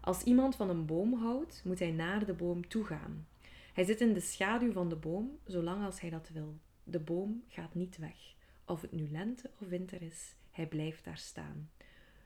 Als 0.00 0.22
iemand 0.22 0.56
van 0.56 0.70
een 0.70 0.86
boom 0.86 1.14
houdt, 1.14 1.62
moet 1.64 1.78
hij 1.78 1.90
naar 1.90 2.26
de 2.26 2.32
boom 2.32 2.68
toe 2.68 2.84
gaan. 2.84 3.26
Hij 3.72 3.84
zit 3.84 4.00
in 4.00 4.12
de 4.12 4.20
schaduw 4.20 4.72
van 4.72 4.88
de 4.88 4.96
boom, 4.96 5.38
zolang 5.44 5.84
als 5.84 6.00
hij 6.00 6.10
dat 6.10 6.28
wil. 6.32 6.58
De 6.84 7.00
boom 7.00 7.42
gaat 7.48 7.74
niet 7.74 7.98
weg. 7.98 8.34
Of 8.64 8.80
het 8.80 8.92
nu 8.92 9.08
lente 9.10 9.50
of 9.60 9.68
winter 9.68 10.02
is, 10.02 10.34
hij 10.50 10.66
blijft 10.66 11.04
daar 11.04 11.18
staan. 11.18 11.70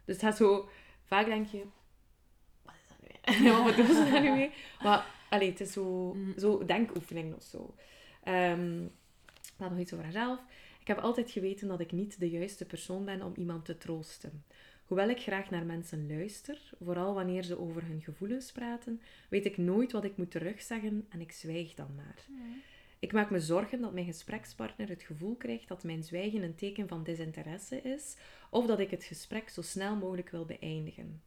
Dus 0.05 0.19
gaat 0.19 0.37
zo... 0.37 0.69
Vaak 1.05 1.27
denk 1.27 1.47
je... 1.47 1.65
Wat 2.63 2.75
is 2.75 2.89
dat 2.89 3.39
nu? 3.41 3.45
Ja, 3.45 3.63
wat 3.65 3.77
doen 3.77 3.87
ze 3.87 4.09
daar 4.11 4.23
nu 4.23 4.31
mee? 4.31 4.51
Maar, 4.83 5.07
allee, 5.31 5.51
het 5.51 5.61
is 5.61 5.73
zo, 5.73 6.17
zo 6.37 6.65
denkoefening 6.65 7.35
of 7.35 7.43
zo. 7.43 7.75
Ehm 8.23 8.87
laat 9.61 9.71
nog 9.71 9.79
iets 9.79 9.93
over 9.93 10.05
haarzelf. 10.05 10.41
Ik 10.91 10.97
heb 10.97 11.05
altijd 11.05 11.31
geweten 11.31 11.69
dat 11.69 11.81
ik 11.81 11.93
niet 11.93 12.21
de 12.21 12.31
juiste 12.31 12.65
persoon 12.65 13.05
ben 13.05 13.23
om 13.23 13.33
iemand 13.37 13.65
te 13.65 13.79
troosten. 13.79 14.45
Hoewel 14.85 15.09
ik 15.09 15.21
graag 15.21 15.51
naar 15.51 15.67
mensen 15.67 16.07
luister, 16.09 16.71
vooral 16.81 17.15
wanneer 17.15 17.43
ze 17.43 17.59
over 17.59 17.87
hun 17.87 18.01
gevoelens 18.03 18.53
praten, 18.53 19.01
weet 19.29 19.45
ik 19.45 19.57
nooit 19.57 19.93
wat 19.93 20.05
ik 20.05 20.17
moet 20.17 20.31
terugzeggen 20.31 21.07
en 21.09 21.21
ik 21.21 21.33
zwijg 21.33 21.75
dan 21.75 21.95
maar. 21.97 22.27
Ik 22.99 23.13
maak 23.13 23.31
me 23.31 23.41
zorgen 23.41 23.81
dat 23.81 23.93
mijn 23.93 24.07
gesprekspartner 24.07 24.89
het 24.89 25.03
gevoel 25.03 25.37
krijgt 25.37 25.69
dat 25.69 25.85
mijn 25.85 26.03
zwijgen 26.03 26.43
een 26.43 26.55
teken 26.55 26.89
van 26.89 27.03
desinteresse 27.03 27.81
is, 27.81 28.17
of 28.51 28.67
dat 28.67 28.81
ik 28.81 28.91
het 28.91 29.05
gesprek 29.05 29.49
zo 29.49 29.63
snel 29.63 29.97
mogelijk 29.97 30.31
wil 30.31 30.45
beëindigen. 30.45 31.23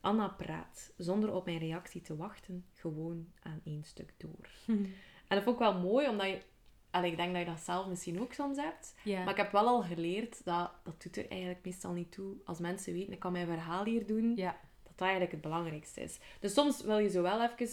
Anna 0.00 0.28
praat, 0.28 0.92
zonder 0.96 1.32
op 1.32 1.44
mijn 1.44 1.58
reactie 1.58 2.00
te 2.00 2.16
wachten, 2.16 2.64
gewoon 2.72 3.28
aan 3.42 3.60
één 3.64 3.84
stuk 3.84 4.14
door. 4.16 4.48
En 5.32 5.38
dat 5.38 5.46
vond 5.46 5.60
ik 5.60 5.62
wel 5.62 5.80
mooi, 5.80 6.08
omdat 6.08 6.26
je... 6.26 6.38
Allee, 6.92 7.10
ik 7.10 7.16
denk 7.16 7.32
dat 7.32 7.42
je 7.42 7.50
dat 7.50 7.60
zelf 7.60 7.86
misschien 7.86 8.20
ook 8.20 8.32
soms 8.32 8.56
hebt. 8.56 8.94
Maar 9.04 9.30
ik 9.30 9.36
heb 9.36 9.52
wel 9.52 9.66
al 9.66 9.82
geleerd 9.82 10.44
dat 10.44 10.70
dat 10.84 11.02
doet 11.02 11.16
er 11.16 11.28
eigenlijk 11.28 11.64
meestal 11.64 11.92
niet 11.92 12.12
toe. 12.12 12.34
Als 12.44 12.58
mensen 12.58 12.92
weten, 12.92 13.12
ik 13.12 13.18
kan 13.18 13.32
mijn 13.32 13.46
verhaal 13.46 13.84
hier 13.84 14.06
doen, 14.06 14.34
dat 14.34 14.54
dat 14.82 15.00
eigenlijk 15.00 15.32
het 15.32 15.40
belangrijkste 15.40 16.00
is. 16.00 16.18
Dus 16.40 16.54
soms 16.54 16.82
wil 16.82 16.98
je 16.98 17.10
zo 17.10 17.22
wel 17.22 17.42
even 17.42 17.68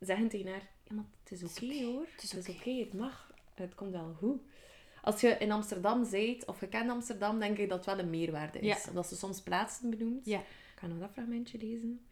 zeggen 0.00 0.28
tegen 0.28 0.50
haar, 0.50 0.68
ja, 0.84 0.94
maar 0.94 1.04
het 1.22 1.32
is 1.32 1.42
oké 1.42 1.84
hoor. 1.84 2.06
het 2.12 2.22
is 2.22 2.48
oké." 2.48 2.70
het 2.70 2.94
mag. 2.94 3.32
Het 3.54 3.74
komt 3.74 3.92
wel 3.92 4.14
goed. 4.18 4.40
Als 5.02 5.20
je 5.20 5.28
in 5.28 5.52
Amsterdam 5.52 6.04
zijt, 6.04 6.44
of 6.44 6.60
je 6.60 6.68
kent 6.68 6.90
Amsterdam, 6.90 7.38
denk 7.38 7.58
ik 7.58 7.68
dat 7.68 7.78
het 7.78 7.86
wel 7.86 7.98
een 7.98 8.10
meerwaarde 8.10 8.58
is. 8.58 8.66
Ja. 8.66 8.88
Omdat 8.88 9.06
ze 9.06 9.16
soms 9.16 9.40
plaatsen 9.40 9.90
benoemt. 9.90 10.24
Ja. 10.24 10.38
Ik 10.38 10.76
ga 10.76 10.86
nog 10.86 10.98
dat 10.98 11.10
fragmentje 11.12 11.58
lezen. 11.58 12.06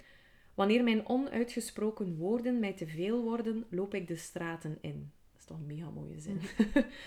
Wanneer 0.54 0.82
mijn 0.82 1.08
onuitgesproken 1.08 2.16
woorden 2.16 2.58
mij 2.58 2.72
te 2.72 2.87
veel 2.87 3.22
worden, 3.22 3.66
loop 3.70 3.94
ik 3.94 4.08
de 4.08 4.16
straten 4.16 4.78
in. 4.80 5.12
Toch 5.48 5.58
een 5.58 5.66
mega 5.66 5.90
mooie 5.90 6.20
zin. 6.20 6.40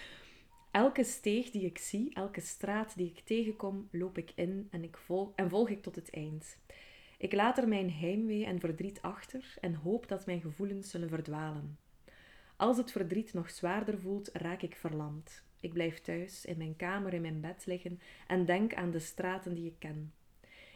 elke 0.71 1.04
steeg 1.04 1.49
die 1.49 1.65
ik 1.65 1.77
zie, 1.77 2.13
elke 2.13 2.41
straat 2.41 2.95
die 2.95 3.08
ik 3.08 3.19
tegenkom, 3.19 3.88
loop 3.91 4.17
ik 4.17 4.32
in 4.36 4.67
en, 4.71 4.84
ik 4.84 4.97
volg, 4.97 5.32
en 5.36 5.49
volg 5.49 5.69
ik 5.69 5.82
tot 5.82 5.95
het 5.95 6.10
eind. 6.10 6.58
Ik 7.17 7.34
laat 7.34 7.58
er 7.58 7.67
mijn 7.67 7.91
heimwee 7.91 8.45
en 8.45 8.60
verdriet 8.60 9.01
achter 9.01 9.58
en 9.60 9.73
hoop 9.73 10.08
dat 10.08 10.25
mijn 10.25 10.41
gevoelens 10.41 10.89
zullen 10.89 11.10
verdwalen. 11.10 11.77
Als 12.56 12.77
het 12.77 12.91
verdriet 12.91 13.34
nog 13.34 13.49
zwaarder 13.49 13.99
voelt, 13.99 14.30
raak 14.34 14.62
ik 14.62 14.75
verlamd. 14.75 15.43
Ik 15.60 15.73
blijf 15.73 15.99
thuis, 15.99 16.45
in 16.45 16.58
mijn 16.58 16.75
kamer, 16.75 17.13
in 17.13 17.21
mijn 17.21 17.41
bed 17.41 17.65
liggen 17.65 17.99
en 18.27 18.45
denk 18.45 18.73
aan 18.73 18.91
de 18.91 18.99
straten 18.99 19.54
die 19.54 19.67
ik 19.67 19.75
ken. 19.80 20.13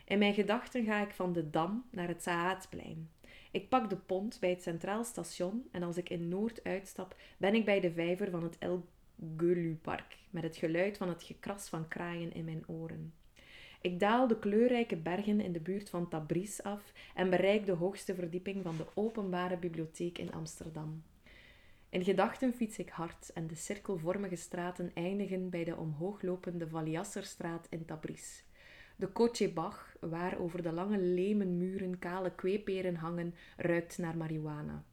In 0.06 0.20
mijn 0.20 0.34
gedachten 0.34 0.86
ga 0.86 1.02
ik 1.02 1.14
van 1.14 1.34
de 1.34 1.50
Dam 1.50 1.86
naar 1.92 2.08
het 2.08 2.24
Sahaatplein. 2.24 3.10
Ik 3.56 3.70
pak 3.70 3.90
de 3.90 3.96
pont 3.96 4.38
bij 4.40 4.50
het 4.50 4.62
Centraal 4.62 5.04
Station 5.04 5.68
en 5.72 5.84
als 5.84 5.98
ik 5.98 6.10
in 6.10 6.28
Noord 6.28 6.64
uitstap, 6.64 7.16
ben 7.38 7.56
ik 7.56 7.66
bij 7.66 7.80
de 7.80 7.92
vijver 7.92 8.30
van 8.30 8.44
het 8.44 8.58
El 8.58 8.86
Gulu-park, 9.38 10.18
met 10.30 10.44
het 10.44 10.56
geluid 10.56 10.98
van 10.98 11.10
het 11.10 11.24
gekras 11.24 11.70
van 11.70 11.88
kraaien 11.88 12.34
in 12.34 12.46
mijn 12.46 12.64
oren. 12.68 13.14
Ik 13.82 14.00
daal 14.00 14.28
de 14.28 14.40
kleurrijke 14.40 14.96
bergen 14.96 15.42
in 15.42 15.52
de 15.52 15.60
buurt 15.60 15.90
van 15.90 16.10
Tabriz 16.10 16.60
af 16.60 16.94
en 17.14 17.30
bereik 17.30 17.66
de 17.66 17.72
hoogste 17.72 18.16
verdieping 18.16 18.64
van 18.64 18.78
de 18.78 18.86
openbare 18.94 19.58
bibliotheek 19.58 20.18
in 20.18 20.34
Amsterdam. 20.34 21.04
In 21.90 22.04
gedachten 22.04 22.54
fiets 22.54 22.78
ik 22.78 22.90
hard 22.90 23.34
en 23.34 23.48
de 23.48 23.56
cirkelvormige 23.56 24.36
straten 24.36 24.92
eindigen 24.94 25.50
bij 25.50 25.64
de 25.64 25.76
omhooglopende 25.76 26.68
Valiasserstraat 26.68 27.68
in 27.70 27.86
Tabriz. 27.86 28.45
De 28.96 29.08
Kochebach, 29.08 29.96
waar 30.00 30.40
over 30.40 30.62
de 30.62 30.72
lange 30.72 30.98
lemen 30.98 31.58
muren 31.58 32.00
kale 32.00 32.32
kweeperen 32.36 32.96
hangen, 32.96 33.36
ruikt 33.58 33.98
naar 33.98 34.18
marihuana. 34.18 34.84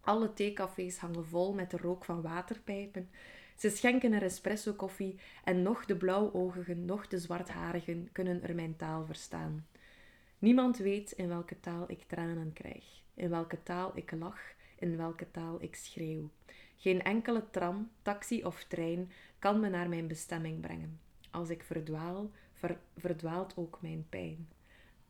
Alle 0.00 0.32
theecafés 0.32 0.98
hangen 0.98 1.26
vol 1.26 1.54
met 1.54 1.70
de 1.70 1.76
rook 1.76 2.04
van 2.04 2.22
waterpijpen. 2.22 3.08
Ze 3.56 3.70
schenken 3.70 4.12
er 4.12 4.22
espresso 4.22 4.72
koffie 4.72 5.18
en 5.44 5.62
nog 5.62 5.84
de 5.84 5.96
blauwogigen, 5.96 6.84
nog 6.84 7.06
de 7.06 7.18
zwartharigen 7.18 8.08
kunnen 8.12 8.42
er 8.42 8.54
mijn 8.54 8.76
taal 8.76 9.04
verstaan. 9.06 9.66
Niemand 10.38 10.76
weet 10.76 11.12
in 11.12 11.28
welke 11.28 11.60
taal 11.60 11.84
ik 11.86 12.02
tranen 12.02 12.52
krijg, 12.52 12.84
in 13.14 13.30
welke 13.30 13.62
taal 13.62 13.92
ik 13.94 14.12
lach, 14.12 14.40
in 14.78 14.96
welke 14.96 15.30
taal 15.30 15.62
ik 15.62 15.74
schreeuw. 15.74 16.30
Geen 16.76 17.02
enkele 17.02 17.50
tram, 17.50 17.90
taxi 18.02 18.44
of 18.44 18.64
trein 18.64 19.10
kan 19.38 19.60
me 19.60 19.68
naar 19.68 19.88
mijn 19.88 20.06
bestemming 20.06 20.60
brengen. 20.60 21.00
Als 21.30 21.48
ik 21.50 21.62
verdwaal, 21.62 22.30
ver- 22.54 22.80
verdwaalt 22.96 23.56
ook 23.56 23.78
mijn 23.80 24.06
pijn. 24.08 24.48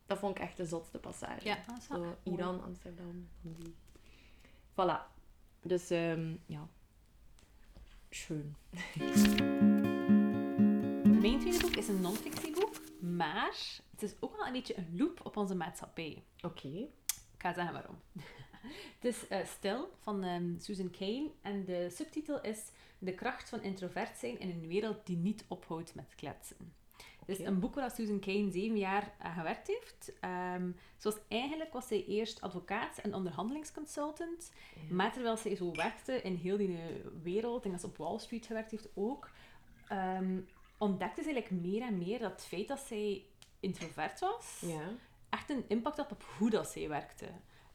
Dat 0.05 0.19
vond 0.19 0.37
ik 0.37 0.43
echt 0.43 0.57
de 0.57 0.65
zotste 0.65 0.97
passage. 0.99 1.47
Ja, 1.47 1.57
dat 1.67 1.83
Zo. 1.83 2.15
Iran, 2.23 2.63
Amsterdam, 2.63 3.27
van 3.41 3.55
die. 3.57 3.75
Voilà. 4.71 5.13
Dus 5.61 5.89
ehm, 5.89 6.35
ja. 6.45 6.67
Schön. 8.09 8.55
Mijn 11.21 11.39
tweede 11.39 11.59
boek 11.61 11.75
is 11.75 11.87
een 11.87 12.01
non-fictieboek, 12.01 12.73
maar 12.99 13.79
het 13.91 14.01
is 14.03 14.15
ook 14.19 14.35
wel 14.37 14.45
een 14.45 14.51
beetje 14.53 14.77
een 14.77 14.93
loop 14.97 15.25
op 15.25 15.37
onze 15.37 15.55
maatschappij. 15.55 16.23
Oké. 16.41 16.67
Ik 16.67 17.41
ga 17.41 17.53
zeggen 17.53 17.73
waarom. 17.73 17.99
Het 18.99 19.05
is 19.13 19.27
eh, 19.27 19.45
Stil 19.45 19.89
van 20.01 20.23
ehm, 20.23 20.59
Susan 20.59 20.89
Cain 20.91 21.31
en 21.41 21.65
de 21.65 21.89
subtitel 21.89 22.41
is 22.41 22.71
De 22.99 23.13
kracht 23.13 23.49
van 23.49 23.61
introvert 23.63 24.17
zijn 24.17 24.39
in 24.39 24.49
een 24.49 24.67
wereld 24.67 25.05
die 25.05 25.17
niet 25.17 25.45
ophoudt 25.47 25.95
met 25.95 26.15
kletsen. 26.15 26.73
Het 27.25 27.39
is 27.39 27.45
een 27.45 27.59
boek 27.59 27.75
waar 27.75 27.91
Susan 27.91 28.19
Cain 28.19 28.51
zeven 28.51 28.77
jaar 28.77 29.13
aan 29.19 29.33
gewerkt 29.33 29.67
heeft. 29.67 30.13
Zoals 30.97 31.17
eigenlijk 31.27 31.73
was 31.73 31.87
zij 31.87 32.05
eerst 32.05 32.41
advocaat 32.41 32.97
en 32.97 33.13
onderhandelingsconsultant. 33.13 34.51
Maar 34.89 35.13
terwijl 35.13 35.37
zij 35.37 35.55
zo 35.55 35.71
werkte 35.71 36.21
in 36.21 36.35
heel 36.35 36.57
die 36.57 36.77
wereld, 37.23 37.65
en 37.65 37.71
dat 37.71 37.79
ze 37.79 37.85
op 37.87 37.97
Wall 37.97 38.19
Street 38.19 38.45
gewerkt 38.45 38.71
heeft 38.71 38.87
ook, 38.93 39.29
ehm, 39.87 40.39
ontdekte 40.77 41.21
ze 41.23 41.29
eigenlijk 41.31 41.61
meer 41.63 41.81
en 41.81 41.97
meer 41.97 42.19
dat 42.19 42.31
het 42.31 42.45
feit 42.45 42.67
dat 42.67 42.79
zij 42.79 43.25
introvert 43.59 44.19
was, 44.19 44.61
Ja. 44.65 44.81
echt 45.29 45.49
een 45.49 45.65
impact 45.67 45.97
had 45.97 46.11
op 46.11 46.23
hoe 46.37 46.49
dat 46.49 46.67
zij 46.67 46.89
werkte. 46.89 47.27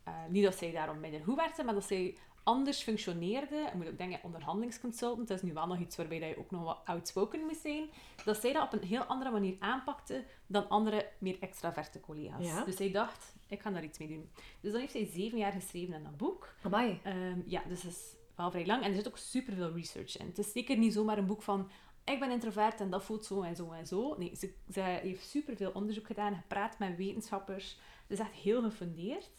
Eh, 0.05 0.15
niet 0.29 0.45
dat 0.45 0.55
zij 0.57 0.73
daarom 0.73 1.01
minder 1.01 1.21
goed 1.25 1.37
werkte, 1.37 1.65
maar 1.65 1.75
dat 1.75 1.85
zij 1.85 2.17
anders 2.43 2.83
functioneerde. 2.83 3.57
Je 3.57 3.77
moet 3.77 3.89
ook 3.89 3.99
denken, 3.99 4.21
onderhandelingsconsultant, 4.23 5.29
dat 5.29 5.37
is 5.37 5.43
nu 5.43 5.53
wel 5.53 5.67
nog 5.67 5.79
iets 5.79 5.97
waarbij 5.97 6.19
dat 6.19 6.29
je 6.29 6.39
ook 6.39 6.51
nog 6.51 6.63
wat 6.63 6.81
outspoken 6.85 7.41
moet 7.41 7.61
zijn. 7.63 7.89
Dat 8.25 8.41
zij 8.41 8.53
dat 8.53 8.63
op 8.63 8.73
een 8.73 8.89
heel 8.89 9.03
andere 9.03 9.31
manier 9.31 9.57
aanpakte 9.59 10.25
dan 10.47 10.69
andere, 10.69 11.09
meer 11.19 11.37
extraverte 11.41 12.01
collega's. 12.01 12.47
Ja. 12.47 12.65
Dus 12.65 12.77
zij 12.77 12.91
dacht, 12.91 13.35
ik 13.47 13.61
ga 13.61 13.71
daar 13.71 13.85
iets 13.85 13.99
mee 13.99 14.09
doen. 14.09 14.31
Dus 14.61 14.71
dan 14.73 14.81
heeft 14.81 14.93
zij 14.93 15.07
zeven 15.07 15.39
jaar 15.39 15.53
geschreven 15.53 15.95
aan 15.95 16.03
dat 16.03 16.17
boek. 16.17 16.55
Amai. 16.63 17.01
Ehm, 17.03 17.41
ja, 17.47 17.63
dus 17.69 17.83
het 17.83 17.93
is 17.93 18.15
wel 18.37 18.51
vrij 18.51 18.67
lang 18.67 18.83
en 18.83 18.89
er 18.89 18.97
zit 18.97 19.09
ook 19.09 19.19
superveel 19.19 19.73
research 19.73 20.19
in. 20.19 20.27
Het 20.27 20.39
is 20.39 20.53
zeker 20.53 20.77
niet 20.77 20.93
zomaar 20.93 21.19
een 21.19 21.27
boek 21.27 21.43
van 21.43 21.71
ik 22.05 22.21
ben 22.21 22.31
introvert 22.31 22.81
en 22.81 22.91
dat 22.91 23.05
voelt 23.05 23.25
zo 23.25 23.43
en 23.43 23.57
zo 23.57 23.71
en 23.71 23.87
zo. 23.87 24.15
Nee, 24.19 24.37
ze, 24.37 24.53
ze 24.73 24.81
heeft 24.81 25.29
superveel 25.29 25.71
onderzoek 25.71 26.07
gedaan, 26.07 26.35
gepraat 26.35 26.79
met 26.79 26.97
wetenschappers. 26.97 27.79
Het 28.09 28.19
is 28.19 28.19
echt 28.19 28.33
heel 28.33 28.63
gefundeerd. 28.63 29.31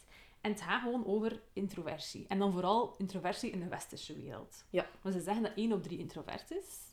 En 0.42 0.52
het 0.52 0.62
gaat 0.62 0.82
gewoon 0.82 1.06
over 1.06 1.42
introversie. 1.54 2.26
En 2.28 2.40
dan 2.40 2.52
vooral 2.52 2.96
introversie 2.98 3.52
in 3.52 3.60
de 3.60 3.68
westerse 3.68 4.14
wereld. 4.14 4.66
Ja. 4.70 4.86
Want 5.02 5.16
ze 5.16 5.22
zeggen 5.22 5.44
dat 5.44 5.52
1 5.56 5.72
op 5.72 5.84
3 5.84 5.98
introvert 5.98 6.52
is. 6.52 6.90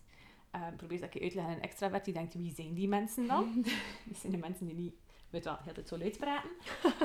Uh, 0.54 0.66
probeer 0.76 1.00
dat 1.00 1.12
je 1.12 1.20
uit 1.20 1.30
te 1.30 1.36
leggen 1.36 1.54
aan 1.54 1.60
een 1.60 1.68
extravert 1.68 2.04
die 2.04 2.14
denkt, 2.14 2.34
wie 2.34 2.54
zijn 2.54 2.74
die 2.74 2.88
mensen 2.88 3.26
dan? 3.26 3.62
dat 4.08 4.16
zijn 4.16 4.32
de 4.32 4.38
mensen 4.38 4.66
die 4.66 4.74
niet, 4.74 4.94
weet 5.30 5.44
wel, 5.44 5.56
heel 5.60 5.72
tijd 5.72 5.88
zo 5.88 5.98
luid 5.98 6.18
praten. 6.18 6.50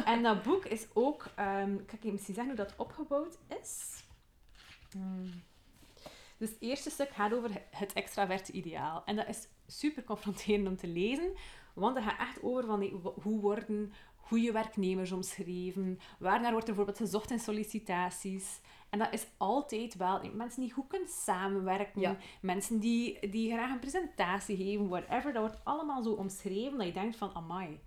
en 0.05 0.23
dat 0.23 0.43
boek 0.43 0.65
is 0.65 0.87
ook, 0.93 1.25
ehm 1.35 1.75
kan 1.75 1.97
ik 1.97 2.03
je 2.03 2.11
misschien 2.11 2.33
zeggen 2.33 2.55
hoe 2.55 2.65
dat 2.65 2.77
opgebouwd 2.77 3.37
is? 3.61 4.03
Hmm. 4.91 5.43
Dus 6.37 6.49
het 6.49 6.61
eerste 6.61 6.89
stuk 6.89 7.09
gaat 7.09 7.33
over 7.33 7.61
het 7.69 7.93
extraverte 7.93 8.51
ideaal. 8.51 9.03
En 9.05 9.15
dat 9.15 9.27
is 9.27 9.47
super 9.67 10.03
confronterend 10.03 10.67
om 10.67 10.77
te 10.77 10.87
lezen, 10.87 11.33
want 11.73 11.95
het 11.95 12.03
gaat 12.03 12.19
echt 12.19 12.43
over 12.43 12.65
van 12.65 12.79
nee, 12.79 12.93
hoe 13.21 13.39
worden 13.39 13.93
goede 14.25 14.51
werknemers 14.51 15.11
omschreven, 15.11 15.99
waarnaar 16.19 16.51
wordt 16.51 16.67
er 16.67 16.73
bijvoorbeeld 16.75 16.97
gezocht 17.07 17.31
in 17.31 17.39
sollicitaties. 17.39 18.61
En 18.89 18.99
dat 18.99 19.13
is 19.13 19.27
altijd 19.37 19.95
wel 19.95 20.19
mensen 20.33 20.61
die 20.61 20.71
goed 20.73 20.87
kunnen 20.87 21.07
samenwerken, 21.09 22.01
Ja. 22.01 22.17
mensen 22.41 22.79
die, 22.79 23.29
die 23.29 23.51
graag 23.51 23.71
een 23.71 23.79
presentatie 23.79 24.57
geven, 24.57 24.87
whatever. 24.89 25.33
Dat 25.33 25.41
wordt 25.41 25.65
allemaal 25.65 26.03
zo 26.03 26.11
omschreven 26.11 26.77
dat 26.77 26.87
je 26.87 26.93
denkt 26.93 27.15
van, 27.15 27.35
amai, 27.35 27.79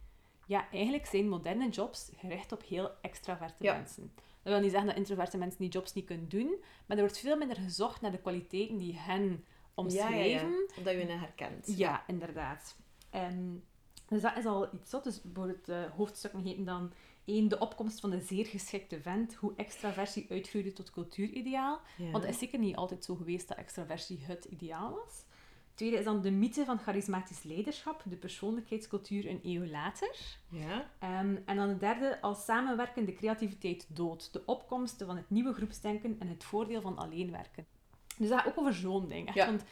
ja, 0.47 0.71
eigenlijk 0.73 1.07
zijn 1.07 1.29
moderne 1.29 1.69
jobs 1.69 2.11
gericht 2.17 2.53
op 2.53 2.63
heel 2.63 2.91
extraverte 3.03 3.65
Ja. 3.65 3.75
mensen. 3.77 4.13
Dat 4.43 4.53
wil 4.53 4.61
niet 4.63 4.71
zeggen 4.71 4.89
dat 4.89 4.97
introverte 4.99 5.39
mensen 5.39 5.61
die 5.61 5.69
jobs 5.71 5.93
niet 5.93 6.05
kunnen 6.05 6.29
doen, 6.29 6.57
maar 6.87 6.97
er 6.97 7.03
wordt 7.03 7.19
veel 7.19 7.37
minder 7.37 7.57
gezocht 7.57 8.01
naar 8.01 8.11
de 8.11 8.19
kwaliteiten 8.21 8.79
die 8.79 8.97
hen 8.99 9.45
omschrijven. 9.75 10.49
Ja, 10.51 10.67
Omdat 10.77 10.93
je 10.93 10.99
hen 11.07 11.19
herkent. 11.19 11.77
Ja, 11.77 12.05
inderdaad. 12.07 12.77
En, 13.11 13.65
dus 14.09 14.23
dat 14.23 14.37
is 14.37 14.47
al 14.47 14.75
iets 14.75 14.91
zo. 14.91 15.01
Dus 15.01 15.23
bijvoorbeeld 15.23 15.65
de 15.65 15.89
hoofdstukken 15.97 16.41
heten 16.41 16.65
dan 16.65 16.93
1. 17.25 17.49
De 17.49 17.59
opkomst 17.59 18.01
van 18.01 18.11
de 18.11 18.21
zeer 18.21 18.47
geschikte 18.47 19.01
vent. 19.01 19.35
Hoe 19.35 19.53
extraversie 19.57 20.27
uitgroeide 20.31 20.73
tot 20.73 20.91
cultuurideaal. 20.91 21.81
Ja. 21.97 22.11
Want 22.11 22.25
het 22.25 22.33
is 22.33 22.39
zeker 22.39 22.59
niet 22.59 22.77
altijd 22.77 23.05
zo 23.05 23.15
geweest 23.15 23.49
dat 23.49 23.57
extraversie 23.57 24.19
het 24.23 24.45
ideaal 24.45 24.91
was. 24.91 25.25
Tweede 25.75 25.97
is 25.97 26.05
dan 26.05 26.23
de 26.23 26.31
mythe 26.31 26.65
van 26.65 26.79
charismatisch 26.79 27.43
leiderschap, 27.43 28.03
de 28.05 28.17
persoonlijkheidscultuur 28.17 29.29
een 29.29 29.41
eeuw 29.43 29.67
later. 29.67 30.39
Ja. 30.51 30.91
Ehm, 30.99 31.37
en 31.45 31.57
dan 31.57 31.69
de 31.69 31.77
derde, 31.77 32.21
als 32.21 32.45
samenwerkende 32.45 33.15
creativiteit 33.15 33.87
dood, 33.89 34.33
de 34.33 34.43
opkomst 34.47 35.03
van 35.07 35.17
het 35.17 35.31
nieuwe 35.31 35.53
groepsdenken 35.53 36.17
en 36.19 36.29
het 36.29 36.45
voordeel 36.45 36.81
van 36.81 36.99
alleen 36.99 37.31
werken. 37.31 37.67
Dus 38.19 38.29
dat 38.29 38.39
gaat 38.39 38.49
ook 38.49 38.59
over 38.59 38.75
zo'n 38.75 39.09
ding. 39.09 39.27
Echt, 39.27 39.37
Ja. 39.37 39.47
Want 39.47 39.65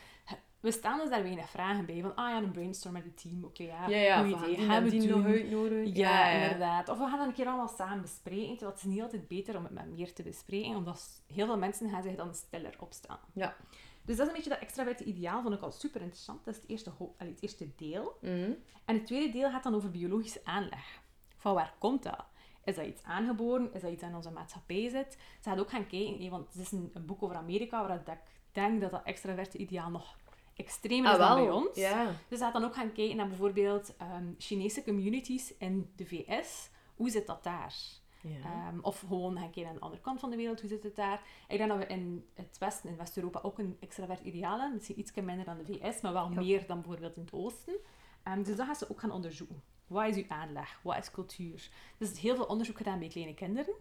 we 0.64 0.70
staan 0.70 0.98
dus 0.98 1.08
daar 1.10 1.22
weinig 1.22 1.50
vragen 1.50 1.86
bij. 1.86 2.00
Van, 2.00 2.14
ah 2.14 2.30
ja, 2.30 2.36
een 2.36 2.50
brainstorm 2.50 2.94
met 2.94 3.04
het 3.04 3.20
team. 3.20 3.44
Oké, 3.44 3.62
ja, 3.62 3.88
Ja, 3.88 3.96
ja. 3.96 4.22
goed 4.22 4.30
van, 4.30 4.42
idee. 4.42 4.56
die 4.56 4.66
Gaan 4.66 4.76
en 4.76 4.84
we 4.84 4.90
die 4.90 5.08
nog 5.08 5.24
uitnodigen. 5.24 5.94
Ja, 5.94 6.30
inderdaad. 6.30 6.88
Of 6.88 6.98
we 6.98 7.04
gaan 7.04 7.18
dan 7.18 7.28
een 7.28 7.34
keer 7.34 7.46
allemaal 7.46 7.68
samen 7.68 8.00
bespreken. 8.00 8.48
Terwijl 8.56 8.70
het 8.70 8.80
is 8.80 8.90
niet 8.90 9.02
altijd 9.02 9.28
beter 9.28 9.56
om 9.56 9.64
het 9.64 9.72
met 9.72 9.86
meer 9.94 10.12
te 10.12 10.22
bespreken, 10.22 10.76
omdat 10.76 11.22
heel 11.26 11.46
veel 11.46 11.58
mensen 11.58 11.90
gaan 11.90 12.02
zich 12.02 12.14
dan 12.14 12.34
stiller 12.34 12.74
opstaan. 12.78 13.18
Ja. 13.32 13.56
Dus 14.04 14.16
dat 14.16 14.26
is 14.26 14.32
een 14.32 14.36
beetje 14.38 14.50
dat 14.50 14.58
extraverte 14.60 15.04
ideaal, 15.04 15.42
vond 15.42 15.54
ik 15.54 15.60
al 15.60 15.72
super 15.72 16.00
interessant. 16.00 16.44
Dat 16.44 16.54
is 16.54 16.60
het 16.60 16.70
eerste, 16.70 16.90
allee, 17.18 17.32
het 17.32 17.42
eerste 17.42 17.68
deel. 17.76 18.18
Mhm. 18.20 18.52
En 18.84 18.94
het 18.94 19.06
tweede 19.06 19.32
deel 19.32 19.50
gaat 19.50 19.62
dan 19.62 19.74
over 19.74 19.90
biologische 19.90 20.40
aanleg. 20.44 21.02
Van 21.36 21.54
waar 21.54 21.74
komt 21.78 22.02
dat? 22.02 22.24
Is 22.64 22.74
dat 22.74 22.86
iets 22.86 23.02
aangeboren? 23.02 23.74
Is 23.74 23.80
dat 23.80 23.92
iets 23.92 24.02
in 24.02 24.14
onze 24.14 24.30
maatschappij 24.30 24.88
zit? 24.88 25.18
Ze 25.40 25.48
gaat 25.48 25.58
ook 25.58 25.70
gaan 25.70 25.86
kijken, 25.86 26.30
want 26.30 26.52
het 26.52 26.62
is 26.62 26.72
een, 26.72 26.90
een 26.94 27.06
boek 27.06 27.22
over 27.22 27.36
Amerika, 27.36 27.86
waar 27.86 27.96
ik 27.96 28.18
denk 28.52 28.80
dat 28.80 28.90
dat 28.90 29.04
extraverte 29.04 29.58
ideaal 29.58 29.90
nog 29.90 30.16
extremer 30.56 31.12
is 31.12 31.18
Ah, 31.18 31.28
dan 31.28 31.44
bij 31.44 31.50
ons. 31.54 31.76
Ja. 31.78 32.04
Dus 32.28 32.38
ze 32.38 32.44
gaat 32.44 32.52
dan 32.52 32.64
ook 32.64 32.74
gaan 32.74 32.92
kijken 32.92 33.16
naar 33.16 33.28
bijvoorbeeld 33.28 33.96
ehm, 33.96 34.26
Chinese 34.38 34.82
communities 34.84 35.56
in 35.56 35.92
de 35.96 36.06
VS. 36.06 36.70
Hoe 36.94 37.10
zit 37.10 37.26
dat 37.26 37.44
daar? 37.44 37.74
Ja. 38.22 38.38
Ehm, 38.44 38.78
of 38.80 38.98
gewoon 39.00 39.38
gaan 39.38 39.50
kijken 39.50 39.66
aan 39.68 39.74
de 39.74 39.80
andere 39.80 40.02
kant 40.02 40.20
van 40.20 40.30
de 40.30 40.36
wereld, 40.36 40.60
hoe 40.60 40.68
zit 40.68 40.82
het 40.82 40.96
daar? 40.96 41.22
Ik 41.48 41.56
denk 41.58 41.68
dat 41.70 41.78
we 41.78 41.86
in 41.86 42.26
het 42.34 42.56
Westen, 42.58 42.90
in 42.90 42.96
West-Europa, 42.96 43.40
ook 43.42 43.58
een 43.58 43.76
extravert 43.80 44.20
ideaal 44.20 44.58
hebben. 44.58 44.74
Misschien 44.74 44.98
iets 44.98 45.12
minder 45.14 45.44
dan 45.44 45.58
de 45.58 45.64
VS, 45.64 46.00
maar 46.00 46.12
wel 46.12 46.30
Ja. 46.30 46.40
meer 46.40 46.66
dan 46.66 46.80
bijvoorbeeld 46.80 47.16
in 47.16 47.22
het 47.22 47.32
Oosten. 47.32 47.76
Ehm, 48.22 48.42
dus 48.42 48.56
dat 48.56 48.66
gaan 48.66 48.74
ze 48.74 48.90
ook 48.90 49.00
gaan 49.00 49.10
onderzoeken. 49.10 49.62
Wat 49.86 50.06
is 50.08 50.16
uw 50.16 50.24
aanleg? 50.28 50.80
Wat 50.82 50.96
is 50.96 51.10
cultuur? 51.10 51.70
Dus 51.98 52.08
er 52.08 52.14
is 52.14 52.20
heel 52.22 52.36
veel 52.36 52.44
onderzoek 52.44 52.76
gedaan 52.76 52.98
bij 52.98 53.08
kleine 53.08 53.34
kinderen. 53.34 53.74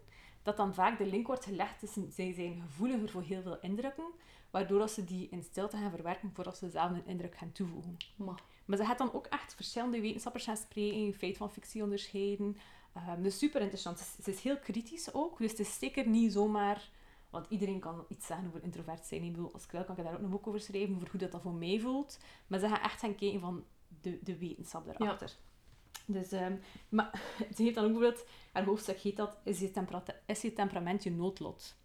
Dat 0.43 0.57
dan 0.57 0.73
vaak 0.73 0.97
de 0.97 1.05
link 1.05 1.27
wordt 1.27 1.45
gelegd 1.45 1.79
tussen 1.79 2.11
zij 2.11 2.33
zijn 2.33 2.61
gevoeliger 2.61 3.09
voor 3.09 3.21
heel 3.21 3.41
veel 3.41 3.59
indrukken, 3.59 4.05
waardoor 4.53 4.79
dat 4.79 4.91
ze 4.91 5.03
die 5.03 5.27
in 5.29 5.43
stilte 5.43 5.77
gaan 5.77 5.89
verwerken 5.89 6.31
voordat 6.33 6.57
ze 6.57 6.69
zelf 6.69 6.91
een 6.91 7.05
indruk 7.05 7.35
gaan 7.35 7.51
toevoegen. 7.51 7.97
Maar, 8.15 8.43
Maar 8.65 8.77
ze 8.77 8.85
gaat 8.85 8.97
dan 8.97 9.13
ook 9.13 9.25
echt 9.25 9.55
verschillende 9.55 10.01
wetenschappers 10.01 10.43
gaan 10.43 10.57
spreken, 10.57 11.13
feit 11.13 11.37
van 11.37 11.51
fictie 11.51 11.83
onderscheiden. 11.83 12.57
Ehm, 12.93 13.21
dus 13.21 13.37
super 13.37 13.61
interessant. 13.61 13.99
Ze 13.99 14.03
is, 14.03 14.23
ze 14.23 14.31
is 14.31 14.41
heel 14.41 14.57
kritisch 14.57 15.13
ook, 15.13 15.37
dus 15.37 15.51
het 15.51 15.59
is 15.59 15.79
zeker 15.79 16.07
niet 16.07 16.33
zomaar... 16.33 16.89
Want 17.29 17.45
iedereen 17.49 17.79
kan 17.79 18.05
iets 18.07 18.25
zeggen 18.25 18.47
over 18.47 18.63
introvert 18.63 19.05
zijn. 19.05 19.23
Ik 19.23 19.31
bedoel, 19.31 19.53
als 19.53 19.63
ik 19.63 19.71
wil, 19.71 19.83
kan 19.83 19.97
ik 19.97 20.03
daar 20.03 20.13
ook 20.13 20.21
een 20.21 20.29
boek 20.29 20.47
over 20.47 20.59
schrijven, 20.59 20.95
over 20.95 21.09
hoe 21.11 21.19
dat, 21.19 21.31
dat 21.31 21.41
voor 21.41 21.53
mij 21.53 21.79
voelt. 21.79 22.19
Maar 22.47 22.59
ze 22.59 22.67
gaan 22.67 22.81
echt 22.81 22.99
gaan 22.99 23.15
kijken 23.15 23.39
van 23.39 23.65
de, 24.01 24.19
de 24.23 24.37
wetenschap 24.37 24.85
daarachter. 24.85 25.35
Dus, 26.05 26.31
ehm, 26.31 26.55
maar 26.89 27.21
ze 27.55 27.63
heeft 27.63 27.75
dan 27.75 27.83
ook 27.85 27.91
bijvoorbeeld, 27.91 28.27
haar 28.51 28.63
hoofdstuk 28.63 28.99
heet 28.99 29.17
dat, 29.17 29.37
is 29.43 29.59
je, 29.59 29.71
tempera- 29.71 30.03
is 30.25 30.41
je 30.41 30.53
temperament 30.53 31.03
je 31.03 31.11
noodlot? 31.11 31.75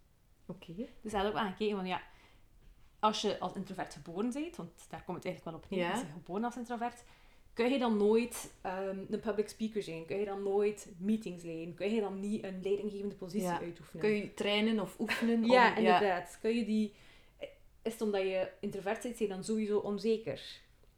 Oké. 0.46 0.74
Dus 1.02 1.12
hij 1.12 1.20
had 1.20 1.30
ook 1.30 1.38
aan 1.38 1.50
gekeken 1.50 1.76
van 1.76 1.86
ja, 1.86 2.02
als 3.00 3.20
je 3.20 3.38
als 3.38 3.52
introvert 3.54 3.92
geboren 3.94 4.32
bent, 4.32 4.56
want 4.56 4.70
daar 4.88 5.02
komt 5.04 5.16
het 5.16 5.26
eigenlijk 5.26 5.56
wel 5.56 5.64
op 5.64 5.70
neer, 5.70 5.90
als 5.90 6.00
je 6.00 6.06
geboren 6.12 6.44
als 6.44 6.56
introvert, 6.56 7.04
kun 7.52 7.70
je 7.70 7.78
dan 7.78 7.96
nooit 7.96 8.52
ehm, 8.62 8.98
een 9.10 9.20
public 9.20 9.48
speaker 9.48 9.82
zijn? 9.82 10.06
Kun 10.06 10.18
je 10.18 10.24
dan 10.24 10.42
nooit 10.42 10.88
meetings 10.98 11.42
leiden? 11.42 11.74
Kun 11.74 11.94
je 11.94 12.00
dan 12.00 12.20
niet 12.20 12.44
een 12.44 12.60
leidinggevende 12.62 13.14
positie 13.14 13.48
Ja. 13.48 13.60
uitoefenen? 13.60 14.00
Kun 14.00 14.14
je 14.16 14.34
trainen 14.34 14.80
of 14.80 14.98
oefenen? 15.00 15.44
Ja, 15.44 15.70
om- 15.70 15.76
inderdaad. 15.76 16.38
Kun 16.40 16.56
je 16.56 16.64
die... 16.64 16.92
Is 17.82 17.92
het 17.92 18.02
omdat 18.02 18.20
je 18.22 18.50
introvert 18.60 19.02
bent, 19.02 19.18
ben 19.18 19.26
je 19.28 19.34
dan 19.34 19.44
sowieso 19.44 19.78
onzeker? 19.78 20.42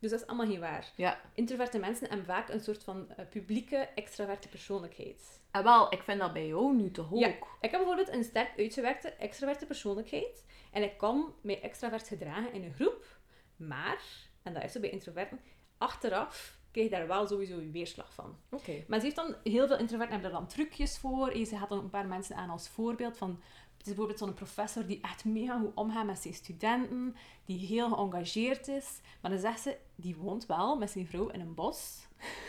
Dus 0.00 0.10
dat 0.10 0.20
is 0.20 0.26
allemaal 0.26 0.46
geen 0.46 0.60
waar. 0.60 0.92
Ja. 0.96 1.20
Introverte 1.34 1.78
mensen 1.78 2.08
hebben 2.08 2.26
vaak 2.26 2.48
een 2.48 2.60
soort 2.60 2.84
van 2.84 3.10
eh, 3.10 3.26
publieke, 3.30 3.76
extraverte 3.76 4.48
persoonlijkheid. 4.48 5.40
En 5.50 5.62
wel, 5.62 5.92
ik 5.92 6.02
vind 6.02 6.20
dat 6.20 6.32
bij 6.32 6.46
jou 6.46 6.74
nu 6.76 6.90
ook. 7.10 7.18
Ja. 7.18 7.28
Ik 7.60 7.70
heb 7.70 7.70
bijvoorbeeld 7.70 8.08
een 8.08 8.24
sterk 8.24 8.58
uitgewerkte 8.58 9.08
extraverte 9.08 9.66
persoonlijkheid. 9.66 10.44
En 10.72 10.82
ik 10.82 10.98
kan 10.98 11.34
mij 11.40 11.60
extravert 11.60 12.08
gedragen 12.08 12.52
in 12.52 12.64
een 12.64 12.74
groep. 12.74 13.18
Maar, 13.56 14.02
en 14.42 14.54
dat 14.54 14.62
is 14.62 14.72
zo 14.72 14.80
bij 14.80 14.90
introverten, 14.90 15.40
achteraf 15.78 16.58
krijg 16.70 16.90
je 16.90 16.96
daar 16.96 17.06
wel 17.06 17.26
sowieso 17.26 17.60
je 17.60 17.70
weerslag 17.70 18.14
van. 18.14 18.36
Oké. 18.50 18.84
Maar 18.86 18.98
ze 18.98 19.04
heeft 19.04 19.16
dan, 19.16 19.34
heel 19.44 19.66
veel 19.66 19.78
introverten 19.78 20.12
hebben 20.12 20.30
daar 20.30 20.40
dan 20.40 20.48
trucjes 20.48 20.98
voor. 20.98 21.28
En 21.28 21.46
ze 21.46 21.56
gaat 21.56 21.68
dan 21.68 21.78
een 21.78 21.90
paar 21.90 22.06
mensen 22.06 22.36
aan 22.36 22.50
als 22.50 22.68
voorbeeld 22.68 23.16
van... 23.16 23.40
Het 23.80 23.88
is 23.88 23.94
bijvoorbeeld 23.94 24.18
zo'n 24.28 24.34
professor 24.34 24.86
die 24.86 25.00
echt 25.02 25.24
mega 25.24 25.58
goed 25.58 25.74
omgaat 25.74 26.06
met 26.06 26.18
zijn 26.18 26.34
studenten. 26.34 27.16
Die 27.44 27.58
heel 27.66 27.88
geëngageerd 27.90 28.68
is. 28.68 29.00
Maar 29.20 29.30
dan 29.30 29.40
zegt 29.40 29.60
ze, 29.60 29.76
die 29.94 30.16
woont 30.16 30.46
wel 30.46 30.78
met 30.78 30.90
zijn 30.90 31.06
vrouw 31.06 31.28
in 31.28 31.40
een 31.40 31.54
bos. 31.54 32.06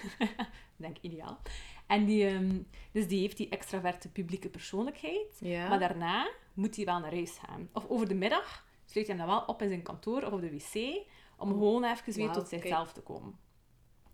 Ik 0.20 0.88
denk 0.88 0.98
ideaal. 1.02 1.40
En 1.88 2.06
die, 2.06 2.28
ehm, 2.28 2.62
dus 2.92 3.08
die 3.08 3.20
heeft 3.20 3.38
die 3.38 3.50
extraverte 3.50 4.12
publieke 4.12 4.50
persoonlijkheid. 4.50 5.38
Ja. 5.40 5.70
Maar 5.70 5.80
daarna 5.80 6.30
moet 6.54 6.76
hij 6.76 6.86
wel 6.86 7.00
naar 7.00 7.14
huis 7.14 7.38
gaan. 7.38 7.70
Of 7.74 7.88
over 7.88 8.08
de 8.08 8.16
middag 8.16 8.66
sluit 8.86 9.08
hij 9.08 9.16
hem 9.16 9.26
dan 9.26 9.36
wel 9.36 9.46
op 9.46 9.62
in 9.62 9.68
zijn 9.70 9.82
kantoor 9.84 10.24
of 10.24 10.32
op 10.32 10.42
de 10.42 10.52
wc. 10.52 11.06
Om 11.38 11.52
Oh. 11.52 11.58
gewoon 11.58 11.84
even 11.84 12.14
weer 12.14 12.32
tot 12.32 12.48
zichzelf 12.48 12.94
te 12.94 13.02
komen. 13.02 13.40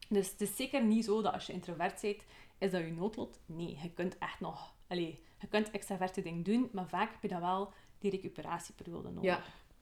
Dus 0.09 0.29
het 0.31 0.41
is 0.41 0.55
zeker 0.55 0.83
niet 0.83 1.05
zo 1.05 1.21
dat 1.21 1.33
als 1.33 1.45
je 1.45 1.53
introvert 1.53 2.01
bent, 2.01 2.23
is 2.57 2.71
dat 2.71 2.81
je 2.81 2.91
noodlot. 2.91 3.39
Nee, 3.45 3.77
je 3.81 3.91
kunt 3.93 4.17
echt 4.17 4.39
nog... 4.39 4.75
Allee, 4.87 5.25
je 5.39 5.47
kunt 5.47 5.71
extraverte 5.71 6.21
dingen 6.21 6.43
doen, 6.43 6.69
maar 6.71 6.87
vaak 6.87 7.11
heb 7.11 7.21
je 7.21 7.27
dan 7.27 7.41
wel 7.41 7.73
die 7.99 8.11
recuperatieperiode 8.11 9.09
nodig. 9.09 9.23
Ja. 9.23 9.35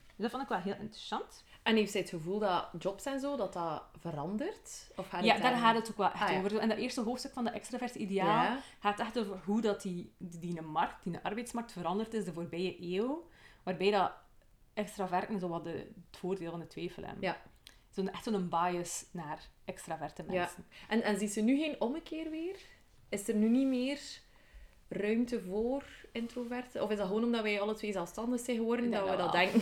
Dus 0.06 0.24
dat 0.24 0.30
vond 0.30 0.42
ik 0.42 0.48
wel 0.48 0.58
heel 0.58 0.76
interessant. 0.80 1.44
En 1.62 1.76
heeft 1.76 1.90
zij 1.90 2.00
het 2.00 2.10
gevoel 2.10 2.38
dat 2.38 2.68
jobs 2.78 3.04
en 3.04 3.20
zo, 3.20 3.36
dat 3.36 3.52
dat 3.52 3.82
verandert? 3.98 4.90
Of 4.96 5.08
gaat 5.08 5.24
ja, 5.24 5.32
het 5.32 5.42
daar 5.42 5.56
gaat 5.56 5.74
het 5.74 5.90
ook 5.90 5.96
wel 5.96 6.10
echt 6.12 6.22
Ah, 6.22 6.30
ja. 6.30 6.38
over. 6.38 6.58
En 6.58 6.68
dat 6.68 6.78
eerste 6.78 7.00
hoofdstuk 7.00 7.32
van 7.32 7.44
de 7.44 7.50
extraverte 7.50 7.98
ideaal 7.98 8.26
Ja. 8.42 8.60
gaat 8.80 9.00
echt 9.00 9.18
over 9.18 9.38
hoe 9.44 9.60
dat 9.60 9.82
die, 9.82 10.12
die 10.18 10.60
markt, 10.62 11.04
die 11.04 11.18
arbeidsmarkt 11.22 11.72
veranderd 11.72 12.14
is 12.14 12.24
de 12.24 12.32
voorbije 12.32 12.76
eeuw. 12.94 13.28
Waarbij 13.62 13.90
dat 13.90 14.12
extraverten 14.74 15.38
zo 15.40 15.48
wat 15.48 15.64
de, 15.64 15.70
het 16.10 16.16
voordeel 16.18 16.50
van 16.50 16.60
de 16.60 16.66
twijfel 16.66 17.02
hebben. 17.02 17.22
Ja. 17.22 17.40
Zo'n, 17.90 18.10
echt 18.10 18.24
zo'n 18.24 18.48
bias 18.48 19.06
naar 19.10 19.48
extraverte 19.64 20.24
Ja. 20.28 20.32
mensen. 20.32 20.64
En, 20.88 21.02
en 21.02 21.18
ziet 21.18 21.32
ze 21.32 21.40
nu 21.40 21.56
geen 21.58 21.80
ommekeer 21.80 22.30
weer? 22.30 22.56
Is 23.08 23.28
er 23.28 23.34
nu 23.34 23.48
niet 23.48 23.66
meer 23.66 24.00
ruimte 24.88 25.40
voor 25.40 25.84
introverten? 26.12 26.82
Of 26.82 26.90
is 26.90 26.96
dat 26.96 27.06
gewoon 27.06 27.24
omdat 27.24 27.42
wij 27.42 27.60
alle 27.60 27.74
twee 27.74 27.92
zelfstandig 27.92 28.40
zijn 28.40 28.56
geworden, 28.56 28.90
dat 28.90 29.02
we 29.10 29.16
dat 29.16 29.18
wel. 29.18 29.30
denken? 29.30 29.60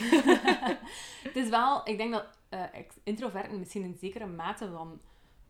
Het 1.29 1.37
is 1.37 1.49
wel, 1.49 1.81
ik 1.89 1.97
denk 1.99 2.13
dat 2.13 2.27
eh, 2.49 2.63
introverten 3.05 3.59
misschien 3.59 3.83
een 3.85 3.97
zekere 4.01 4.27
mate 4.27 4.71
van 4.71 5.01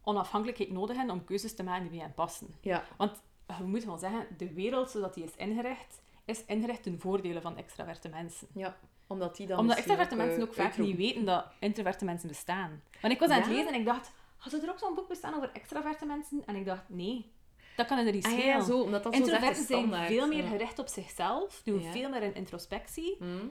onafhankelijkheid 0.02 0.70
nodig 0.72 0.96
hebben 0.96 1.14
om 1.14 1.24
keuzes 1.24 1.54
te 1.54 1.62
maken 1.62 1.82
die 1.82 1.90
bij 1.90 2.00
hen 2.00 2.14
passen. 2.14 2.48
Ja. 2.60 2.84
Want 2.96 3.22
eh, 3.46 3.58
we 3.58 3.66
moeten 3.66 3.88
wel 3.88 3.98
zeggen, 3.98 4.26
de 4.36 4.52
wereld 4.52 4.90
zoals 4.90 5.14
die 5.14 5.24
is 5.24 5.36
ingericht, 5.36 6.02
is 6.24 6.44
ingericht 6.44 6.82
ten 6.82 7.00
voordele 7.00 7.40
van 7.40 7.56
extraverte 7.56 8.08
mensen. 8.08 8.48
ja. 8.52 8.76
Omdat 9.06 9.36
die 9.36 9.46
dan 9.46 9.58
Omdat 9.58 9.76
extraverte 9.76 10.14
ook, 10.14 10.20
mensen 10.20 10.36
eh, 10.38 10.42
ook 10.42 10.54
vaak 10.54 10.64
uitroepen. 10.66 10.96
niet 10.96 11.06
weten 11.06 11.24
dat 11.24 11.46
introverte 11.58 12.04
mensen 12.04 12.28
bestaan. 12.28 12.82
Want 13.00 13.12
ik 13.12 13.20
was 13.20 13.30
aan 13.30 13.40
het 13.40 13.50
lezen 13.50 13.66
en 13.72 13.80
ik 13.80 13.84
dacht, 13.84 14.12
had 14.36 14.52
er 14.52 14.70
ook 14.70 14.78
zo'n 14.78 14.94
boek 14.94 15.08
bestaan 15.08 15.34
over 15.34 15.50
extraverte 15.52 16.06
mensen? 16.06 16.42
En 16.46 16.56
ik 16.56 16.64
dacht, 16.64 16.82
nee, 16.86 17.32
dat 17.76 17.86
kan 17.86 17.98
er 17.98 18.12
niet 18.12 18.24
Ah 18.24 18.30
schelen. 18.32 18.46
ja, 18.46 18.64
zo, 18.64 18.80
omdat 18.80 19.02
dat 19.02 19.14
Introverten 19.14 19.64
zijn 19.64 20.06
veel 20.06 20.28
meer 20.28 20.42
gericht 20.44 20.78
op 20.78 20.88
zichzelf, 20.88 21.60
doen 21.64 21.80
Ja. 21.82 21.92
veel 21.92 22.10
meer 22.10 22.22
in 22.22 22.34
introspectie. 22.34 23.16
Hm. 23.18 23.46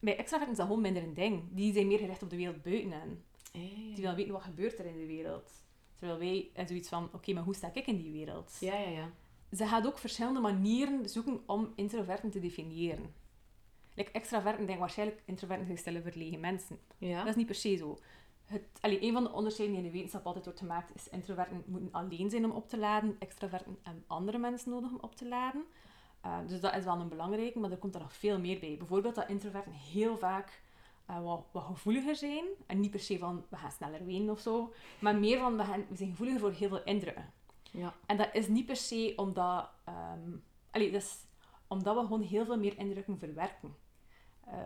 Bij 0.00 0.16
extraverten 0.16 0.52
is 0.52 0.58
dat 0.58 0.66
gewoon 0.66 0.82
minder 0.82 1.02
een 1.02 1.14
ding. 1.14 1.42
Die 1.50 1.72
zijn 1.72 1.86
meer 1.86 1.98
gericht 1.98 2.22
op 2.22 2.30
de 2.30 2.36
wereld 2.36 2.62
buiten 2.62 2.90
hen. 2.92 3.24
Die 3.52 3.94
willen 3.96 4.14
weten 4.16 4.32
wat 4.32 4.42
gebeurt 4.42 4.78
er 4.78 4.86
in 4.86 4.98
de 4.98 5.06
wereld. 5.06 5.50
Terwijl 5.98 6.18
wij 6.18 6.50
en 6.54 6.66
zoiets 6.66 6.88
van, 6.88 7.08
oké, 7.12 7.32
maar 7.32 7.42
hoe 7.42 7.54
sta 7.54 7.70
ik 7.74 7.86
in 7.86 7.96
die 7.96 8.12
wereld? 8.12 8.56
Ja, 8.60 8.74
ja, 8.78 8.88
ja. 8.88 9.10
Ze 9.56 9.66
gaat 9.66 9.86
ook 9.86 9.98
verschillende 9.98 10.40
manieren 10.40 11.08
zoeken 11.08 11.40
om 11.46 11.72
introverten 11.76 12.30
te 12.30 12.38
definiëren. 12.40 13.14
Like 13.94 14.10
extraverten 14.10 14.60
denken 14.60 14.78
waarschijnlijk 14.78 15.22
introverten 15.24 15.66
zijn 15.66 15.78
stille 15.78 16.02
verlegen 16.02 16.40
mensen. 16.40 16.78
Ja. 16.98 17.18
Dat 17.18 17.28
is 17.28 17.34
niet 17.36 17.46
per 17.46 17.54
se 17.54 17.76
zo. 17.76 17.98
Het, 18.50 18.78
allee, 18.80 19.02
een 19.02 19.12
van 19.12 19.24
de 19.24 19.32
onderscheiden 19.32 19.76
die 19.76 19.84
in 19.84 19.90
de 19.90 19.96
wetenschap 19.96 20.26
altijd 20.26 20.44
wordt 20.44 20.60
gemaakt 20.60 20.94
is 20.94 21.08
introverten 21.08 21.62
moeten 21.66 21.92
alleen 21.92 22.30
zijn 22.30 22.44
om 22.44 22.50
op 22.50 22.68
te 22.68 22.78
laden, 22.78 23.16
extraverten 23.18 23.78
hebben 23.82 24.04
andere 24.06 24.38
mensen 24.38 24.70
nodig 24.70 24.90
om 24.90 24.98
op 25.00 25.14
te 25.14 25.28
laden. 25.28 25.64
Uh, 26.26 26.38
dus 26.46 26.60
dat 26.60 26.74
is 26.74 26.84
wel 26.84 27.00
een 27.00 27.08
belangrijke, 27.08 27.58
maar 27.58 27.70
er 27.70 27.78
komt 27.78 27.94
er 27.94 28.00
nog 28.00 28.12
veel 28.12 28.38
meer 28.38 28.58
bij. 28.58 28.76
Bijvoorbeeld 28.78 29.14
dat 29.14 29.28
introverten 29.28 29.72
heel 29.72 30.16
vaak 30.18 30.62
uh, 31.10 31.22
wat, 31.22 31.44
wat 31.52 31.64
gevoeliger 31.64 32.16
zijn. 32.16 32.44
En 32.66 32.80
niet 32.80 32.90
per 32.90 33.00
se 33.00 33.18
van, 33.18 33.44
we 33.48 33.56
gaan 33.56 33.70
sneller 33.70 34.04
wenen 34.04 34.30
of 34.30 34.40
zo. 34.40 34.72
Maar 35.00 35.16
meer 35.16 35.38
van, 35.38 35.56
we, 35.56 35.64
gaan, 35.64 35.84
we 35.88 35.96
zijn 35.96 36.10
gevoeliger 36.10 36.40
voor 36.40 36.52
heel 36.52 36.68
veel 36.68 36.84
indrukken. 36.84 37.32
Ja. 37.70 37.94
En 38.06 38.16
dat 38.16 38.28
is 38.32 38.48
niet 38.48 38.66
per 38.66 38.76
se 38.76 39.12
omdat... 39.16 39.70
allee, 40.70 40.90
dat 40.90 41.02
is 41.02 41.26
omdat 41.66 41.94
we 41.94 42.00
gewoon 42.00 42.22
heel 42.22 42.44
veel 42.44 42.58
meer 42.58 42.78
indrukken 42.78 43.18
verwerken. 43.18 43.74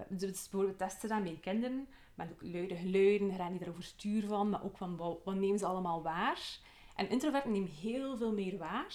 Dus 0.09 0.49
bijvoorbeeld 0.49 0.79
testen 0.79 1.09
dan 1.09 1.23
bij 1.23 1.39
kinderen, 1.41 1.89
met 2.15 2.31
ook 2.31 2.43
luide 2.43 2.77
geluiden, 2.77 3.33
gaan 3.33 3.53
die 3.53 3.63
erover 3.63 3.83
stuur 3.83 4.27
van, 4.27 4.51
maar 4.51 4.65
ook 4.65 4.77
van 4.77 4.97
wat, 4.97 5.19
wat 5.25 5.35
nemen 5.35 5.59
ze 5.59 5.67
allemaal 5.67 6.03
waar. 6.03 6.59
En 6.95 7.09
introverten 7.09 7.53
nemen 7.53 7.69
heel 7.69 8.17
veel 8.17 8.33
meer 8.33 8.59
waar, 8.59 8.95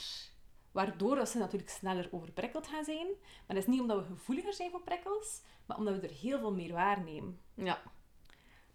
waardoor 0.71 1.25
ze 1.25 1.37
natuurlijk 1.37 1.69
sneller 1.69 2.09
overprikkeld 2.11 2.67
gaan 2.67 2.83
zijn. 2.83 3.07
Maar 3.07 3.55
dat 3.55 3.57
is 3.57 3.67
niet 3.67 3.81
omdat 3.81 3.97
we 3.97 4.13
gevoeliger 4.13 4.53
zijn 4.53 4.71
voor 4.71 4.81
prikkels, 4.83 5.41
maar 5.65 5.77
omdat 5.77 5.99
we 5.99 6.07
er 6.07 6.13
heel 6.13 6.39
veel 6.39 6.53
meer 6.53 6.73
waarnemen. 6.73 7.39
Ja. 7.53 7.81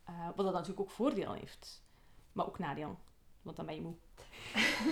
Uh, 0.09 0.27
wat 0.27 0.45
dat 0.45 0.53
natuurlijk 0.53 0.81
ook 0.81 0.91
voordelen 0.91 1.39
heeft, 1.39 1.85
maar 2.33 2.47
ook 2.47 2.59
nadelen, 2.59 2.99
want 3.45 3.57
dan 3.57 3.66
ben 3.66 3.74
je 3.74 3.80
moe. 3.80 3.95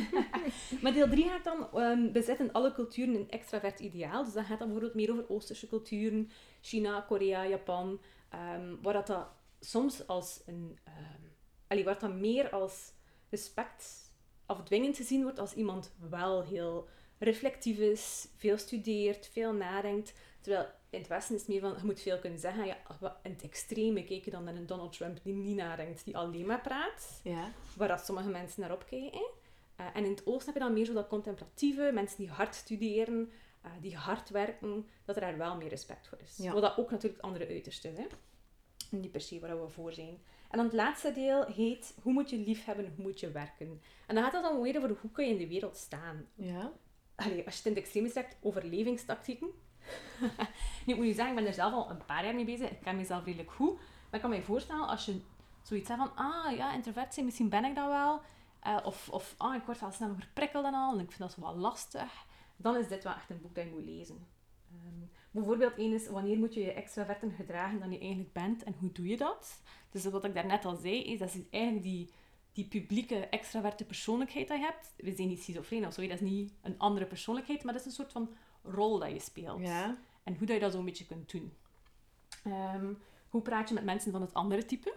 maar 0.82 0.92
deel 0.92 1.08
3 1.08 1.28
gaat 1.28 1.44
dan 1.44 1.82
um, 1.82 2.12
bezetten 2.12 2.52
alle 2.52 2.72
culturen 2.72 3.14
een 3.14 3.30
extravert 3.30 3.80
ideaal. 3.80 4.24
Dus 4.24 4.32
dat 4.32 4.44
gaat 4.44 4.58
dan 4.58 4.68
bijvoorbeeld 4.68 4.94
meer 4.94 5.10
over 5.10 5.28
Oosterse 5.28 5.68
culturen, 5.68 6.30
China, 6.60 7.00
Korea, 7.00 7.46
Japan, 7.46 8.00
um, 8.34 8.78
waar 8.82 8.92
dat, 8.92 9.06
dat 9.06 9.28
soms 9.60 10.06
als 10.06 10.42
een... 10.46 10.78
Um, 10.86 11.84
waar 11.84 11.98
dat 11.98 12.14
meer 12.14 12.50
als 12.50 12.92
respect 13.30 14.12
afdwingend 14.46 14.96
gezien 14.96 15.22
wordt 15.22 15.38
als 15.38 15.54
iemand 15.54 15.92
wel 16.10 16.42
heel 16.42 16.88
reflectief 17.22 17.78
is, 17.78 18.28
veel 18.36 18.58
studeert, 18.58 19.28
veel 19.32 19.52
nadenkt. 19.52 20.12
Terwijl 20.40 20.66
in 20.90 20.98
het 20.98 21.08
Westen 21.08 21.34
is 21.34 21.40
het 21.40 21.50
meer 21.50 21.60
van, 21.60 21.74
je 21.76 21.84
moet 21.84 22.00
veel 22.00 22.18
kunnen 22.18 22.38
zeggen. 22.38 22.66
Ja, 22.66 22.76
in 23.22 23.30
het 23.30 23.42
extreme 23.42 24.04
kijken 24.04 24.32
dan 24.32 24.44
naar 24.44 24.54
een 24.54 24.66
Donald 24.66 24.92
Trump 24.92 25.18
die 25.22 25.34
niet 25.34 25.56
nadenkt, 25.56 26.04
die 26.04 26.16
alleen 26.16 26.46
maar 26.46 26.60
praat. 26.60 27.20
Ja. 27.24 27.50
Waar 27.76 27.88
dat 27.88 28.04
sommige 28.04 28.28
mensen 28.28 28.60
naar 28.60 28.72
opkijken. 28.72 29.30
Uh, 29.80 29.86
en 29.94 30.04
in 30.04 30.10
het 30.10 30.26
oosten 30.26 30.46
heb 30.46 30.54
je 30.54 30.68
dan 30.68 30.72
meer 30.72 30.84
zo 30.84 30.92
dat 30.92 31.08
contemplatieve, 31.08 31.90
mensen 31.94 32.18
die 32.18 32.30
hard 32.30 32.54
studeren, 32.54 33.30
uh, 33.64 33.72
die 33.80 33.96
hard 33.96 34.30
werken, 34.30 34.88
dat 35.04 35.16
er 35.16 35.22
daar 35.22 35.38
wel 35.38 35.56
meer 35.56 35.68
respect 35.68 36.08
voor 36.08 36.18
is. 36.22 36.36
Ja. 36.36 36.52
Wat 36.52 36.62
dat 36.62 36.78
ook 36.78 36.90
natuurlijk 36.90 37.22
het 37.22 37.30
andere 37.30 37.48
uiterste 37.48 37.88
is. 37.88 37.96
Hè? 37.96 38.06
Niet 38.90 39.10
per 39.10 39.20
se 39.20 39.40
waar 39.40 39.62
we 39.62 39.68
voor 39.68 39.92
zijn. 39.92 40.18
En 40.50 40.56
dan 40.56 40.64
het 40.64 40.74
laatste 40.74 41.12
deel 41.12 41.46
heet 41.46 41.94
Hoe 42.02 42.12
moet 42.12 42.30
je 42.30 42.38
lief 42.38 42.64
hebben, 42.64 42.92
hoe 42.96 43.04
moet 43.04 43.20
je 43.20 43.30
werken? 43.30 43.82
En 44.06 44.14
dan 44.14 44.24
gaat 44.24 44.32
het 44.32 44.42
dan 44.42 44.62
weer 44.62 44.76
over 44.76 44.96
hoe 45.00 45.10
kun 45.10 45.24
je 45.24 45.32
in 45.32 45.38
de 45.38 45.48
wereld 45.48 45.76
staan. 45.76 46.26
Ja. 46.34 46.72
Als 47.16 47.26
je 47.26 47.42
het 47.44 47.64
in 47.64 47.72
het 47.72 47.80
extreme 47.80 48.08
zegt, 48.08 48.36
overlevingstactieken. 48.40 49.48
nu, 50.86 50.92
ik 50.92 50.96
moet 50.96 51.06
je 51.06 51.14
zeggen, 51.14 51.28
ik 51.28 51.40
ben 51.40 51.46
er 51.46 51.54
zelf 51.54 51.72
al 51.72 51.90
een 51.90 52.04
paar 52.04 52.24
jaar 52.24 52.34
mee 52.34 52.44
bezig. 52.44 52.70
Ik 52.70 52.80
ken 52.80 52.96
mezelf 52.96 53.24
redelijk 53.24 53.52
goed. 53.52 53.74
Maar 53.76 54.20
ik 54.20 54.20
kan 54.20 54.30
me 54.30 54.42
voorstellen, 54.42 54.88
als 54.88 55.04
je 55.04 55.20
zoiets 55.62 55.88
hebt 55.88 56.00
van, 56.00 56.16
ah 56.16 56.56
ja, 56.56 56.74
introvert 56.74 57.14
zijn, 57.14 57.26
misschien 57.26 57.48
ben 57.48 57.64
ik 57.64 57.74
dat 57.74 57.88
wel. 57.88 58.20
Uh, 58.66 58.78
of, 58.84 59.08
of 59.08 59.34
ah, 59.38 59.54
ik 59.54 59.62
word 59.62 59.80
wel 59.80 59.90
snel 59.90 60.10
overprikkeld 60.10 60.64
en 60.64 60.74
al, 60.74 60.92
en 60.92 61.00
ik 61.00 61.08
vind 61.08 61.18
dat 61.18 61.32
zo 61.32 61.40
wel 61.40 61.56
lastig. 61.56 62.26
Dan 62.56 62.76
is 62.76 62.88
dit 62.88 63.04
wel 63.04 63.14
echt 63.14 63.30
een 63.30 63.40
boek 63.40 63.54
dat 63.54 63.64
je 63.64 63.70
moet 63.70 63.84
lezen. 63.84 64.26
Um, 64.72 65.10
bijvoorbeeld 65.30 65.74
één 65.74 65.92
is, 65.92 66.08
wanneer 66.08 66.38
moet 66.38 66.54
je 66.54 66.60
je 66.60 66.72
extraverter 66.72 67.30
gedragen 67.30 67.80
dan 67.80 67.92
je 67.92 67.98
eigenlijk 67.98 68.32
bent 68.32 68.62
en 68.62 68.74
hoe 68.78 68.92
doe 68.92 69.06
je 69.06 69.16
dat? 69.16 69.62
Dus 69.90 70.04
wat 70.04 70.24
ik 70.24 70.34
daarnet 70.34 70.64
al 70.64 70.76
zei, 70.76 71.04
is 71.04 71.18
dat 71.18 71.28
is 71.28 71.40
eigenlijk 71.50 71.84
die, 71.84 72.10
die 72.52 72.64
publieke 72.64 73.16
extraverte 73.16 73.84
persoonlijkheid 73.84 74.48
dat 74.48 74.58
je 74.58 74.64
hebt. 74.64 74.92
We 74.96 75.14
zijn 75.14 75.28
niet 75.28 75.42
schizofreen 75.42 75.86
of 75.86 75.94
zo, 75.94 76.00
dat 76.00 76.10
is 76.10 76.20
niet 76.20 76.52
een 76.62 76.78
andere 76.78 77.06
persoonlijkheid, 77.06 77.64
maar 77.64 77.72
dat 77.72 77.82
is 77.82 77.88
een 77.88 77.94
soort 77.94 78.12
van 78.12 78.34
rol 78.62 78.98
dat 78.98 79.10
je 79.10 79.20
speelt. 79.20 79.60
Ja. 79.60 79.98
En 80.22 80.36
hoe 80.36 80.46
dat 80.46 80.56
je 80.56 80.62
dat 80.62 80.72
zo'n 80.72 80.84
beetje 80.84 81.06
kunt 81.06 81.30
doen. 81.30 81.52
Um, 82.46 82.98
hoe 83.28 83.42
praat 83.42 83.68
je 83.68 83.74
met 83.74 83.84
mensen 83.84 84.12
van 84.12 84.20
het 84.20 84.34
andere 84.34 84.64
type? 84.64 84.94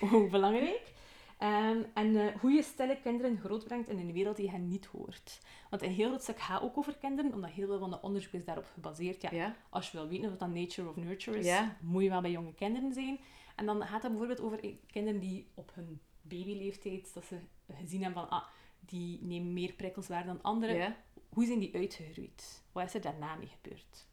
Hoe 0.00 0.28
belangrijk. 0.36 0.92
Um, 1.42 1.86
en 1.94 2.06
uh, 2.06 2.26
hoe 2.40 2.50
je 2.50 2.62
stille 2.62 3.00
kinderen 3.02 3.38
grootbrengt 3.38 3.88
in 3.88 3.98
een 3.98 4.12
wereld 4.12 4.36
die 4.36 4.50
hen 4.50 4.68
niet 4.68 4.86
hoort. 4.86 5.40
Want 5.70 5.82
een 5.82 5.90
heel 5.90 6.08
groot 6.08 6.22
stuk 6.22 6.40
gaat 6.40 6.62
ook 6.62 6.78
over 6.78 6.96
kinderen, 6.96 7.32
omdat 7.32 7.50
heel 7.50 7.66
veel 7.66 7.78
van 7.78 7.90
de 7.90 8.00
onderzoek 8.00 8.32
is 8.32 8.44
daarop 8.44 8.66
gebaseerd. 8.74 9.22
Ja, 9.22 9.30
ja. 9.32 9.56
Als 9.70 9.90
je 9.90 9.96
wil 9.96 10.08
weten 10.08 10.30
of 10.30 10.36
dat 10.36 10.48
nature 10.48 10.88
of 10.88 10.96
nurture 10.96 11.38
is, 11.38 11.46
ja. 11.46 11.76
moet 11.80 12.02
je 12.02 12.08
wel 12.08 12.20
bij 12.20 12.30
jonge 12.30 12.54
kinderen 12.54 12.92
zijn. 12.92 13.20
En 13.56 13.66
dan 13.66 13.82
gaat 13.82 14.02
het 14.02 14.10
bijvoorbeeld 14.10 14.40
over 14.40 14.74
kinderen 14.86 15.20
die 15.20 15.46
op 15.54 15.70
hun 15.74 16.00
babyleeftijd, 16.38 17.14
dat 17.14 17.24
ze 17.24 17.38
gezien 17.72 18.02
hebben 18.02 18.22
van, 18.22 18.30
ah, 18.30 18.44
die 18.80 19.18
nemen 19.22 19.52
meer 19.52 19.72
prikkels 19.72 20.08
waar 20.08 20.26
dan 20.26 20.42
anderen. 20.42 20.76
Ja. 20.76 20.96
Hoe 21.28 21.44
zijn 21.44 21.58
die 21.58 21.74
uitgegroeid? 21.74 22.62
Wat 22.72 22.84
is 22.84 22.94
er 22.94 23.00
daarna 23.00 23.34
mee 23.34 23.50
gebeurd? 23.60 24.06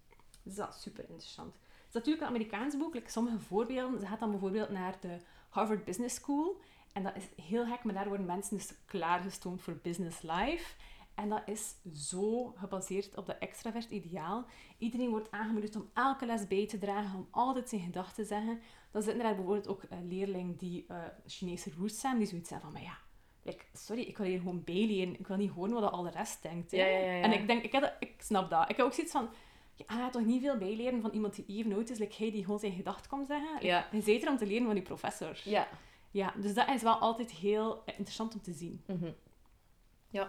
Dus 0.43 0.55
dat 0.55 0.75
is 0.75 0.81
super 0.81 1.09
interessant. 1.09 1.53
Het 1.53 1.87
is 1.87 1.93
natuurlijk 1.93 2.21
een 2.21 2.27
Amerikaans 2.27 2.77
boek. 2.77 2.93
Like 2.93 3.11
sommige 3.11 3.39
voorbeelden, 3.39 3.99
ze 3.99 4.05
gaat 4.05 4.19
dan 4.19 4.31
bijvoorbeeld 4.31 4.69
naar 4.69 4.97
de 5.01 5.17
Harvard 5.49 5.85
Business 5.85 6.15
School. 6.15 6.61
En 6.93 7.03
dat 7.03 7.15
is 7.15 7.45
heel 7.45 7.65
gek, 7.65 7.83
maar 7.83 7.93
daar 7.93 8.07
worden 8.07 8.25
mensen 8.25 8.57
dus 8.57 8.73
klaargestoomd 8.85 9.61
voor 9.61 9.79
business 9.81 10.21
life. 10.21 10.75
En 11.15 11.29
dat 11.29 11.41
is 11.45 11.75
zo 11.93 12.53
gebaseerd 12.57 13.17
op 13.17 13.25
de 13.25 13.33
extravert 13.33 13.89
ideaal. 13.89 14.45
Iedereen 14.77 15.09
wordt 15.09 15.31
aangemoedigd 15.31 15.75
om 15.75 15.89
elke 15.93 16.25
les 16.25 16.47
bij 16.47 16.67
te 16.67 16.77
dragen, 16.77 17.17
om 17.17 17.27
altijd 17.31 17.69
zijn 17.69 17.81
gedachten 17.81 18.15
te 18.15 18.25
zeggen. 18.25 18.61
Dan 18.91 19.01
zitten 19.01 19.25
er 19.25 19.35
bijvoorbeeld 19.35 19.67
ook 19.67 19.83
uh, 19.83 19.97
leerlingen 20.03 20.55
die 20.55 20.85
uh, 20.91 21.03
Chinese 21.25 21.71
roots 21.77 21.99
zijn, 21.99 22.17
die 22.17 22.27
zoiets 22.27 22.49
zeggen 22.49 22.71
van, 22.71 22.81
maar 22.81 22.89
ja, 22.89 22.97
like, 23.43 23.65
sorry, 23.73 24.01
ik 24.01 24.17
wil 24.17 24.27
hier 24.27 24.37
gewoon 24.37 24.63
bijleren. 24.63 25.19
Ik 25.19 25.27
wil 25.27 25.37
niet 25.37 25.51
horen 25.51 25.73
wat 25.73 25.91
al 25.91 26.03
de 26.03 26.09
rest 26.09 26.41
denkt. 26.41 26.71
Ja, 26.71 26.85
ja, 26.85 26.97
ja, 26.97 27.21
en 27.21 27.31
ik 27.31 27.47
denk, 27.47 27.63
ik, 27.63 27.71
heb, 27.71 27.95
ik 27.99 28.13
snap 28.17 28.49
dat. 28.49 28.69
Ik 28.69 28.77
heb 28.77 28.85
ook 28.85 28.93
zoiets 28.93 29.13
van, 29.13 29.29
je 29.75 29.83
gaat 29.87 30.11
toch 30.11 30.25
niet 30.25 30.41
veel 30.41 30.57
bijleren 30.57 31.01
van 31.01 31.11
iemand 31.11 31.35
die 31.35 31.45
even 31.47 31.73
oud 31.73 31.89
is, 31.89 31.97
like 31.97 32.15
hij 32.17 32.31
die 32.31 32.43
gewoon 32.43 32.59
zijn 32.59 32.71
gedachten 32.71 33.09
komt 33.09 33.27
zeggen. 33.27 33.65
Ja. 33.65 33.87
Je 33.91 34.01
zit 34.01 34.23
er 34.23 34.29
om 34.29 34.37
te 34.37 34.45
leren 34.45 34.65
van 34.65 34.75
je 34.75 34.81
professor. 34.81 35.41
Ja. 35.43 35.67
Ja, 36.11 36.33
dus 36.37 36.53
dat 36.53 36.67
is 36.69 36.81
wel 36.81 36.95
altijd 36.95 37.31
heel 37.31 37.83
interessant 37.85 38.33
om 38.33 38.41
te 38.41 38.53
zien. 38.53 38.83
Mhm. 38.87 39.11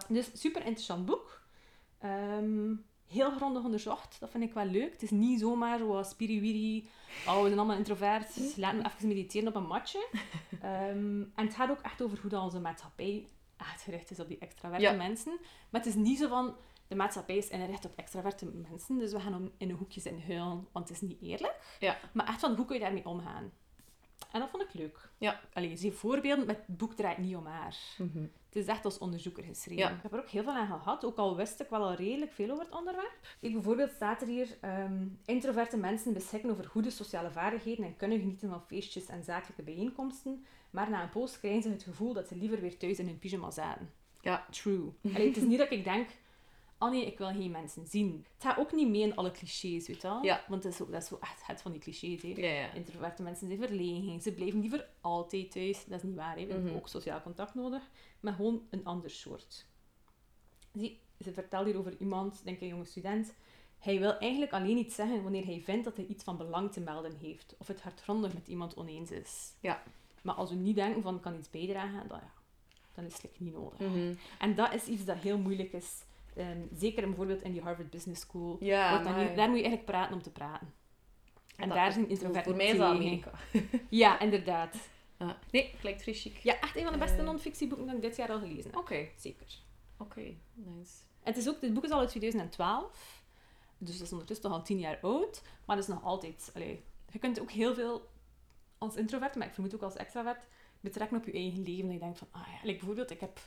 Dus 0.07 0.41
super 0.41 0.61
interessant 0.61 1.05
boek. 1.05 1.41
Ehm, 1.99 2.75
heel 3.09 3.31
grondig 3.31 3.63
onderzocht, 3.63 4.19
dat 4.19 4.29
vind 4.29 4.43
ik 4.43 4.53
wel 4.53 4.65
leuk. 4.65 4.91
Het 4.91 5.01
is 5.03 5.09
niet 5.11 5.39
zomaar 5.39 5.77
zoals 5.77 6.09
spiriwiri, 6.09 6.89
oh 7.27 7.35
we 7.41 7.47
zijn 7.47 7.57
allemaal 7.59 7.77
introvert, 7.77 8.57
laten 8.57 8.79
we 8.83 8.85
even 8.95 9.07
mediteren 9.07 9.47
op 9.47 9.55
een 9.55 9.67
matje. 9.67 10.07
Ehm, 10.61 11.21
en 11.35 11.45
het 11.45 11.55
gaat 11.55 11.69
ook 11.69 11.81
echt 11.81 12.01
over 12.01 12.19
hoe 12.21 12.29
dat 12.29 12.43
onze 12.43 12.59
maatschappij 12.59 13.27
echt 13.57 13.81
gericht 13.81 14.11
is 14.11 14.19
op 14.19 14.27
die 14.27 14.37
extraverte 14.39 14.85
Ja. 14.85 14.93
mensen. 14.93 15.37
Maar 15.69 15.81
het 15.81 15.85
is 15.89 15.95
niet 15.95 16.17
zo 16.17 16.27
van, 16.27 16.55
de 16.87 16.95
maatschappij 16.95 17.37
is 17.37 17.47
ingericht 17.49 17.85
op 17.85 17.93
extraverte 17.95 18.45
mensen, 18.45 18.97
dus 18.97 19.11
we 19.11 19.19
gaan 19.19 19.35
om 19.35 19.51
in 19.57 19.69
een 19.69 19.75
hoekje 19.75 20.01
zitten 20.01 20.21
huilen, 20.27 20.67
want 20.71 20.89
het 20.89 21.01
is 21.01 21.07
niet 21.09 21.21
eerlijk. 21.21 21.75
Ja. 21.79 21.97
Maar 22.13 22.27
echt 22.27 22.39
van, 22.39 22.55
hoe 22.55 22.65
kun 22.65 22.75
je 22.75 22.81
daarmee 22.81 23.05
omgaan? 23.05 23.51
En 24.31 24.39
dat 24.39 24.49
vond 24.49 24.63
ik 24.63 24.73
leuk. 24.73 25.09
Ja. 25.17 25.39
Allee, 25.53 25.77
zie 25.77 25.91
voorbeelden, 25.91 26.45
maar 26.45 26.55
het 26.55 26.77
boek 26.77 26.93
draait 26.93 27.17
niet 27.17 27.35
om 27.35 27.45
haar. 27.45 27.77
Mhm. 27.97 28.21
Het 28.21 28.55
is 28.55 28.65
echt 28.65 28.85
als 28.85 28.97
onderzoeker 28.97 29.43
geschreven. 29.43 29.83
Ja. 29.83 29.89
Ik 29.89 30.01
heb 30.01 30.13
er 30.13 30.19
ook 30.19 30.29
heel 30.29 30.43
veel 30.43 30.53
aan 30.53 30.67
gehad, 30.67 31.05
ook 31.05 31.17
al 31.17 31.35
wist 31.35 31.59
ik 31.59 31.69
wel 31.69 31.83
al 31.83 31.93
redelijk 31.93 32.31
veel 32.31 32.51
over 32.51 32.65
het 32.65 32.75
onderwerp. 32.75 33.37
Ik, 33.39 33.53
bijvoorbeeld 33.53 33.91
staat 33.91 34.21
er 34.21 34.27
hier, 34.27 34.57
ehm, 34.61 35.07
introverte 35.25 35.77
mensen 35.77 36.13
beschikken 36.13 36.49
over 36.49 36.65
goede 36.65 36.89
sociale 36.89 37.31
vaardigheden 37.31 37.85
en 37.85 37.97
kunnen 37.97 38.19
genieten 38.19 38.49
van 38.49 38.65
feestjes 38.67 39.05
en 39.05 39.23
zakelijke 39.23 39.63
bijeenkomsten, 39.63 40.45
maar 40.69 40.89
na 40.89 41.03
een 41.03 41.09
poos 41.09 41.39
krijgen 41.39 41.61
ze 41.61 41.69
het 41.69 41.83
gevoel 41.83 42.13
dat 42.13 42.27
ze 42.27 42.35
liever 42.35 42.61
weer 42.61 42.77
thuis 42.77 42.99
in 42.99 43.05
hun 43.05 43.19
pyjama 43.19 43.51
zaten. 43.51 43.93
Ja. 44.21 44.45
True. 44.49 44.91
Allee, 45.03 45.27
het 45.27 45.37
is 45.37 45.43
niet 45.43 45.57
dat 45.57 45.71
ik 45.71 45.83
denk, 45.83 46.09
oh 46.79 46.89
nee, 46.91 47.05
ik 47.05 47.17
wil 47.17 47.27
geen 47.27 47.51
mensen 47.51 47.87
zien. 47.87 48.25
Het 48.33 48.43
gaat 48.43 48.57
ook 48.57 48.71
niet 48.71 48.89
mee 48.89 49.01
in 49.01 49.15
alle 49.15 49.31
clichés, 49.31 49.87
weet 49.87 50.01
je 50.01 50.07
wel? 50.07 50.23
Ja. 50.23 50.43
Want 50.47 50.63
dat 50.63 50.71
is, 50.71 50.77
zo, 50.77 50.89
dat 50.89 51.01
is 51.03 51.11
echt 51.19 51.47
het 51.47 51.61
van 51.61 51.71
die 51.71 51.81
clichés, 51.81 52.21
hè. 52.21 52.27
Ja, 52.27 52.47
ja. 52.61 52.73
Introverte 52.73 53.23
mensen 53.23 53.47
zijn 53.47 53.59
verlegen, 53.59 54.21
ze 54.21 54.33
blijven 54.33 54.59
niet 54.59 54.69
voor 54.71 54.85
altijd 55.01 55.51
thuis. 55.51 55.85
Dat 55.85 55.97
is 55.97 56.03
niet 56.07 56.15
waar, 56.15 56.37
hè. 56.37 56.45
we 56.45 56.51
hebben 56.51 56.69
Mhm. 56.69 56.75
ook 56.79 56.87
sociaal 56.87 57.21
contact 57.21 57.53
nodig, 57.55 57.89
maar 58.19 58.33
gewoon 58.33 58.67
een 58.69 58.85
ander 58.85 59.09
soort. 59.09 59.65
Zie, 60.73 60.99
ze 61.23 61.31
vertelt 61.33 61.65
hier 61.65 61.77
over 61.77 61.95
iemand, 61.99 62.41
denk 62.43 62.55
ik 62.55 62.61
een 62.61 62.67
jonge 62.67 62.85
student. 62.85 63.33
Hij 63.79 63.99
wil 63.99 64.17
eigenlijk 64.17 64.51
alleen 64.53 64.77
iets 64.77 64.95
zeggen 64.95 65.23
wanneer 65.23 65.45
hij 65.45 65.61
vindt 65.61 65.83
dat 65.85 65.95
hij 65.95 66.05
iets 66.05 66.23
van 66.23 66.37
belang 66.37 66.71
te 66.71 66.79
melden 66.79 67.15
heeft, 67.21 67.55
of 67.57 67.67
het 67.67 67.81
hardgrondig 67.81 68.33
met 68.33 68.47
iemand 68.47 68.75
oneens 68.75 69.11
is. 69.11 69.53
Ja. 69.59 69.83
Maar 70.21 70.35
als 70.35 70.49
we 70.49 70.55
niet 70.55 70.75
denken 70.75 71.01
van, 71.01 71.19
kan 71.19 71.35
iets 71.35 71.49
bijdragen, 71.49 72.07
dan, 72.07 72.19
ja, 72.21 72.31
dan 72.93 73.05
is 73.05 73.21
het 73.21 73.39
niet 73.39 73.53
nodig. 73.53 73.79
Mhm. 73.79 74.13
En 74.39 74.55
dat 74.55 74.73
is 74.73 74.85
iets 74.85 75.05
dat 75.05 75.17
heel 75.17 75.37
moeilijk 75.37 75.71
is. 75.73 76.03
Ehm, 76.35 76.61
zeker 76.73 77.05
bijvoorbeeld 77.07 77.41
in 77.41 77.51
die 77.51 77.61
Harvard 77.61 77.89
Business 77.89 78.21
School. 78.21 78.57
Ja, 78.59 78.89
wordt 78.89 79.03
dan 79.03 79.15
daar 79.15 79.49
moet 79.49 79.57
je 79.57 79.63
eigenlijk 79.63 79.85
praten 79.85 80.13
om 80.15 80.21
te 80.21 80.31
praten. 80.31 80.73
En 81.57 81.67
Dat- 81.67 81.77
daar 81.77 81.91
zijn 81.91 82.09
introverten 82.09 82.43
Voor 82.43 82.55
mij 82.55 82.67
is 82.67 82.77
dat. 82.77 82.93
Amerika. 82.95 83.31
Ja, 83.89 84.19
inderdaad. 84.19 84.75
Ah. 85.17 85.29
Nee, 85.51 85.75
klinkt 85.79 86.01
vrij 86.01 86.13
chic. 86.13 86.37
Ja, 86.37 86.59
echt 86.59 86.75
een 86.75 86.83
van 86.83 86.93
de 86.93 86.99
beste 86.99 87.17
Eh. 87.17 87.23
non-fictieboeken 87.23 87.85
dat 87.87 87.95
ik 87.95 88.01
dit 88.01 88.15
jaar 88.15 88.29
al 88.31 88.39
gelezen 88.39 88.63
heb. 88.71 88.75
Oké. 88.79 89.07
Zeker. 89.17 89.47
Oké, 89.97 90.21
nice. 90.53 90.93
En 91.23 91.33
het, 91.33 91.37
is 91.37 91.49
ook, 91.49 91.61
dit 91.61 91.73
boek 91.73 91.83
is 91.83 91.89
al 91.91 91.99
uit 91.99 92.09
2012. 92.09 93.23
Dus 93.77 93.97
dat 93.97 94.05
is 94.05 94.11
ondertussen 94.11 94.45
toch 94.49 94.57
al 94.57 94.63
tien 94.63 94.79
jaar 94.79 94.99
oud. 95.01 95.41
Maar 95.65 95.75
dat 95.75 95.87
is 95.87 95.93
nog 95.93 96.03
altijd... 96.03 96.51
Allee, 96.55 96.83
je 97.11 97.19
kunt 97.19 97.39
ook 97.39 97.51
heel 97.51 97.73
veel 97.73 98.09
als 98.77 98.95
introvert, 98.95 99.35
maar 99.35 99.47
ik 99.47 99.53
vermoed 99.53 99.75
ook 99.75 99.81
als 99.81 99.95
extravert, 99.95 100.43
betrekken 100.79 101.17
op 101.17 101.25
je 101.25 101.31
eigen 101.31 101.63
leven. 101.63 101.83
Dat 101.85 101.93
je 101.93 101.99
denkt 101.99 102.17
van, 102.17 102.27
ah 102.31 102.47
ja, 102.47 102.59
like 102.63 102.77
bijvoorbeeld, 102.77 103.11
ik, 103.11 103.19
heb, 103.19 103.39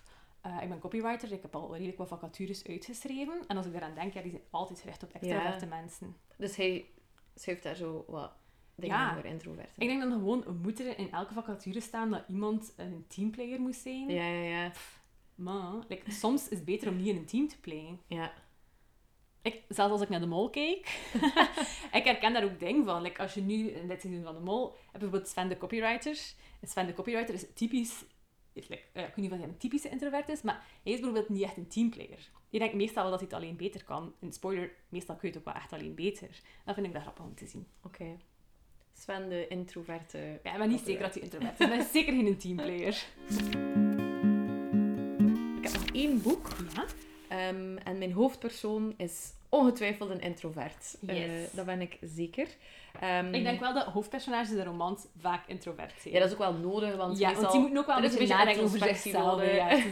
eh, 0.42 0.58
ik 0.62 0.68
ben 0.68 0.78
copywriter, 0.78 1.32
ik 1.32 1.42
heb 1.42 1.54
al 1.56 1.72
redelijk 1.72 1.98
wat 1.98 2.08
vacatures 2.08 2.66
uitgeschreven. 2.66 3.44
En 3.46 3.56
als 3.56 3.66
ik 3.66 3.72
daaraan 3.72 3.94
denk, 3.94 4.12
ja, 4.12 4.22
die 4.22 4.30
zijn 4.30 4.42
altijd 4.50 4.80
gericht 4.80 5.02
op 5.02 5.12
extraverte 5.12 5.66
mensen. 5.66 6.16
Dus 6.36 6.56
hij 6.56 6.86
schuift 7.34 7.62
daar 7.62 7.74
zo 7.76 8.04
wat 8.08 8.32
dingen 8.74 8.96
Ja. 8.96 9.14
voor 9.14 9.24
introverten. 9.24 9.72
Ik 9.82 9.88
denk 9.88 10.00
dan 10.00 10.12
gewoon, 10.12 10.44
moet 10.62 10.80
er 10.80 10.98
in 10.98 11.12
elke 11.12 11.32
vacature 11.32 11.80
staan 11.80 12.10
dat 12.10 12.24
iemand 12.28 12.72
een 12.76 13.04
teamplayer 13.08 13.60
moet 13.60 13.76
zijn. 13.76 14.08
Ja, 14.10 14.26
ja, 14.26 14.42
ja. 14.42 14.72
Maar 15.34 15.72
like, 15.88 16.10
soms 16.10 16.48
is 16.48 16.56
het 16.56 16.64
beter 16.64 16.88
om 16.88 16.96
niet 16.96 17.06
in 17.06 17.16
een 17.16 17.26
team 17.26 17.48
te 17.48 17.60
playen. 17.60 18.00
Ja. 18.06 18.32
ik, 19.42 19.62
zelfs 19.68 19.92
als 19.92 20.00
ik 20.02 20.08
naar 20.08 20.20
de 20.20 20.26
mol 20.26 20.50
keek, 20.50 20.86
ik 21.92 22.04
herken 22.04 22.32
daar 22.32 22.44
ook 22.44 22.58
dingen 22.58 22.84
van. 22.84 23.02
Like, 23.02 23.20
als 23.22 23.34
je 23.34 23.40
nu 23.40 23.68
in 23.68 23.88
dit 23.88 24.00
seizoen 24.00 24.24
van 24.24 24.34
de 24.34 24.40
mol 24.40 24.66
hebt, 24.70 24.92
bijvoorbeeld 24.92 25.28
Sven 25.28 25.48
de 25.48 25.58
copywriter. 25.58 26.20
En 26.60 26.68
Sven 26.68 26.86
de 26.86 26.92
copywriter 26.92 27.34
is 27.34 27.46
typisch, 27.54 28.04
is, 28.52 28.68
like, 28.68 28.82
uh, 28.92 29.02
ik 29.02 29.08
weet 29.08 29.16
niet 29.16 29.30
of 29.32 29.38
hij 29.38 29.48
een 29.48 29.56
typische 29.56 29.88
introvert 29.88 30.28
is, 30.28 30.42
maar 30.42 30.64
hij 30.82 30.92
is 30.92 31.00
bijvoorbeeld 31.00 31.28
niet 31.28 31.42
echt 31.42 31.56
een 31.56 31.68
teamplayer. 31.68 32.30
Je 32.48 32.58
denkt 32.58 32.74
meestal 32.74 33.02
wel 33.02 33.10
dat 33.10 33.20
hij 33.20 33.28
het 33.30 33.38
alleen 33.38 33.56
beter 33.56 33.84
kan. 33.84 34.14
In 34.18 34.32
spoiler, 34.32 34.72
meestal 34.88 35.16
kun 35.16 35.28
je 35.28 35.34
het 35.34 35.46
ook 35.46 35.52
wel 35.52 35.62
echt 35.62 35.72
alleen 35.72 35.94
beter. 35.94 36.40
Dat 36.64 36.74
vind 36.74 36.86
ik 36.86 36.92
wel 36.92 37.02
grappig 37.02 37.24
om 37.24 37.34
te 37.34 37.46
zien. 37.46 37.66
Oké. 37.82 38.16
Sven 38.92 39.28
de 39.28 39.48
introverte... 39.48 40.40
Ja, 40.42 40.56
maar 40.56 40.68
niet 40.68 40.82
zeker 40.84 41.02
dat 41.02 41.14
hij 41.14 41.22
introvert 41.22 41.60
is. 41.60 41.66
Hij 41.66 41.78
is 41.78 41.92
zeker 41.92 42.12
geen 42.12 42.36
teamplayer. 42.36 43.06
Ik 45.56 45.68
heb 45.68 45.72
nog 45.72 45.86
één 45.92 46.22
boek. 46.22 46.48
Ja? 46.74 46.86
Um, 47.48 47.76
en 47.76 47.98
mijn 47.98 48.12
hoofdpersoon 48.12 48.94
is 48.96 49.32
ongetwijfeld 49.52 50.10
een 50.10 50.20
introvert. 50.20 50.96
Yes. 51.00 51.16
Uh, 51.16 51.56
dat 51.56 51.66
ben 51.66 51.80
ik 51.80 51.98
zeker. 52.00 52.48
Um, 53.04 53.34
ik 53.34 53.42
denk 53.42 53.60
wel 53.60 53.74
dat 53.74 53.84
hoofdpersonages 53.84 54.50
in 54.50 54.56
de 54.56 54.64
romans 54.64 55.06
vaak 55.18 55.46
introvert 55.46 55.92
zijn. 56.00 56.14
Ja, 56.14 56.20
dat 56.20 56.28
is 56.28 56.34
ook 56.34 56.40
wel 56.40 56.54
nodig. 56.54 56.96
Want, 56.96 57.18
ja, 57.18 57.34
want 57.34 57.52
die 57.52 57.60
moeten 57.60 57.78
ook 57.78 57.86
wel 57.86 57.96
een 57.96 58.02
beetje 58.02 58.26
nadenken 58.26 58.62
over 58.62 58.78
zichzelf. 58.78 59.44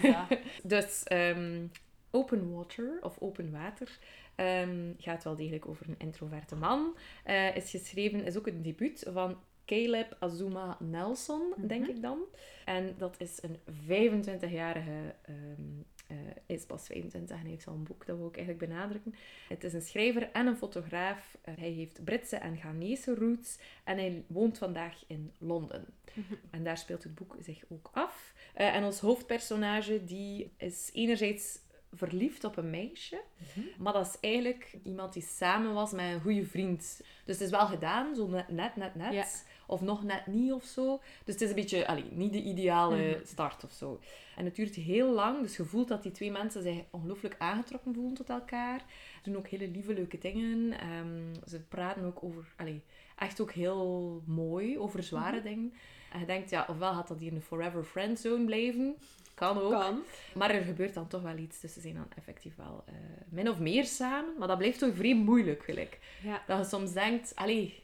Ja, 0.02 0.26
dus 0.62 1.02
um, 1.12 1.70
Open 2.10 2.54
Water, 2.54 2.98
of 3.00 3.16
Open 3.18 3.50
Water, 3.50 3.98
um, 4.36 4.94
gaat 4.98 5.24
wel 5.24 5.36
degelijk 5.36 5.68
over 5.68 5.88
een 5.88 5.98
introverte 5.98 6.56
man. 6.56 6.96
Uh, 7.26 7.56
is 7.56 7.70
geschreven, 7.70 8.24
is 8.24 8.38
ook 8.38 8.46
een 8.46 8.62
debuut 8.62 9.06
van 9.12 9.36
Caleb 9.66 10.16
Azuma 10.18 10.76
Nelson, 10.78 11.42
mm 11.46 11.52
-hmm. 11.56 11.66
denk 11.66 11.86
ik 11.86 12.02
dan. 12.02 12.18
En 12.64 12.94
dat 12.98 13.14
is 13.18 13.42
een 13.42 13.58
25-jarige 13.88 15.14
um, 15.28 15.84
uh, 16.10 16.16
is 16.46 16.64
pas 16.64 16.86
25 16.86 17.38
en 17.38 17.46
heeft 17.46 17.66
al 17.66 17.74
een 17.74 17.84
boek, 17.84 18.06
dat 18.06 18.16
wil 18.16 18.26
ik 18.26 18.36
eigenlijk 18.36 18.68
benadrukken. 18.68 19.14
Het 19.48 19.64
is 19.64 19.72
een 19.72 19.82
schrijver 19.82 20.30
en 20.32 20.46
een 20.46 20.56
fotograaf. 20.56 21.38
Uh, 21.48 21.54
hij 21.58 21.70
heeft 21.70 22.04
Britse 22.04 22.36
en 22.36 22.56
Ghanese 22.56 23.14
roots 23.14 23.58
en 23.84 23.98
hij 23.98 24.24
woont 24.26 24.58
vandaag 24.58 25.04
in 25.06 25.32
Londen. 25.38 25.84
Mm 26.14 26.24
-hmm. 26.28 26.38
En 26.50 26.64
daar 26.64 26.78
speelt 26.78 27.02
het 27.02 27.14
boek 27.14 27.36
zich 27.40 27.64
ook 27.68 27.90
af. 27.92 28.34
Uh, 28.56 28.74
en 28.74 28.84
ons 28.84 29.00
hoofdpersonage 29.00 30.04
die 30.04 30.52
is 30.56 30.90
enerzijds 30.92 31.58
verliefd 31.92 32.44
op 32.44 32.56
een 32.56 32.70
meisje, 32.70 33.22
mm 33.36 33.46
-hmm. 33.54 33.82
maar 33.82 33.92
dat 33.92 34.06
is 34.06 34.16
eigenlijk 34.20 34.76
iemand 34.84 35.12
die 35.12 35.22
samen 35.22 35.74
was 35.74 35.92
met 35.92 36.12
een 36.12 36.20
goede 36.20 36.44
vriend. 36.44 37.00
Dus 37.24 37.34
het 37.34 37.40
is 37.40 37.50
wel 37.50 37.66
gedaan, 37.66 38.14
zo 38.14 38.26
net, 38.26 38.48
net, 38.48 38.76
net, 38.76 38.94
net. 38.94 39.12
Ja. 39.12 39.26
Of 39.70 39.80
nog 39.80 40.04
net 40.04 40.26
niet 40.26 40.52
of 40.52 40.64
zo. 40.64 41.00
Dus 41.24 41.34
het 41.34 41.42
is 41.42 41.48
een 41.48 41.54
beetje, 41.54 41.86
allee, 41.86 42.04
niet 42.10 42.32
de 42.32 42.42
ideale 42.42 42.96
-hmm. 42.96 43.24
start 43.24 43.64
of 43.64 43.72
zo. 43.72 44.00
En 44.36 44.44
het 44.44 44.54
duurt 44.54 44.74
heel 44.74 45.12
lang, 45.12 45.42
dus 45.42 45.56
je 45.56 45.64
voelt 45.64 45.88
dat 45.88 46.02
die 46.02 46.12
twee 46.12 46.30
mensen 46.30 46.62
zich 46.62 46.82
ongelooflijk 46.90 47.34
aangetrokken 47.38 47.94
voelen 47.94 48.14
tot 48.14 48.30
elkaar. 48.30 48.84
Ze 49.22 49.30
doen 49.30 49.36
ook 49.36 49.48
hele 49.48 49.68
lieve, 49.68 49.92
leuke 49.94 50.18
dingen. 50.18 50.72
Um, 50.96 51.32
ze 51.48 51.60
praten 51.60 52.04
ook 52.04 52.22
over, 52.22 52.52
allee, 52.56 52.82
echt 53.16 53.40
ook 53.40 53.52
heel 53.52 54.22
mooi, 54.26 54.78
over 54.78 55.02
zware 55.02 55.36
mm 55.36 55.42
-hmm. 55.42 55.48
dingen. 55.48 55.72
En 56.12 56.20
je 56.20 56.26
denkt, 56.26 56.50
ja, 56.50 56.66
ofwel 56.68 56.92
gaat 56.92 57.08
dat 57.08 57.20
hier 57.20 57.32
een 57.32 57.42
forever 57.42 57.84
friend 57.84 58.18
zone 58.18 58.44
blijven. 58.44 58.96
Kan 59.34 59.58
ook. 59.58 59.70
Kan. 59.70 60.02
Maar 60.34 60.50
er 60.50 60.62
gebeurt 60.62 60.94
dan 60.94 61.08
toch 61.08 61.22
wel 61.22 61.36
iets. 61.36 61.60
Dus 61.60 61.72
ze 61.72 61.80
zijn 61.80 61.94
dan 61.94 62.06
effectief 62.16 62.56
wel 62.56 62.84
uh, 62.88 62.94
min 63.28 63.48
of 63.48 63.58
meer 63.58 63.84
samen. 63.84 64.34
Maar 64.38 64.48
dat 64.48 64.58
blijft 64.58 64.78
toch 64.78 64.94
vrij 64.94 65.14
moeilijk, 65.14 65.62
gelijk. 65.62 65.98
Ja. 66.22 66.42
Dat 66.46 66.58
je 66.58 66.64
soms 66.64 66.92
denkt, 66.92 67.32
allee... 67.34 67.82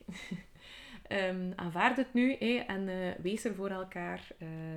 Um, 1.12 1.52
aanvaard 1.56 1.96
het 1.96 2.12
nu 2.12 2.36
hé, 2.38 2.56
en 2.56 2.88
uh, 2.88 3.14
wees 3.22 3.44
er 3.44 3.54
voor 3.54 3.70
elkaar. 3.70 4.28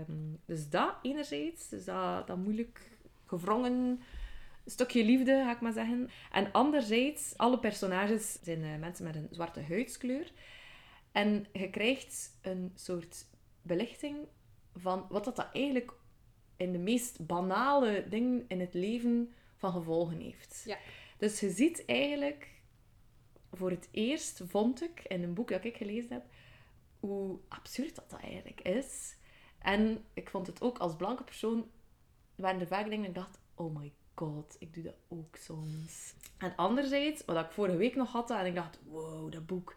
Um, 0.08 0.40
dus 0.46 0.70
dat 0.70 0.96
enerzijds, 1.02 1.70
dus 1.70 1.86
dat, 1.86 2.28
dat 2.28 2.38
moeilijk 2.38 2.98
gevrongen 3.26 4.02
stukje 4.66 5.04
liefde, 5.04 5.32
ga 5.44 5.52
ik 5.52 5.62
maar 5.62 5.74
zeggen. 5.74 6.10
En 6.32 6.52
anderzijds, 6.52 7.38
alle 7.38 7.60
personages 7.60 8.40
zijn 8.42 8.64
uh, 8.64 8.78
mensen 8.78 9.06
met 9.06 9.16
een 9.16 9.28
zwarte 9.32 9.62
huidskleur. 9.62 10.32
En 11.12 11.46
je 11.54 11.70
krijgt 11.70 12.38
een 12.42 12.72
soort 12.76 13.26
belichting 13.62 14.18
van 14.76 15.06
wat 15.10 15.26
dat, 15.26 15.36
dat 15.36 15.50
eigenlijk 15.54 15.92
in 16.58 16.72
de 16.72 16.78
meest 16.78 17.26
banale 17.26 18.06
dingen 18.10 18.46
in 18.48 18.60
het 18.60 18.74
leven 18.74 19.34
van 19.56 19.72
gevolgen 19.72 20.20
heeft. 20.20 20.64
Ja. 20.66 20.78
Dus 21.18 21.40
je 21.40 21.50
ziet 21.50 21.86
eigenlijk 21.86 22.48
voor 23.54 23.70
het 23.70 23.88
eerst 23.92 24.42
vond 24.48 24.84
ik 24.84 25.04
in 25.08 25.24
een 25.24 25.34
boek 25.34 25.50
dat 25.50 25.64
ik 25.64 25.78
gelezen 25.78 26.12
heb, 26.12 26.24
hoe 27.00 27.40
absurd 27.48 27.96
dat, 27.96 28.10
dat 28.10 28.20
eigenlijk 28.20 28.62
is. 28.62 29.18
En 29.60 30.04
ik 30.14 30.30
vond 30.30 30.48
het 30.48 30.62
ook 30.62 30.78
als 30.78 30.96
blanke 30.96 31.24
persoon, 31.24 31.70
waren 32.36 32.60
er 32.60 32.68
vaak 32.68 32.90
dingen 32.90 33.14
dat 33.14 33.24
ik 33.24 33.30
dacht, 33.30 33.40
oh 33.56 33.76
my 33.76 33.94
god, 34.16 34.56
ik 34.60 34.74
doe 34.74 34.84
dat 34.84 34.98
ook 35.08 35.36
soms. 35.36 36.14
En 36.38 36.56
anderzijds, 36.56 37.26
wat 37.26 37.46
ik 37.46 37.52
vorige 37.52 37.78
week 37.78 37.96
nog 37.96 38.12
had, 38.12 38.32
en 38.32 38.46
ik 38.46 38.56
dacht, 38.56 38.80
wow, 38.90 39.32
dat 39.32 39.46
boek. 39.46 39.76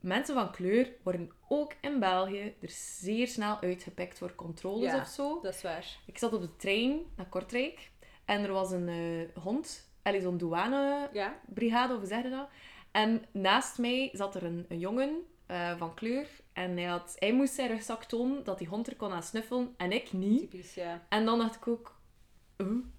Mensen 0.00 0.34
van 0.34 0.50
kleur 0.50 0.92
worden 1.02 1.30
ook 1.48 1.74
in 1.80 1.98
België 1.98 2.54
er 2.60 2.70
zeer 2.70 3.28
snel 3.28 3.60
uitgepikt 3.60 4.18
voor 4.18 4.34
controles 4.34 4.92
ja, 4.92 5.00
of 5.00 5.06
zo. 5.06 5.40
dat 5.42 5.54
is 5.54 5.62
waar. 5.62 5.98
Ik 6.06 6.18
zat 6.18 6.32
op 6.32 6.40
de 6.40 6.56
trein 6.56 7.00
naar 7.16 7.28
Kortrijk 7.28 7.90
en 8.24 8.42
er 8.42 8.52
was 8.52 8.70
een 8.70 8.88
uh, 8.88 9.28
hond, 9.42 9.90
zo'n 10.20 10.38
douanebrigade, 10.38 11.88
ja. 11.88 11.92
of 11.92 11.98
hoe 11.98 12.06
zeg 12.06 12.22
je 12.22 12.30
dat? 12.30 12.48
En 12.92 13.24
naast 13.32 13.78
mij 13.78 14.10
zat 14.12 14.34
er 14.34 14.44
een, 14.44 14.64
een 14.68 14.78
jongen 14.78 15.26
uh, 15.50 15.76
van 15.78 15.94
kleur. 15.94 16.26
En 16.52 16.76
hij, 16.76 16.86
had, 16.86 17.16
hij 17.18 17.32
moest 17.32 17.54
zijn 17.54 17.68
rugzak 17.68 18.04
tonen, 18.04 18.44
dat 18.44 18.58
die 18.58 18.68
hond 18.68 18.86
er 18.86 18.96
kon 18.96 19.12
aan 19.12 19.22
snuffelen. 19.22 19.74
En 19.76 19.92
ik 19.92 20.12
niet. 20.12 20.50
Typisch, 20.50 20.74
ja. 20.74 21.02
En 21.08 21.24
dan 21.24 21.38
dacht 21.38 21.54
ik 21.54 21.68
ook, 21.68 21.94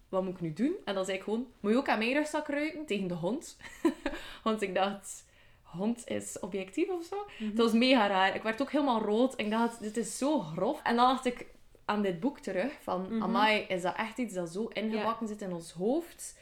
wat 0.09 0.23
moet 0.23 0.33
ik 0.33 0.41
nu 0.41 0.53
doen? 0.53 0.75
En 0.85 0.95
dan 0.95 1.05
zei 1.05 1.17
ik 1.17 1.23
gewoon, 1.23 1.47
moet 1.59 1.71
je 1.71 1.77
ook 1.77 1.89
aan 1.89 1.99
mijn 1.99 2.13
rugzak 2.13 2.47
ruiken 2.47 2.85
tegen 2.85 3.07
de 3.07 3.13
hond? 3.13 3.57
Want 4.43 4.61
ik 4.61 4.75
dacht, 4.75 5.25
hond 5.61 6.07
is 6.07 6.39
objectief 6.39 6.89
of 6.89 7.03
zo. 7.03 7.15
Mm 7.15 7.23
-hmm. 7.37 7.47
Het 7.47 7.57
was 7.57 7.71
mega 7.71 8.07
raar. 8.07 8.35
Ik 8.35 8.43
werd 8.43 8.61
ook 8.61 8.71
helemaal 8.71 9.01
rood. 9.01 9.35
En 9.35 9.45
ik 9.45 9.51
dacht, 9.51 9.79
dit 9.79 9.97
is 9.97 10.17
zo 10.17 10.39
grof. 10.39 10.81
En 10.83 10.95
dan 10.95 11.07
dacht 11.07 11.25
ik 11.25 11.45
aan 11.85 12.01
dit 12.01 12.19
boek 12.19 12.39
terug. 12.39 12.73
Van, 12.81 13.01
mm 13.01 13.07
-hmm. 13.07 13.23
amai, 13.23 13.61
is 13.61 13.81
dat 13.81 13.95
echt 13.95 14.17
iets 14.17 14.33
dat 14.33 14.49
zo 14.49 14.67
ingebakken 14.67 15.27
ja. 15.27 15.33
zit 15.33 15.41
in 15.41 15.53
ons 15.53 15.71
hoofd? 15.71 16.39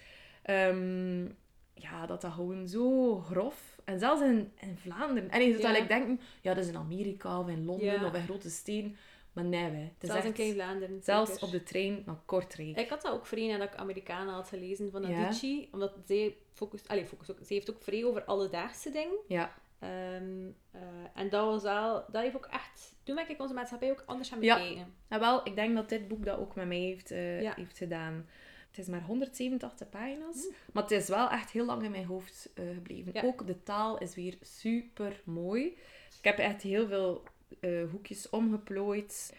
Um, 0.49 1.38
ja, 1.82 2.05
dat 2.05 2.21
dat 2.21 2.32
gewoon 2.32 2.67
zo 2.67 3.15
grof... 3.19 3.79
En 3.86 3.99
zelfs 3.99 4.21
in, 4.21 4.51
in 4.59 4.77
Vlaanderen. 4.77 5.29
En 5.29 5.41
je 5.41 5.59
zou 5.59 5.75
ja. 5.75 5.86
denken, 5.86 6.19
ja, 6.41 6.53
dat 6.53 6.63
is 6.63 6.69
in 6.69 6.77
Amerika 6.77 7.39
of 7.39 7.47
in 7.47 7.65
Londen 7.65 8.05
of 8.05 8.13
in 8.13 8.23
grote 8.23 8.49
steden. 8.49 8.97
Maar 9.34 9.43
nee, 9.43 9.71
wij. 9.71 9.93
Het 9.97 10.09
zelfs 10.09 10.25
echt, 10.25 10.39
in 10.39 10.53
Vlaanderen. 10.53 11.03
Zelfs 11.03 11.32
zeker. 11.32 11.45
op 11.45 11.51
de 11.51 11.63
trein 11.63 12.03
naar 12.05 12.19
Kortrijk. 12.25 12.77
Ik 12.77 12.89
had 12.89 13.01
dat 13.01 13.11
ook 13.11 13.25
vrij 13.25 13.47
nadat 13.47 13.67
ik 13.67 13.75
Amerikanen 13.75 14.34
had 14.34 14.47
gelezen 14.47 14.91
van 14.91 15.05
Adichie. 15.05 15.69
Omdat 15.71 15.93
zij 16.05 16.36
focust... 16.53 16.88
Allee, 16.88 17.05
focus 17.05 17.32
ook. 17.32 17.38
Ze 17.45 17.53
heeft 17.53 17.69
ook 17.69 17.82
vrij 17.82 18.05
over 18.05 18.23
alledaagse 18.23 18.89
dingen. 18.89 19.17
Ja. 19.27 19.53
Um, 20.15 20.55
uh, 20.75 20.82
en 21.13 21.29
dat 21.29 21.45
was 21.45 21.63
wel... 21.63 22.03
Dat 22.11 22.21
heeft 22.21 22.36
ook 22.36 22.49
echt... 22.51 22.95
Toen 23.03 23.15
ben 23.15 23.29
ik 23.29 23.41
onze 23.41 23.53
maatschappij 23.53 23.91
ook 23.91 24.03
anders 24.05 24.29
gaan 24.29 24.39
bekijken. 24.39 24.75
Ja. 24.75 24.88
ja, 25.09 25.19
wel. 25.19 25.47
Ik 25.47 25.55
denk 25.55 25.75
dat 25.75 25.89
dit 25.89 26.07
boek 26.07 26.25
dat 26.25 26.39
ook 26.39 26.55
met 26.55 26.67
mij 26.67 26.79
heeft, 26.79 27.11
uh, 27.11 27.41
ja. 27.41 27.53
heeft 27.55 27.77
gedaan. 27.77 28.25
Het 28.72 28.80
is 28.80 28.88
maar 28.88 29.01
187 29.01 29.89
pagina's. 29.89 30.36
Mm. 30.36 30.53
Maar 30.74 30.84
het 30.84 30.91
is 30.91 31.07
wel 31.07 31.30
echt 31.30 31.51
heel 31.51 31.65
lang 31.65 31.84
in 31.84 31.91
mijn 31.91 32.05
hoofd 32.05 32.49
uh, 32.55 32.74
gebleven. 32.74 33.13
Ja. 33.13 33.22
Ook 33.22 33.47
de 33.47 33.63
taal 33.63 33.97
is 33.97 34.15
weer 34.15 34.38
super 34.41 35.22
mooi. 35.24 35.65
Ik 36.17 36.24
heb 36.24 36.38
echt 36.38 36.61
heel 36.61 36.88
veel 36.88 37.24
uh, 37.59 37.89
hoekjes 37.91 38.30
omgeplooid. 38.30 39.36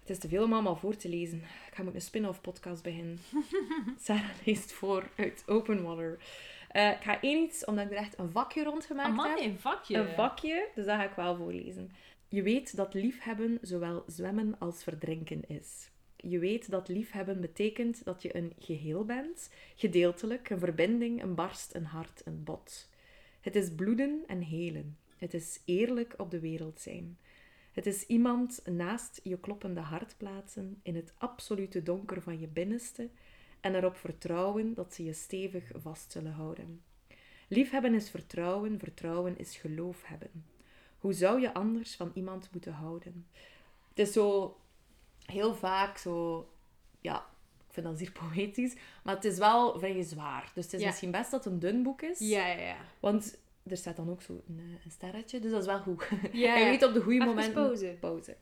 Het 0.00 0.10
is 0.10 0.18
te 0.18 0.28
veel 0.28 0.44
om 0.44 0.52
allemaal 0.52 0.76
voor 0.76 0.96
te 0.96 1.08
lezen. 1.08 1.38
Ik 1.38 1.74
ga 1.74 1.82
met 1.82 1.94
een 1.94 2.00
spin-off 2.00 2.40
podcast 2.40 2.82
beginnen. 2.82 3.18
Sarah 4.04 4.30
leest 4.44 4.72
voor 4.72 5.08
uit 5.16 5.42
Open 5.46 5.82
Water. 5.82 6.18
Uh, 6.72 6.90
ik 6.90 7.02
ga 7.02 7.20
één 7.20 7.42
iets, 7.42 7.64
omdat 7.64 7.84
ik 7.84 7.90
er 7.90 7.96
echt 7.96 8.18
een 8.18 8.30
vakje 8.30 8.62
rond 8.62 8.84
gemaakt 8.84 9.08
Amai, 9.08 9.30
heb. 9.30 9.50
een 9.50 9.58
vakje? 9.58 9.96
Een 9.96 10.14
vakje, 10.14 10.68
dus 10.74 10.86
dat 10.86 10.96
ga 10.96 11.04
ik 11.04 11.16
wel 11.16 11.36
voorlezen. 11.36 11.90
Je 12.28 12.42
weet 12.42 12.76
dat 12.76 12.94
liefhebben 12.94 13.58
zowel 13.62 14.04
zwemmen 14.06 14.56
als 14.58 14.82
verdrinken 14.82 15.48
is. 15.48 15.90
Je 16.20 16.38
weet 16.38 16.70
dat 16.70 16.88
liefhebben 16.88 17.40
betekent 17.40 18.04
dat 18.04 18.22
je 18.22 18.36
een 18.36 18.52
geheel 18.58 19.04
bent, 19.04 19.50
gedeeltelijk, 19.74 20.50
een 20.50 20.58
verbinding, 20.58 21.22
een 21.22 21.34
barst, 21.34 21.74
een 21.74 21.84
hart, 21.84 22.22
een 22.24 22.44
bot. 22.44 22.88
Het 23.40 23.56
is 23.56 23.74
bloeden 23.74 24.22
en 24.26 24.40
helen. 24.40 24.98
Het 25.16 25.34
is 25.34 25.60
eerlijk 25.64 26.14
op 26.16 26.30
de 26.30 26.40
wereld 26.40 26.80
zijn. 26.80 27.18
Het 27.72 27.86
is 27.86 28.06
iemand 28.06 28.62
naast 28.66 29.20
je 29.22 29.38
kloppende 29.40 29.80
hart 29.80 30.14
plaatsen 30.16 30.80
in 30.82 30.94
het 30.94 31.12
absolute 31.18 31.82
donker 31.82 32.22
van 32.22 32.40
je 32.40 32.46
binnenste 32.46 33.10
en 33.60 33.74
erop 33.74 33.96
vertrouwen 33.96 34.74
dat 34.74 34.94
ze 34.94 35.04
je 35.04 35.12
stevig 35.12 35.70
vast 35.74 36.12
zullen 36.12 36.32
houden. 36.32 36.82
Liefhebben 37.48 37.94
is 37.94 38.10
vertrouwen, 38.10 38.78
vertrouwen 38.78 39.38
is 39.38 39.56
geloof 39.56 40.04
hebben. 40.04 40.44
Hoe 40.98 41.12
zou 41.12 41.40
je 41.40 41.54
anders 41.54 41.96
van 41.96 42.10
iemand 42.14 42.48
moeten 42.52 42.72
houden? 42.72 43.26
Het 43.88 43.98
is 43.98 44.12
zo 44.12 44.56
heel 45.30 45.54
vaak 45.54 45.98
zo, 45.98 46.48
ja, 47.00 47.16
ik 47.68 47.74
vind 47.74 47.86
dat 47.86 47.98
zeer 47.98 48.12
poëtisch, 48.32 48.74
maar 49.02 49.14
het 49.14 49.24
is 49.24 49.38
wel 49.38 49.78
vrij 49.78 50.02
zwaar. 50.02 50.50
Dus 50.54 50.64
het 50.64 50.72
is 50.74 50.80
Ja. 50.80 50.86
misschien 50.86 51.10
best 51.10 51.30
dat 51.30 51.44
het 51.44 51.52
een 51.52 51.58
dun 51.58 51.82
boek 51.82 52.02
is. 52.02 52.18
Ja, 52.18 52.46
ja, 52.46 52.62
ja. 52.62 52.76
Want 53.00 53.38
er 53.66 53.76
staat 53.76 53.96
dan 53.96 54.10
ook 54.10 54.22
zo 54.22 54.32
een, 54.32 54.58
eh, 54.58 54.84
een 54.84 54.90
sterretje, 54.90 55.40
dus 55.40 55.50
dat 55.50 55.60
is 55.60 55.66
wel 55.66 55.78
goed. 55.80 56.08
Ja, 56.32 56.52
Hij 56.52 56.64
weet 56.70 56.84
op 56.84 56.94
de 56.94 57.00
goede 57.00 57.24
momenten... 57.24 57.52
pauze. 57.52 57.96
pauze. 58.00 58.36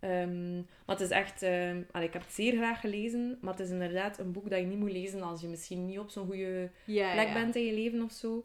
Ehm, 0.00 0.54
maar 0.56 0.96
het 0.96 1.00
is 1.00 1.10
echt... 1.10 1.42
ehm, 1.42 1.82
allee, 1.90 2.06
ik 2.06 2.12
heb 2.12 2.22
het 2.22 2.32
zeer 2.32 2.52
graag 2.56 2.80
gelezen, 2.80 3.38
maar 3.40 3.52
het 3.52 3.62
is 3.62 3.70
inderdaad 3.70 4.18
een 4.18 4.32
boek 4.32 4.50
dat 4.50 4.58
je 4.58 4.64
niet 4.66 4.78
moet 4.78 4.92
lezen 4.92 5.22
als 5.22 5.40
je 5.40 5.48
misschien 5.48 5.86
niet 5.86 5.98
op 5.98 6.10
zo'n 6.10 6.26
goede 6.26 6.70
Ja, 6.84 7.12
plek 7.12 7.32
bent 7.32 7.56
in 7.56 7.64
je 7.64 7.72
leven 7.72 8.02
of 8.02 8.12
zo. 8.12 8.44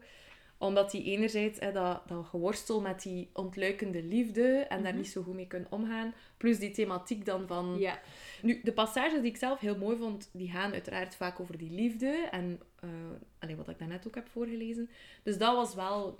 Omdat 0.63 0.91
die 0.91 1.03
enerzijds 1.03 1.59
hè, 1.59 1.71
dat, 1.71 2.01
dat 2.07 2.25
geworstel 2.25 2.81
met 2.81 3.01
die 3.01 3.29
ontluikende 3.33 4.03
liefde 4.03 4.47
en 4.69 4.83
daar 4.83 4.91
Mhm. 4.91 5.01
niet 5.01 5.11
zo 5.11 5.21
goed 5.21 5.33
mee 5.33 5.47
kunt 5.47 5.69
omgaan. 5.69 6.13
Plus 6.37 6.59
die 6.59 6.71
thematiek 6.71 7.25
dan 7.25 7.47
van... 7.47 7.75
Ja. 7.79 7.99
Nu, 8.41 8.61
de 8.63 8.73
passages 8.73 9.21
die 9.21 9.29
ik 9.29 9.37
zelf 9.37 9.59
heel 9.59 9.77
mooi 9.77 9.97
vond, 9.97 10.29
die 10.33 10.49
gaan 10.49 10.71
uiteraard 10.73 11.15
vaak 11.15 11.39
over 11.39 11.57
die 11.57 11.71
liefde. 11.71 12.27
En 12.31 12.59
eh, 12.79 12.89
allee, 13.39 13.55
wat 13.55 13.69
ik 13.69 13.79
daarnet 13.79 14.07
ook 14.07 14.15
heb 14.15 14.27
voorgelezen. 14.29 14.89
Dus 15.23 15.37
dat 15.37 15.55
was 15.55 15.75
wel, 15.75 16.15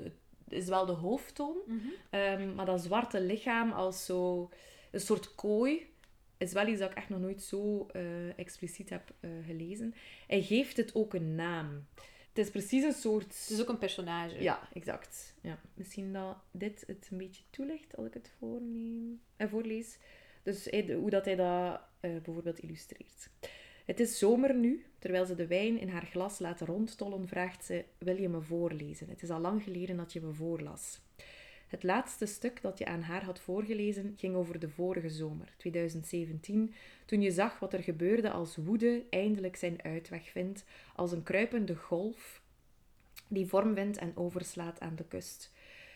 is 0.48 0.68
wel 0.68 0.86
de 0.86 0.92
hoofdtoon. 0.92 1.58
Mhm. 1.66 1.78
Ehm, 2.10 2.56
maar 2.56 2.66
dat 2.66 2.82
zwarte 2.82 3.22
lichaam 3.22 3.72
als 3.72 4.06
zo 4.06 4.50
een 4.92 5.00
soort 5.00 5.36
kooi 5.36 5.92
is 6.38 6.54
wel 6.54 6.68
iets 6.68 6.80
dat 6.80 6.92
ik 6.92 6.98
echt 6.98 7.10
nog 7.10 7.20
nooit 7.20 7.42
zo 7.42 7.88
eh, 7.92 8.38
expliciet 8.40 8.90
heb 8.90 9.14
eh, 9.20 9.30
gelezen. 9.46 9.94
Hij 10.28 10.42
geeft 10.42 10.78
het 10.78 10.96
ook 10.96 11.14
een 11.14 11.36
naam. 11.36 11.86
Het 12.34 12.46
is 12.46 12.50
precies 12.52 12.84
een 12.84 12.94
soort... 12.94 13.24
Het 13.26 13.50
is 13.50 13.62
ook 13.62 13.70
een 13.70 13.78
personage. 13.78 14.42
Ja, 14.42 14.68
exact. 14.74 15.34
Ja. 15.42 15.60
Misschien 15.74 16.14
dat 16.14 16.38
dit 16.52 16.84
het 16.88 17.08
een 17.12 17.18
beetje 17.18 17.44
toelicht 17.50 17.98
als 17.98 18.08
ik 18.08 18.14
het 18.14 18.32
voorneem, 18.40 19.22
eh, 19.38 19.48
voorlees. 19.50 19.98
Dus 20.44 20.66
hij- 20.70 20.86
de- 20.86 20.94
hoe 20.94 21.10
dat 21.10 21.26
hij 21.26 21.36
dat 21.36 21.82
eh, 22.00 22.12
bijvoorbeeld 22.12 22.60
illustreert. 22.60 23.30
Het 23.86 24.00
is 24.00 24.18
zomer 24.18 24.56
nu. 24.56 24.86
Terwijl 25.00 25.26
ze 25.26 25.36
de 25.36 25.48
wijn 25.48 25.80
in 25.80 25.90
haar 25.90 26.06
glas 26.06 26.40
laat 26.40 26.62
rondtollen, 26.62 27.28
vraagt 27.28 27.66
ze: 27.66 27.86
Wil 27.98 28.22
je 28.22 28.30
me 28.30 28.42
voorlezen? 28.42 29.10
Het 29.10 29.24
is 29.24 29.30
al 29.30 29.40
lang 29.40 29.64
geleden 29.64 29.98
dat 29.98 30.14
je 30.14 30.22
me 30.22 30.34
voorlas. 30.34 31.00
Het 31.74 31.84
laatste 31.84 32.26
stuk 32.26 32.62
dat 32.62 32.78
je 32.78 32.86
aan 32.86 33.02
haar 33.02 33.24
had 33.24 33.40
voorgelezen 33.40 34.14
ging 34.18 34.36
over 34.36 34.60
de 34.60 34.70
vorige 34.70 35.10
zomer, 35.10 35.54
2017, 35.58 36.74
toen 37.06 37.22
je 37.22 37.32
zag 37.32 37.60
wat 37.60 37.74
er 37.74 37.84
gebeurde 37.84 38.32
als 38.32 38.56
woede 38.56 39.06
eindelijk 39.10 39.56
zijn 39.56 39.84
uitweg 39.84 40.30
vindt, 40.30 40.66
als 40.96 41.12
een 41.12 41.24
kruipende 41.24 41.76
golf 41.76 42.42
die 43.28 43.46
vorm 43.46 43.74
wint 43.74 43.98
en 43.98 44.18
overslaat 44.18 44.80
aan 44.80 44.96
de 44.96 45.06
kust. 45.06 45.52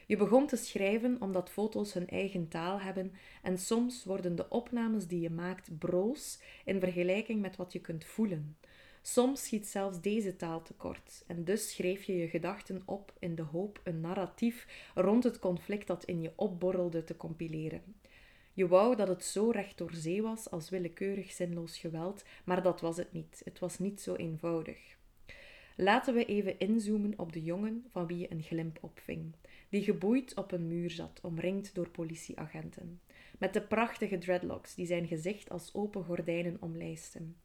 Je 0.08 0.18
begon 0.18 0.48
te 0.48 0.56
schrijven 0.56 1.22
omdat 1.22 1.50
foto's 1.50 1.94
hun 1.94 2.08
eigen 2.08 2.48
taal 2.48 2.80
hebben 2.82 3.14
en 3.42 3.58
soms 3.58 4.04
worden 4.04 4.36
de 4.36 4.50
opnames 4.50 5.08
die 5.08 5.20
je 5.20 5.30
maakt 5.30 5.78
broos 5.78 6.42
in 6.66 6.80
vergelijking 6.80 7.42
met 7.42 7.56
wat 7.56 7.74
je 7.74 7.80
kunt 7.80 8.06
voelen. 8.06 8.58
Soms 9.02 9.46
schiet 9.46 9.68
zelfs 9.68 10.02
deze 10.02 10.36
taal 10.36 10.62
tekort 10.62 11.24
en 11.28 11.44
dus 11.44 11.70
schreef 11.70 12.04
je 12.04 12.18
je 12.18 12.28
gedachten 12.28 12.82
op 12.86 13.14
in 13.20 13.36
de 13.36 13.42
hoop 13.42 13.82
een 13.84 14.02
narratief 14.02 14.92
rond 14.96 15.24
het 15.24 15.40
conflict 15.40 15.88
dat 15.88 16.04
in 16.04 16.22
je 16.22 16.32
opborrelde 16.36 17.04
te 17.04 17.18
compileren. 17.18 17.96
Je 18.54 18.68
wou 18.68 18.96
dat 18.96 19.08
het 19.08 19.24
zo 19.24 19.50
recht 19.50 19.78
door 19.78 19.94
zee 19.94 20.22
was 20.22 20.52
als 20.52 20.70
willekeurig 20.70 21.32
zinloos 21.32 21.78
geweld, 21.78 22.24
maar 22.46 22.64
dat 22.64 22.82
was 22.82 22.98
het 22.98 23.14
niet. 23.14 23.42
Het 23.44 23.60
was 23.60 23.80
niet 23.80 24.02
zo 24.02 24.16
eenvoudig. 24.16 24.98
Laten 25.76 26.14
we 26.14 26.26
even 26.26 26.60
inzoomen 26.60 27.14
op 27.18 27.34
de 27.34 27.44
jongen 27.44 27.86
van 27.92 28.08
wie 28.08 28.18
je 28.18 28.32
een 28.32 28.44
glimp 28.44 28.78
opving, 28.82 29.34
die 29.70 29.84
geboeid 29.84 30.36
op 30.36 30.52
een 30.52 30.68
muur 30.68 30.92
zat, 30.92 31.20
omringd 31.22 31.76
door 31.76 31.90
politieagenten, 31.90 33.02
met 33.40 33.54
de 33.54 33.62
prachtige 33.62 34.18
dreadlocks 34.18 34.76
die 34.76 34.86
zijn 34.86 35.08
gezicht 35.08 35.50
als 35.50 35.74
open 35.74 36.04
gordijnen 36.04 36.58
omlijsten. 36.60 37.38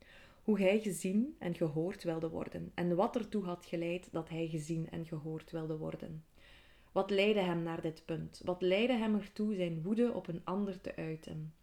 Hoe 0.43 0.61
hij 0.61 0.81
gezien 0.81 1.37
en 1.39 1.55
gehoord 1.55 2.03
wilde 2.03 2.29
worden 2.29 2.73
en 2.75 2.95
wat 2.95 3.17
ertoe 3.17 3.45
had 3.45 3.67
geleid 3.67 4.09
dat 4.13 4.29
hij 4.29 4.49
gezien 4.49 4.91
en 4.91 5.07
gehoord 5.07 5.51
wilde 5.51 5.77
worden. 5.77 6.25
Wat 6.93 7.11
leidde 7.11 7.41
hem 7.41 7.63
naar 7.63 7.81
dit 7.81 8.03
punt? 8.05 8.41
Wat 8.45 8.63
leidde 8.63 8.97
hem 8.97 9.15
ertoe 9.15 9.55
zijn 9.55 9.83
woede 9.83 10.13
op 10.13 10.29
een 10.29 10.41
ander 10.45 10.81
te 10.81 10.97
uiten? 10.97 11.55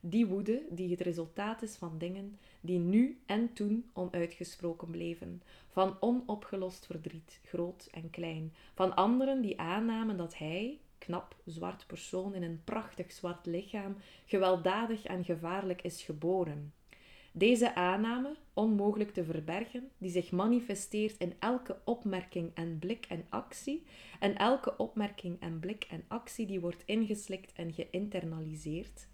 Die 0.00 0.26
woede 0.26 0.62
die 0.70 0.90
het 0.90 1.00
resultaat 1.00 1.62
is 1.62 1.76
van 1.76 1.98
dingen 1.98 2.38
die 2.60 2.78
nu 2.78 3.18
en 3.26 3.52
toen 3.52 3.90
onuitgesproken 3.92 4.90
bleven, 4.90 5.42
van 5.68 5.96
onopgelost 6.00 6.86
verdriet, 6.86 7.40
groot 7.44 7.88
en 7.90 8.10
klein, 8.10 8.52
van 8.74 8.94
anderen 8.94 9.40
die 9.40 9.60
aannamen 9.60 10.16
dat 10.16 10.38
hij, 10.38 10.78
knap 10.98 11.36
zwart 11.44 11.86
persoon 11.86 12.34
in 12.34 12.42
een 12.42 12.60
prachtig 12.64 13.12
zwart 13.12 13.46
lichaam, 13.46 13.96
gewelddadig 14.24 15.04
en 15.04 15.24
gevaarlijk 15.24 15.82
is 15.82 16.02
geboren. 16.02 16.72
Deze 17.36 17.74
aanname, 17.74 18.36
onmogelijk 18.52 19.12
te 19.12 19.24
verbergen, 19.24 19.90
die 19.98 20.10
zich 20.10 20.30
manifesteert 20.30 21.18
in 21.18 21.34
elke 21.38 21.76
opmerking 21.84 22.50
en 22.54 22.78
blik 22.78 23.06
en 23.08 23.26
actie, 23.28 23.82
en 24.20 24.36
elke 24.36 24.76
opmerking 24.76 25.40
en 25.40 25.58
blik 25.60 25.86
en 25.90 26.04
actie 26.08 26.46
die 26.46 26.60
wordt 26.60 26.82
ingeslikt 26.84 27.52
en 27.52 27.72
geïnternaliseerd. 27.72 29.06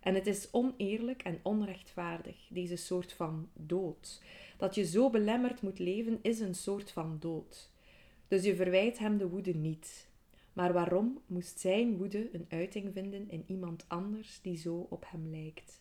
En 0.00 0.14
het 0.14 0.26
is 0.26 0.48
oneerlijk 0.50 1.22
en 1.22 1.38
onrechtvaardig, 1.42 2.48
deze 2.50 2.76
soort 2.76 3.12
van 3.12 3.48
dood. 3.54 4.22
Dat 4.56 4.74
je 4.74 4.84
zo 4.84 5.10
belemmerd 5.10 5.62
moet 5.62 5.78
leven 5.78 6.18
is 6.22 6.40
een 6.40 6.54
soort 6.54 6.90
van 6.90 7.16
dood. 7.20 7.70
Dus 8.28 8.44
je 8.44 8.56
verwijt 8.56 8.98
hem 8.98 9.18
de 9.18 9.28
woede 9.28 9.54
niet. 9.54 10.08
Maar 10.52 10.72
waarom 10.72 11.20
moest 11.26 11.60
zijn 11.60 11.96
woede 11.96 12.28
een 12.32 12.46
uiting 12.48 12.92
vinden 12.92 13.30
in 13.30 13.44
iemand 13.46 13.84
anders 13.88 14.40
die 14.42 14.56
zo 14.56 14.86
op 14.90 15.04
hem 15.08 15.30
lijkt? 15.30 15.80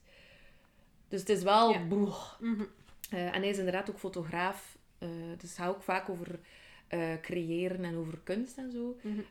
Dus 1.07 1.19
het 1.19 1.29
is 1.29 1.43
wel... 1.43 1.71
Ja. 1.71 1.87
boeh. 1.87 2.39
Mhm. 2.39 2.63
Eh, 3.09 3.25
en 3.35 3.41
hij 3.41 3.49
is 3.49 3.57
inderdaad 3.57 3.89
ook 3.89 3.99
fotograaf. 3.99 4.77
eh, 4.97 5.09
dus 5.37 5.55
hij 5.55 5.65
houdt 5.65 5.79
ook 5.79 5.83
vaak 5.85 6.09
over 6.09 6.39
eh, 6.87 7.21
creëren 7.21 7.83
en 7.83 7.95
over 7.95 8.19
kunst 8.23 8.57
en 8.57 8.71
zo. 8.71 8.97
Mhm. 9.01 9.21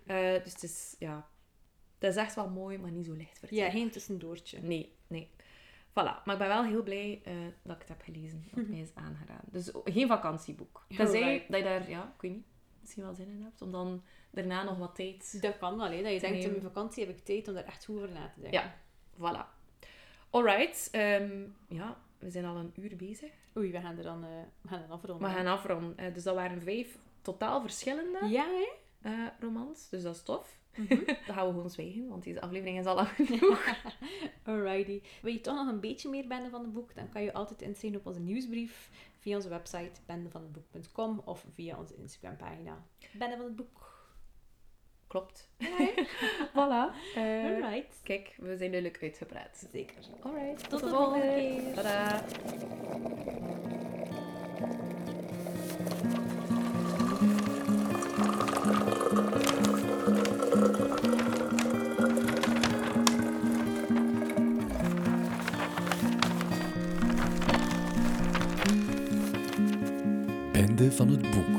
Dus 0.43 0.53
het 0.53 0.63
is, 0.63 0.97
ja... 0.99 1.29
Het 1.99 2.11
is 2.11 2.17
echt 2.17 2.35
wel 2.35 2.49
mooi, 2.49 2.79
maar 2.79 2.91
niet 2.91 3.07
zo 3.07 3.13
licht 3.13 3.39
verteld. 3.39 3.61
Ja, 3.61 3.71
geen 3.71 3.91
tussendoortje. 3.91 4.61
Nee, 4.61 4.93
nee. 5.07 5.31
Voilà. 5.91 5.95
Maar 5.95 6.31
ik 6.33 6.39
ben 6.39 6.49
wel 6.49 6.65
heel 6.65 6.83
blij 6.83 7.21
dat 7.63 7.75
ik 7.75 7.81
het 7.81 7.89
heb 7.89 8.03
gelezen. 8.03 8.45
Dat 8.55 8.67
mij 8.67 8.79
is 8.79 8.95
aangeraden. 8.95 9.49
Dus 9.51 9.71
geen 9.85 10.09
vakantieboek. 10.09 10.87
Tenzij 10.97 11.47
dat 11.49 11.59
je 11.59 11.65
daar, 11.65 11.91
ja, 11.91 12.13
ik 12.15 12.21
weet 12.21 12.33
niet, 12.33 12.47
misschien 12.81 13.03
wel 13.03 13.15
zin 13.15 13.29
in 13.29 13.43
hebt. 13.43 13.63
Om 13.63 13.73
dan 13.73 14.03
daarna 14.31 14.63
nog 14.63 14.79
wat 14.79 14.95
tijd... 14.95 15.43
Dat 15.43 15.59
kan 15.59 15.77
wel, 15.77 15.91
hè. 15.91 16.03
Dat 16.03 16.13
je 16.13 16.21
denkt, 16.21 16.45
in 16.45 16.51
mijn 16.51 16.63
vakantie 16.63 17.07
heb 17.07 17.17
ik 17.17 17.25
tijd 17.25 17.49
om 17.49 17.55
daar 17.55 17.65
echt 17.65 17.85
goed 17.85 17.97
over 17.97 18.11
na 18.11 18.29
te 18.35 18.41
denken. 18.41 18.61
Ja, 18.61 18.75
voilà. 19.17 19.56
Alright. 20.31 20.89
ehm, 20.93 21.45
ja, 21.69 21.97
we 22.19 22.31
zijn 22.31 22.45
al 22.45 22.57
een 22.57 22.73
uur 22.77 22.97
bezig. 22.97 23.31
Oei, 23.57 23.73
we 23.73 23.81
gaan 23.81 23.97
er 23.97 24.03
dan, 24.03 24.25
eh, 24.25 24.31
we 24.61 24.69
gaan 24.69 24.91
afronden. 24.91 25.29
We 25.29 25.35
gaan 25.35 25.47
afronden. 25.47 25.99
Eh, 25.99 26.15
dus 26.15 26.23
dat 26.23 26.35
waren 26.35 26.61
vijf 26.63 26.99
totaal 27.23 27.61
verschillende 27.61 28.27
Ja, 28.29 28.45
hè? 28.45 28.67
eh, 29.11 29.27
romans. 29.41 29.89
Dus 29.89 30.03
dat 30.03 30.15
is 30.15 30.23
tof. 30.23 30.59
Mhm. 30.77 30.89
Dan 31.27 31.35
gaan 31.35 31.47
we 31.47 31.53
gewoon 31.53 31.71
zwijgen, 31.71 32.09
want 32.09 32.25
deze 32.25 32.41
aflevering 32.41 32.79
is 32.79 32.87
al 32.87 32.95
lang 32.95 33.09
genoeg. 33.27 33.67
Alrighty. 34.43 35.01
Wil 35.23 35.33
je 35.33 35.41
toch 35.41 35.55
nog 35.55 35.69
een 35.69 35.81
beetje 35.81 36.09
meer 36.09 36.27
Bende 36.27 36.51
van 36.51 36.61
het 36.63 36.73
Boek? 36.73 36.95
Dan 36.95 37.09
kan 37.09 37.23
je 37.23 37.33
altijd 37.33 37.63
inschrijven 37.63 38.01
op 38.01 38.07
onze 38.07 38.21
nieuwsbrief 38.21 38.91
via 39.19 39.37
onze 39.37 39.49
website 39.49 40.01
bendevanhetboek.com 40.07 41.23
of 41.25 41.47
via 41.55 41.79
onze 41.79 41.95
Instagram-pagina 41.97 42.85
Bende 43.13 43.37
van 43.37 43.45
het 43.45 43.57
Boek. 43.57 43.96
Klopt. 45.07 45.49
Ja, 45.59 45.69
Voilà. 46.57 46.95
Eh, 47.15 47.45
Alright. 47.45 48.01
kijk, 48.03 48.35
we 48.39 48.57
zijn 48.57 48.71
duidelijk 48.71 49.03
uitgepraat. 49.03 49.67
Zeker. 49.73 49.95
Alright, 50.23 50.69
Tot 50.69 50.81
de 50.81 50.89
volgende 50.89 51.27
keer. 51.35 51.75
Tada. 51.75 52.23
Bende 70.53 70.93
van 70.93 71.09
het 71.09 71.21
boek. 71.31 71.56